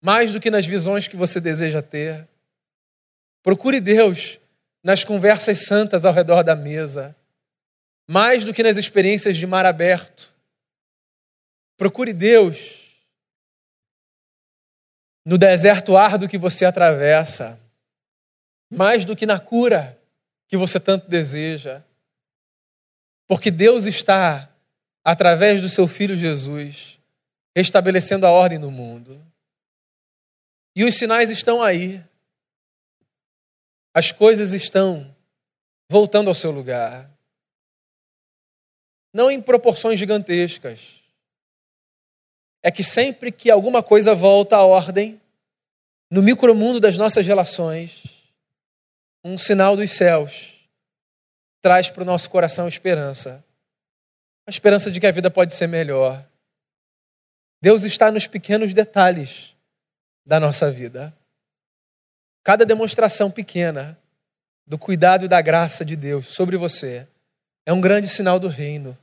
mais 0.00 0.32
do 0.32 0.40
que 0.40 0.50
nas 0.50 0.66
visões 0.66 1.08
que 1.08 1.16
você 1.16 1.40
deseja 1.40 1.82
ter. 1.82 2.26
Procure 3.42 3.80
Deus 3.80 4.38
nas 4.82 5.02
conversas 5.02 5.66
santas 5.66 6.04
ao 6.04 6.12
redor 6.12 6.42
da 6.42 6.54
mesa, 6.54 7.16
mais 8.06 8.44
do 8.44 8.54
que 8.54 8.62
nas 8.62 8.76
experiências 8.76 9.36
de 9.36 9.46
mar 9.46 9.66
aberto. 9.66 10.32
Procure 11.76 12.12
Deus 12.12 12.86
no 15.24 15.36
deserto 15.36 15.96
árduo 15.96 16.28
que 16.28 16.38
você 16.38 16.64
atravessa 16.64 17.60
mais 18.70 19.04
do 19.04 19.16
que 19.16 19.26
na 19.26 19.38
cura 19.38 20.00
que 20.48 20.56
você 20.56 20.78
tanto 20.78 21.08
deseja. 21.08 21.82
Porque 23.26 23.50
Deus 23.50 23.86
está, 23.86 24.48
através 25.04 25.60
do 25.60 25.68
seu 25.68 25.88
Filho 25.88 26.16
Jesus, 26.16 26.98
estabelecendo 27.54 28.26
a 28.26 28.30
ordem 28.30 28.58
no 28.58 28.70
mundo. 28.70 29.20
E 30.74 30.84
os 30.84 30.94
sinais 30.94 31.30
estão 31.30 31.62
aí. 31.62 32.04
As 33.94 34.12
coisas 34.12 34.52
estão 34.52 35.14
voltando 35.90 36.28
ao 36.28 36.34
seu 36.34 36.50
lugar. 36.50 37.10
Não 39.12 39.30
em 39.30 39.40
proporções 39.40 39.98
gigantescas. 39.98 41.02
É 42.62 42.70
que 42.70 42.82
sempre 42.82 43.32
que 43.32 43.50
alguma 43.50 43.82
coisa 43.82 44.14
volta 44.14 44.56
à 44.56 44.62
ordem, 44.62 45.20
no 46.10 46.22
micromundo 46.22 46.78
das 46.78 46.96
nossas 46.96 47.26
relações, 47.26 48.15
um 49.28 49.36
sinal 49.36 49.76
dos 49.76 49.90
céus 49.90 50.68
traz 51.60 51.90
para 51.90 52.02
o 52.02 52.06
nosso 52.06 52.30
coração 52.30 52.68
esperança 52.68 53.44
a 54.46 54.50
esperança 54.50 54.88
de 54.92 55.00
que 55.00 55.06
a 55.08 55.10
vida 55.10 55.28
pode 55.28 55.52
ser 55.52 55.66
melhor. 55.66 56.24
Deus 57.60 57.82
está 57.82 58.12
nos 58.12 58.28
pequenos 58.28 58.72
detalhes 58.72 59.56
da 60.24 60.38
nossa 60.38 60.70
vida. 60.70 61.12
Cada 62.44 62.64
demonstração 62.64 63.28
pequena 63.28 63.98
do 64.64 64.78
cuidado 64.78 65.24
e 65.24 65.28
da 65.28 65.42
graça 65.42 65.84
de 65.84 65.96
Deus 65.96 66.28
sobre 66.28 66.56
você 66.56 67.08
é 67.66 67.72
um 67.72 67.80
grande 67.80 68.06
sinal 68.06 68.38
do 68.38 68.46
reino. 68.46 68.96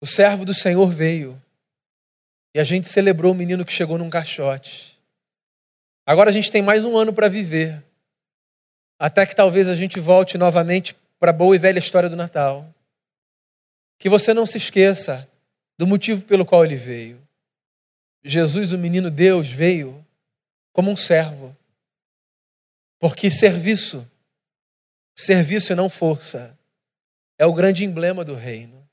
O 0.00 0.06
servo 0.06 0.46
do 0.46 0.54
Senhor 0.54 0.90
veio 0.90 1.38
e 2.54 2.58
a 2.58 2.64
gente 2.64 2.88
celebrou 2.88 3.32
o 3.32 3.36
menino 3.36 3.66
que 3.66 3.72
chegou 3.74 3.98
num 3.98 4.08
caixote. 4.08 4.98
Agora 6.06 6.30
a 6.30 6.32
gente 6.32 6.50
tem 6.50 6.62
mais 6.62 6.86
um 6.86 6.96
ano 6.96 7.12
para 7.12 7.28
viver, 7.28 7.84
até 9.00 9.24
que 9.24 9.34
talvez 9.34 9.70
a 9.70 9.74
gente 9.74 9.98
volte 9.98 10.36
novamente 10.36 10.94
para 11.18 11.30
a 11.30 11.32
boa 11.32 11.56
e 11.56 11.58
velha 11.58 11.78
história 11.78 12.10
do 12.10 12.16
Natal. 12.16 12.68
Que 13.98 14.10
você 14.10 14.34
não 14.34 14.44
se 14.44 14.58
esqueça 14.58 15.26
do 15.78 15.86
motivo 15.86 16.26
pelo 16.26 16.44
qual 16.44 16.66
ele 16.66 16.76
veio. 16.76 17.18
Jesus, 18.22 18.74
o 18.74 18.78
menino 18.78 19.10
Deus, 19.10 19.48
veio 19.48 20.04
como 20.70 20.90
um 20.90 20.96
servo. 20.96 21.56
Porque 22.98 23.30
serviço, 23.30 24.06
serviço 25.16 25.72
e 25.72 25.74
não 25.74 25.88
força, 25.88 26.54
é 27.38 27.46
o 27.46 27.54
grande 27.54 27.86
emblema 27.86 28.22
do 28.22 28.34
reino. 28.34 28.86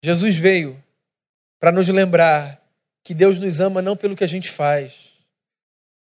Jesus 0.00 0.36
veio 0.36 0.80
para 1.58 1.72
nos 1.72 1.88
lembrar 1.88 2.64
que 3.02 3.12
Deus 3.12 3.40
nos 3.40 3.60
ama 3.60 3.82
não 3.82 3.96
pelo 3.96 4.14
que 4.14 4.22
a 4.22 4.28
gente 4.28 4.48
faz, 4.48 5.10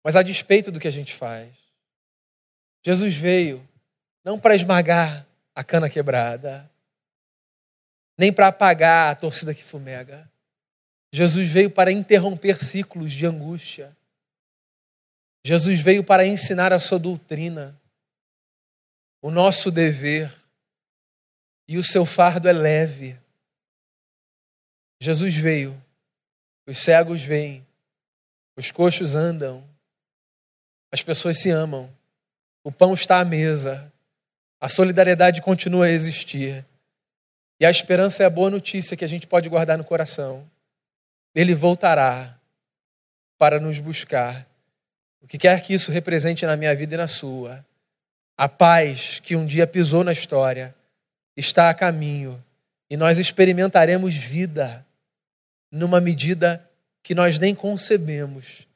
mas 0.03 0.15
a 0.15 0.21
despeito 0.21 0.71
do 0.71 0.79
que 0.79 0.87
a 0.87 0.91
gente 0.91 1.15
faz. 1.15 1.60
Jesus 2.85 3.15
veio 3.15 3.67
não 4.23 4.39
para 4.39 4.55
esmagar 4.55 5.25
a 5.55 5.63
cana 5.63 5.89
quebrada, 5.89 6.69
nem 8.17 8.31
para 8.31 8.47
apagar 8.47 9.11
a 9.11 9.15
torcida 9.15 9.53
que 9.53 9.63
fumega. 9.63 10.29
Jesus 11.13 11.47
veio 11.47 11.69
para 11.69 11.91
interromper 11.91 12.63
ciclos 12.63 13.11
de 13.11 13.25
angústia. 13.25 13.95
Jesus 15.45 15.79
veio 15.79 16.03
para 16.03 16.25
ensinar 16.25 16.71
a 16.71 16.79
sua 16.79 16.99
doutrina, 16.99 17.79
o 19.21 19.31
nosso 19.31 19.71
dever, 19.71 20.31
e 21.67 21.77
o 21.77 21.83
seu 21.83 22.05
fardo 22.05 22.47
é 22.47 22.53
leve. 22.53 23.17
Jesus 25.01 25.35
veio, 25.35 25.73
os 26.67 26.77
cegos 26.77 27.21
veem, 27.21 27.65
os 28.57 28.71
coxos 28.71 29.15
andam, 29.15 29.67
as 30.91 31.01
pessoas 31.01 31.39
se 31.39 31.49
amam, 31.49 31.91
o 32.63 32.71
pão 32.71 32.93
está 32.93 33.19
à 33.19 33.25
mesa, 33.25 33.91
a 34.59 34.69
solidariedade 34.69 35.41
continua 35.41 35.85
a 35.87 35.91
existir. 35.91 36.65
E 37.59 37.65
a 37.65 37.69
esperança 37.69 38.23
é 38.23 38.25
a 38.25 38.29
boa 38.29 38.49
notícia 38.49 38.95
que 38.95 39.05
a 39.05 39.07
gente 39.07 39.27
pode 39.27 39.49
guardar 39.49 39.77
no 39.77 39.83
coração. 39.83 40.47
Ele 41.33 41.53
voltará 41.55 42.37
para 43.37 43.59
nos 43.59 43.79
buscar. 43.79 44.47
O 45.21 45.27
que 45.27 45.37
quer 45.37 45.61
que 45.61 45.73
isso 45.73 45.91
represente 45.91 46.45
na 46.45 46.55
minha 46.55 46.75
vida 46.75 46.95
e 46.95 46.97
na 46.97 47.07
sua. 47.07 47.65
A 48.37 48.47
paz 48.47 49.19
que 49.19 49.35
um 49.35 49.45
dia 49.45 49.67
pisou 49.67 50.03
na 50.03 50.11
história 50.11 50.75
está 51.35 51.69
a 51.69 51.73
caminho 51.73 52.43
e 52.89 52.97
nós 52.97 53.17
experimentaremos 53.17 54.15
vida 54.15 54.85
numa 55.71 56.01
medida 56.01 56.67
que 57.03 57.15
nós 57.15 57.39
nem 57.39 57.55
concebemos 57.55 58.67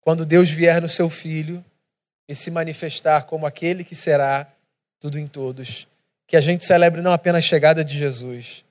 quando 0.00 0.24
Deus 0.24 0.48
vier 0.48 0.80
no 0.80 0.88
seu 0.88 1.10
Filho 1.10 1.64
e 2.28 2.34
se 2.34 2.50
manifestar 2.50 3.24
como 3.24 3.46
aquele 3.46 3.84
que 3.84 3.94
será 3.94 4.50
tudo 4.98 5.18
em 5.18 5.26
todos. 5.26 5.86
Que 6.26 6.36
a 6.36 6.40
gente 6.40 6.64
celebre 6.64 7.00
não 7.00 7.12
apenas 7.12 7.44
a 7.44 7.48
chegada 7.48 7.84
de 7.84 7.96
Jesus, 7.96 8.64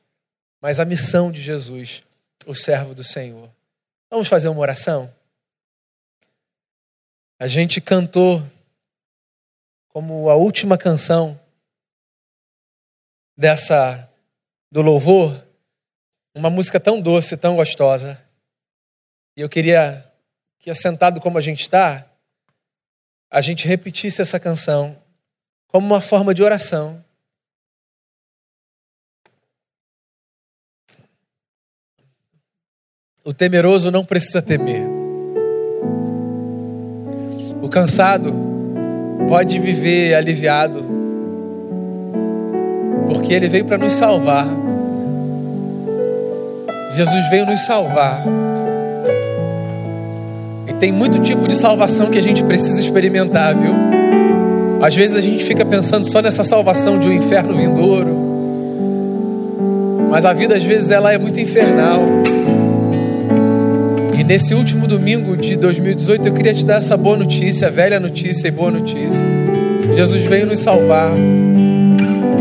mas 0.61 0.79
a 0.79 0.85
missão 0.85 1.31
de 1.31 1.41
Jesus 1.41 2.03
o 2.45 2.53
servo 2.53 2.93
do 2.93 3.03
Senhor. 3.03 3.49
Vamos 4.09 4.27
fazer 4.27 4.49
uma 4.49 4.61
oração? 4.61 5.13
A 7.39 7.47
gente 7.47 7.81
cantou 7.81 8.41
como 9.89 10.29
a 10.29 10.35
última 10.35 10.77
canção 10.77 11.39
dessa 13.37 14.09
do 14.71 14.81
louvor, 14.81 15.45
uma 16.33 16.49
música 16.49 16.79
tão 16.79 16.99
doce, 17.01 17.37
tão 17.37 17.55
gostosa. 17.55 18.21
E 19.35 19.41
eu 19.41 19.49
queria 19.49 20.09
que 20.59 20.69
assentado 20.69 21.19
como 21.21 21.37
a 21.37 21.41
gente 21.41 21.61
está, 21.61 22.05
a 23.35 23.41
gente 23.41 23.67
repetisse 23.67 24.21
essa 24.21 24.39
canção 24.39 24.97
como 25.67 25.85
uma 25.85 25.99
forma 25.99 26.33
de 26.33 26.41
oração 26.41 27.03
O 33.27 33.33
temeroso 33.33 33.89
não 33.89 34.05
precisa 34.05 34.39
temer. 34.39 34.87
O 37.59 37.67
cansado 37.67 38.31
pode 39.27 39.57
viver 39.57 40.13
aliviado, 40.13 40.85
porque 43.07 43.33
ele 43.33 43.49
veio 43.49 43.65
para 43.65 43.79
nos 43.79 43.93
salvar. 43.93 44.45
Jesus 46.91 47.27
veio 47.31 47.47
nos 47.47 47.65
salvar. 47.65 48.23
E 50.75 50.79
tem 50.79 50.91
muito 50.91 51.19
tipo 51.19 51.47
de 51.47 51.55
salvação 51.55 52.07
que 52.07 52.17
a 52.17 52.21
gente 52.21 52.43
precisa 52.43 52.79
experimentar, 52.79 53.55
viu? 53.55 53.73
Às 54.81 54.95
vezes 54.95 55.15
a 55.15 55.21
gente 55.21 55.43
fica 55.43 55.65
pensando 55.65 56.05
só 56.05 56.21
nessa 56.21 56.43
salvação 56.43 56.99
de 56.99 57.07
um 57.07 57.13
inferno 57.13 57.55
vindouro. 57.55 58.25
Mas 60.09 60.25
a 60.25 60.33
vida 60.33 60.55
às 60.55 60.63
vezes 60.63 60.91
ela 60.91 61.11
é 61.11 61.17
muito 61.17 61.39
infernal 61.39 62.03
nesse 64.25 64.55
último 64.55 64.87
domingo 64.87 65.37
de 65.37 65.55
2018 65.55 66.27
eu 66.27 66.33
queria 66.33 66.53
te 66.53 66.65
dar 66.65 66.79
essa 66.79 66.97
boa 66.97 67.15
notícia, 67.15 67.69
velha 67.69 67.99
notícia 67.99 68.47
e 68.47 68.51
boa 68.51 68.71
notícia. 68.71 69.23
Jesus 69.95 70.23
veio 70.23 70.47
nos 70.47 70.59
salvar. 70.59 71.11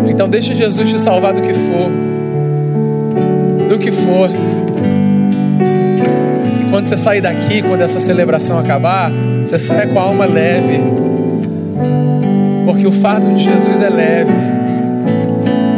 Então 0.08 0.28
deixa 0.28 0.54
Jesus 0.54 0.88
te 0.88 0.98
salvar 0.98 1.34
do 1.34 1.42
que 1.42 1.52
for. 1.52 1.90
Do 3.68 3.78
que 3.78 3.92
for. 3.92 4.30
Quando 6.74 6.88
você 6.88 6.96
sair 6.96 7.20
daqui, 7.20 7.62
quando 7.62 7.82
essa 7.82 8.00
celebração 8.00 8.58
acabar, 8.58 9.08
você 9.46 9.56
saia 9.56 9.86
com 9.86 9.96
a 9.96 10.02
alma 10.02 10.26
leve. 10.26 10.80
Porque 12.66 12.84
o 12.84 12.90
fardo 12.90 13.32
de 13.32 13.44
Jesus 13.44 13.80
é 13.80 13.88
leve. 13.88 14.32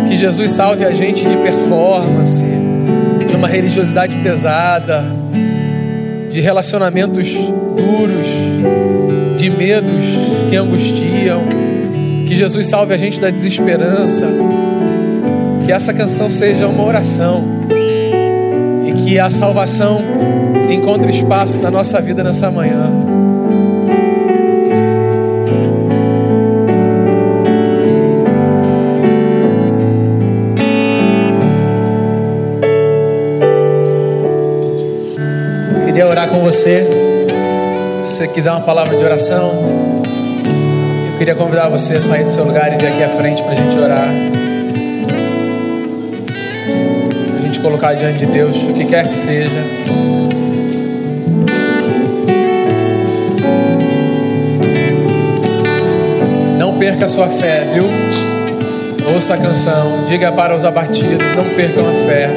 Que 0.09 0.17
Jesus 0.17 0.53
salve 0.53 0.87
a 0.87 0.93
gente 0.93 1.23
de 1.23 1.37
performance, 1.37 2.43
de 3.29 3.37
uma 3.37 3.47
religiosidade 3.47 4.17
pesada 4.23 5.05
de 6.31 6.41
relacionamentos 6.41 7.29
duros, 7.77 9.37
de 9.37 9.51
medos 9.51 10.03
que 10.49 10.57
angustiam. 10.57 11.43
Que 12.27 12.35
Jesus 12.35 12.69
salve 12.69 12.95
a 12.95 12.97
gente 12.97 13.21
da 13.21 13.29
desesperança. 13.29 14.27
Que 15.67 15.73
essa 15.73 15.93
canção 15.93 16.31
seja 16.31 16.67
uma 16.67 16.83
oração 16.83 17.45
e 18.87 18.93
que 18.93 19.19
a 19.19 19.29
salvação 19.29 20.01
encontre 20.87 21.11
espaço 21.11 21.61
na 21.61 21.69
nossa 21.69 22.01
vida 22.01 22.23
nessa 22.23 22.49
manhã. 22.49 22.89
com 36.29 36.41
você. 36.41 36.87
Se 38.05 38.17
você 38.17 38.29
quiser 38.29 38.51
uma 38.51 38.61
palavra 38.61 38.97
de 38.97 39.03
oração, 39.03 39.53
eu 41.13 41.19
queria 41.19 41.35
convidar 41.35 41.69
você 41.69 41.95
a 41.95 42.03
sair 42.03 42.25
do 42.25 42.31
seu 42.31 42.45
lugar 42.45 42.73
e 42.73 42.77
vir 42.77 42.89
aqui 42.89 43.03
à 43.03 43.09
frente 43.09 43.43
para 43.43 43.53
a 43.53 43.55
gente 43.55 43.79
orar. 43.79 44.09
Para 47.31 47.39
a 47.39 47.43
gente 47.47 47.61
colocar 47.61 47.95
diante 47.95 48.19
de 48.19 48.27
Deus 48.27 48.57
o 48.65 48.75
que 48.75 48.85
quer 48.85 49.07
que 49.09 49.15
seja. 49.15 50.46
Perca 56.87 57.07
a 57.07 57.09
sua 57.09 57.27
fé, 57.27 57.67
viu? 57.75 57.83
Ouça 59.13 59.35
a 59.35 59.37
canção, 59.37 60.05
diga 60.07 60.31
para 60.31 60.55
os 60.55 60.65
abatidos: 60.65 61.35
não 61.35 61.45
percam 61.57 61.85
a 61.85 62.07
fé. 62.09 62.31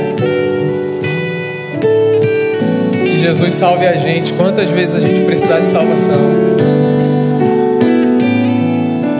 Jesus 3.22 3.54
salve 3.54 3.86
a 3.86 3.94
gente 3.94 4.34
quantas 4.34 4.72
vezes 4.72 4.96
a 4.96 5.00
gente 5.02 5.24
precisar 5.24 5.60
de 5.60 5.70
salvação. 5.70 6.18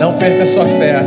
Não 0.00 0.14
perca 0.14 0.42
a 0.42 0.46
sua 0.48 0.64
fé. 0.64 1.04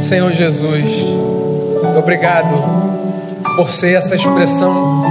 Senhor 0.00 0.32
Jesus, 0.32 1.09
obrigado 1.98 2.54
por 3.56 3.70
ser 3.70 3.94
essa 3.94 4.14
expressão 4.14 5.04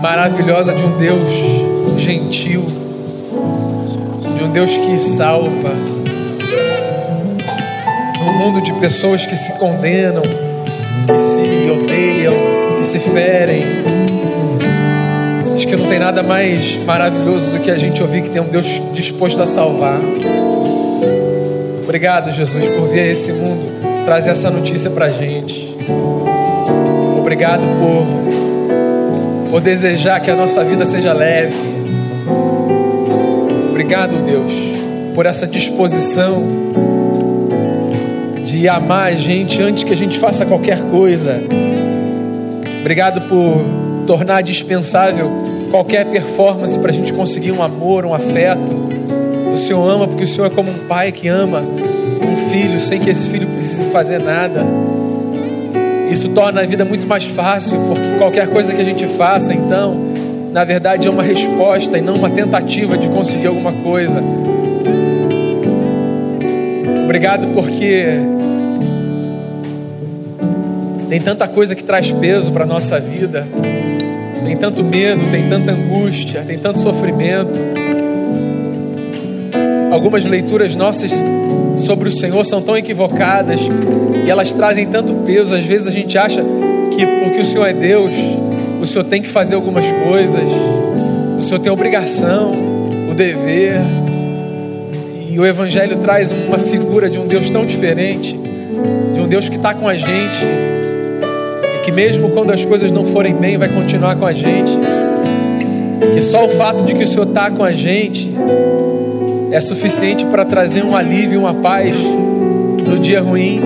maravilhosa 0.00 0.72
de 0.72 0.84
um 0.84 0.98
Deus 0.98 1.30
gentil, 1.98 2.64
de 4.36 4.44
um 4.44 4.50
Deus 4.50 4.76
que 4.76 4.98
salva. 4.98 5.70
Um 8.20 8.32
mundo 8.38 8.60
de 8.60 8.72
pessoas 8.74 9.26
que 9.26 9.36
se 9.36 9.52
condenam, 9.54 10.22
que 10.22 11.18
se 11.18 11.70
odeiam, 11.70 12.34
que 12.78 12.86
se 12.86 12.98
ferem. 12.98 13.62
Acho 15.54 15.68
que 15.68 15.76
não 15.76 15.86
tem 15.86 15.98
nada 15.98 16.22
mais 16.22 16.82
maravilhoso 16.84 17.50
do 17.50 17.60
que 17.60 17.70
a 17.70 17.78
gente 17.78 18.02
ouvir 18.02 18.22
que 18.22 18.30
tem 18.30 18.42
um 18.42 18.48
Deus 18.48 18.66
disposto 18.94 19.40
a 19.42 19.46
salvar. 19.46 20.00
Obrigado, 21.82 22.30
Jesus, 22.32 22.64
por 22.76 22.88
vir 22.88 23.00
a 23.00 23.06
esse 23.06 23.32
mundo 23.32 23.71
trazer 24.04 24.30
essa 24.30 24.50
notícia 24.50 24.90
pra 24.90 25.08
gente. 25.08 25.76
Obrigado 27.18 27.62
por, 27.80 29.50
por 29.50 29.60
desejar 29.60 30.20
que 30.20 30.30
a 30.30 30.36
nossa 30.36 30.64
vida 30.64 30.84
seja 30.84 31.12
leve. 31.12 31.56
Obrigado, 33.70 34.24
Deus, 34.24 34.52
por 35.14 35.26
essa 35.26 35.46
disposição 35.46 36.42
de 38.44 38.68
amar 38.68 39.12
a 39.12 39.14
gente 39.14 39.62
antes 39.62 39.84
que 39.84 39.92
a 39.92 39.96
gente 39.96 40.18
faça 40.18 40.44
qualquer 40.44 40.80
coisa. 40.90 41.42
Obrigado 42.80 43.28
por 43.28 43.64
tornar 44.06 44.42
dispensável 44.42 45.30
qualquer 45.70 46.04
performance 46.06 46.78
para 46.78 46.90
a 46.90 46.92
gente 46.92 47.12
conseguir 47.12 47.52
um 47.52 47.62
amor, 47.62 48.04
um 48.04 48.12
afeto. 48.12 48.72
O 49.52 49.56
Senhor 49.56 49.88
ama 49.88 50.06
porque 50.06 50.24
o 50.24 50.26
Senhor 50.26 50.46
é 50.46 50.50
como 50.50 50.70
um 50.70 50.86
pai 50.86 51.12
que 51.12 51.28
ama 51.28 51.62
filho 52.52 52.78
sem 52.78 53.00
que 53.00 53.08
esse 53.08 53.30
filho 53.30 53.46
precise 53.46 53.88
fazer 53.88 54.20
nada. 54.20 54.60
Isso 56.10 56.28
torna 56.28 56.60
a 56.60 56.66
vida 56.66 56.84
muito 56.84 57.06
mais 57.06 57.24
fácil, 57.24 57.78
porque 57.88 58.18
qualquer 58.18 58.46
coisa 58.48 58.74
que 58.74 58.80
a 58.82 58.84
gente 58.84 59.06
faça, 59.06 59.54
então, 59.54 59.96
na 60.52 60.62
verdade 60.62 61.08
é 61.08 61.10
uma 61.10 61.22
resposta 61.22 61.96
e 61.96 62.02
não 62.02 62.14
uma 62.14 62.28
tentativa 62.28 62.98
de 62.98 63.08
conseguir 63.08 63.46
alguma 63.46 63.72
coisa. 63.72 64.22
Obrigado 67.04 67.46
porque 67.54 68.04
tem 71.08 71.20
tanta 71.20 71.48
coisa 71.48 71.74
que 71.74 71.82
traz 71.82 72.10
peso 72.10 72.52
para 72.52 72.64
a 72.64 72.66
nossa 72.66 73.00
vida, 73.00 73.48
tem 74.44 74.56
tanto 74.58 74.84
medo, 74.84 75.22
tem 75.30 75.48
tanta 75.48 75.72
angústia, 75.72 76.42
tem 76.46 76.58
tanto 76.58 76.78
sofrimento. 76.80 77.58
Algumas 79.90 80.24
leituras 80.26 80.74
nossas 80.74 81.22
sobre 81.82 82.08
o 82.08 82.12
Senhor 82.12 82.44
são 82.44 82.62
tão 82.62 82.76
equivocadas 82.76 83.60
e 84.24 84.30
elas 84.30 84.52
trazem 84.52 84.86
tanto 84.86 85.12
peso. 85.26 85.54
Às 85.54 85.64
vezes 85.64 85.86
a 85.86 85.90
gente 85.90 86.16
acha 86.16 86.42
que 86.90 87.04
porque 87.06 87.40
o 87.40 87.44
Senhor 87.44 87.66
é 87.66 87.72
Deus, 87.72 88.12
o 88.80 88.86
Senhor 88.86 89.04
tem 89.04 89.20
que 89.20 89.28
fazer 89.28 89.54
algumas 89.54 89.84
coisas, 89.90 90.44
o 91.38 91.42
Senhor 91.42 91.60
tem 91.60 91.72
obrigação, 91.72 92.54
o 93.10 93.14
dever. 93.14 93.74
E 95.28 95.38
o 95.38 95.46
Evangelho 95.46 95.96
traz 95.98 96.30
uma 96.30 96.58
figura 96.58 97.08
de 97.08 97.18
um 97.18 97.26
Deus 97.26 97.48
tão 97.48 97.64
diferente, 97.64 98.38
de 99.14 99.20
um 99.20 99.26
Deus 99.26 99.48
que 99.48 99.56
está 99.56 99.72
com 99.72 99.88
a 99.88 99.94
gente, 99.94 100.44
e 101.76 101.80
que 101.82 101.90
mesmo 101.90 102.30
quando 102.30 102.52
as 102.52 102.64
coisas 102.64 102.92
não 102.92 103.06
forem 103.06 103.34
bem, 103.34 103.56
vai 103.56 103.68
continuar 103.68 104.16
com 104.16 104.26
a 104.26 104.32
gente. 104.32 104.72
Que 106.14 106.20
só 106.20 106.44
o 106.44 106.48
fato 106.50 106.84
de 106.84 106.94
que 106.94 107.02
o 107.02 107.06
Senhor 107.06 107.26
está 107.26 107.50
com 107.50 107.64
a 107.64 107.72
gente 107.72 108.28
é 109.52 109.60
suficiente 109.60 110.24
para 110.24 110.46
trazer 110.46 110.82
um 110.82 110.96
alívio, 110.96 111.40
uma 111.40 111.52
paz 111.52 111.94
no 111.94 112.98
dia 112.98 113.20
ruim. 113.20 113.60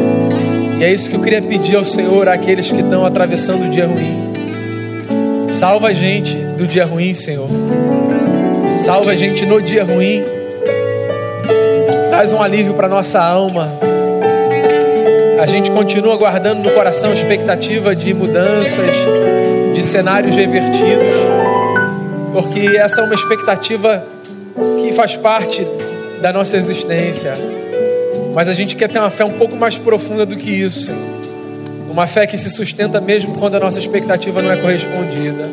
E 0.80 0.84
é 0.84 0.92
isso 0.92 1.08
que 1.08 1.14
eu 1.14 1.22
queria 1.22 1.40
pedir 1.40 1.76
ao 1.76 1.84
Senhor, 1.84 2.28
àqueles 2.28 2.70
que 2.70 2.80
estão 2.80 3.06
atravessando 3.06 3.66
o 3.66 3.70
dia 3.70 3.86
ruim. 3.86 4.26
Salva 5.52 5.88
a 5.88 5.92
gente 5.92 6.34
do 6.34 6.66
dia 6.66 6.84
ruim, 6.84 7.14
Senhor. 7.14 7.48
Salva 8.78 9.12
a 9.12 9.16
gente 9.16 9.46
no 9.46 9.62
dia 9.62 9.84
ruim. 9.84 10.24
Traz 12.10 12.32
um 12.32 12.42
alívio 12.42 12.74
para 12.74 12.88
nossa 12.88 13.22
alma. 13.22 13.68
A 15.40 15.46
gente 15.46 15.70
continua 15.70 16.16
guardando 16.16 16.64
no 16.64 16.74
coração 16.74 17.12
expectativa 17.12 17.94
de 17.94 18.12
mudanças, 18.12 18.96
de 19.72 19.82
cenários 19.84 20.34
revertidos, 20.34 21.14
porque 22.32 22.76
essa 22.76 23.02
é 23.02 23.04
uma 23.04 23.14
expectativa 23.14 24.02
que 24.82 24.92
faz 24.92 25.14
parte 25.14 25.66
da 26.26 26.32
nossa 26.32 26.56
existência. 26.56 27.34
Mas 28.34 28.48
a 28.48 28.52
gente 28.52 28.74
quer 28.74 28.88
ter 28.88 28.98
uma 28.98 29.10
fé 29.10 29.24
um 29.24 29.34
pouco 29.34 29.54
mais 29.54 29.76
profunda 29.76 30.26
do 30.26 30.34
que 30.34 30.50
isso. 30.50 30.90
Uma 31.88 32.04
fé 32.04 32.26
que 32.26 32.36
se 32.36 32.50
sustenta 32.50 33.00
mesmo 33.00 33.38
quando 33.38 33.54
a 33.54 33.60
nossa 33.60 33.78
expectativa 33.78 34.42
não 34.42 34.50
é 34.50 34.56
correspondida. 34.56 35.48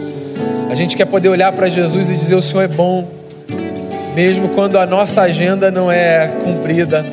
A 0.71 0.73
gente 0.73 0.97
quer 0.97 1.05
poder 1.05 1.29
olhar 1.29 1.51
para 1.51 1.69
Jesus 1.69 2.09
e 2.09 2.17
dizer: 2.17 2.33
O 2.33 2.41
Senhor 2.41 2.63
é 2.63 2.67
bom, 2.67 3.07
mesmo 4.15 4.49
quando 4.49 4.79
a 4.79 4.87
nossa 4.87 5.21
agenda 5.21 5.69
não 5.69 5.91
é 5.91 6.27
cumprida. 6.43 7.05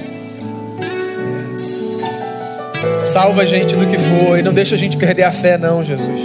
Salva 3.04 3.42
a 3.42 3.44
gente 3.44 3.76
do 3.76 3.86
que 3.86 3.98
for 3.98 4.38
e 4.38 4.42
não 4.42 4.54
deixa 4.54 4.74
a 4.74 4.78
gente 4.78 4.96
perder 4.96 5.24
a 5.24 5.32
fé, 5.32 5.58
não, 5.58 5.84
Jesus. 5.84 6.18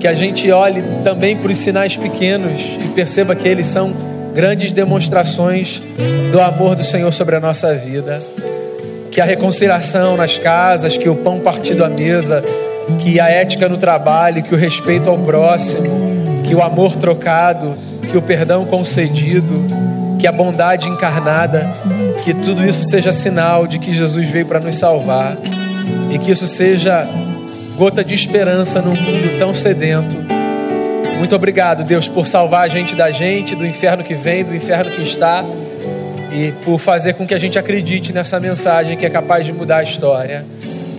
Que 0.00 0.08
a 0.08 0.14
gente 0.14 0.50
olhe 0.50 0.82
também 1.04 1.36
para 1.36 1.52
os 1.52 1.58
sinais 1.58 1.94
pequenos 1.94 2.78
e 2.82 2.88
perceba 2.94 3.36
que 3.36 3.46
eles 3.46 3.66
são 3.66 3.94
grandes 4.38 4.70
demonstrações 4.70 5.82
do 6.30 6.40
amor 6.40 6.76
do 6.76 6.84
Senhor 6.84 7.10
sobre 7.10 7.34
a 7.34 7.40
nossa 7.40 7.74
vida. 7.74 8.20
Que 9.10 9.20
a 9.20 9.24
reconciliação 9.24 10.16
nas 10.16 10.38
casas, 10.38 10.96
que 10.96 11.08
o 11.08 11.16
pão 11.16 11.40
partido 11.40 11.84
à 11.84 11.88
mesa, 11.88 12.44
que 13.00 13.18
a 13.18 13.28
ética 13.28 13.68
no 13.68 13.76
trabalho, 13.76 14.40
que 14.40 14.54
o 14.54 14.56
respeito 14.56 15.10
ao 15.10 15.18
próximo, 15.18 15.90
que 16.46 16.54
o 16.54 16.62
amor 16.62 16.94
trocado, 16.94 17.74
que 18.08 18.16
o 18.16 18.22
perdão 18.22 18.64
concedido, 18.64 19.66
que 20.20 20.26
a 20.28 20.30
bondade 20.30 20.88
encarnada, 20.88 21.68
que 22.24 22.32
tudo 22.32 22.64
isso 22.64 22.84
seja 22.84 23.10
sinal 23.10 23.66
de 23.66 23.80
que 23.80 23.92
Jesus 23.92 24.28
veio 24.28 24.46
para 24.46 24.60
nos 24.60 24.76
salvar 24.76 25.36
e 26.12 26.18
que 26.20 26.30
isso 26.30 26.46
seja 26.46 27.04
gota 27.76 28.04
de 28.04 28.14
esperança 28.14 28.80
num 28.80 28.94
mundo 28.94 29.36
tão 29.36 29.52
sedento 29.52 30.37
muito 31.18 31.34
obrigado, 31.34 31.82
Deus, 31.82 32.06
por 32.06 32.26
salvar 32.26 32.62
a 32.62 32.68
gente 32.68 32.94
da 32.94 33.10
gente, 33.10 33.56
do 33.56 33.66
inferno 33.66 34.04
que 34.04 34.14
vem, 34.14 34.44
do 34.44 34.54
inferno 34.54 34.90
que 34.90 35.02
está, 35.02 35.44
e 36.32 36.52
por 36.64 36.78
fazer 36.78 37.14
com 37.14 37.26
que 37.26 37.34
a 37.34 37.38
gente 37.38 37.58
acredite 37.58 38.12
nessa 38.12 38.38
mensagem 38.38 38.96
que 38.96 39.04
é 39.04 39.10
capaz 39.10 39.44
de 39.44 39.52
mudar 39.52 39.78
a 39.78 39.82
história. 39.82 40.44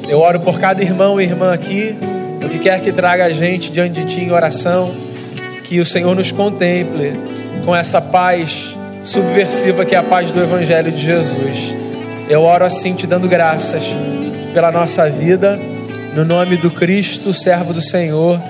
Eu 0.09 0.19
oro 0.19 0.39
por 0.39 0.59
cada 0.59 0.81
irmão 0.83 1.21
e 1.21 1.23
irmã 1.23 1.53
aqui, 1.53 1.97
o 2.43 2.49
que 2.49 2.59
quer 2.59 2.81
que 2.81 2.91
traga 2.91 3.25
a 3.25 3.31
gente 3.31 3.71
diante 3.71 4.01
de 4.01 4.07
Ti 4.07 4.21
em 4.21 4.31
oração, 4.31 4.91
que 5.63 5.79
o 5.79 5.85
Senhor 5.85 6.15
nos 6.15 6.31
contemple 6.31 7.13
com 7.63 7.75
essa 7.75 8.01
paz 8.01 8.75
subversiva 9.03 9.85
que 9.85 9.95
é 9.95 9.97
a 9.99 10.03
paz 10.03 10.31
do 10.31 10.41
Evangelho 10.41 10.91
de 10.91 11.03
Jesus. 11.03 11.73
Eu 12.27 12.41
oro 12.41 12.65
assim, 12.65 12.93
te 12.93 13.07
dando 13.07 13.27
graças 13.27 13.83
pela 14.53 14.71
nossa 14.71 15.09
vida, 15.09 15.57
no 16.15 16.25
nome 16.25 16.57
do 16.57 16.69
Cristo, 16.69 17.33
servo 17.33 17.71
do 17.71 17.81
Senhor, 17.81 18.41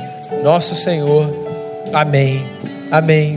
nosso 0.44 0.74
Senhor. 0.76 1.49
Amém. 1.94 2.46
Amém. 2.92 3.28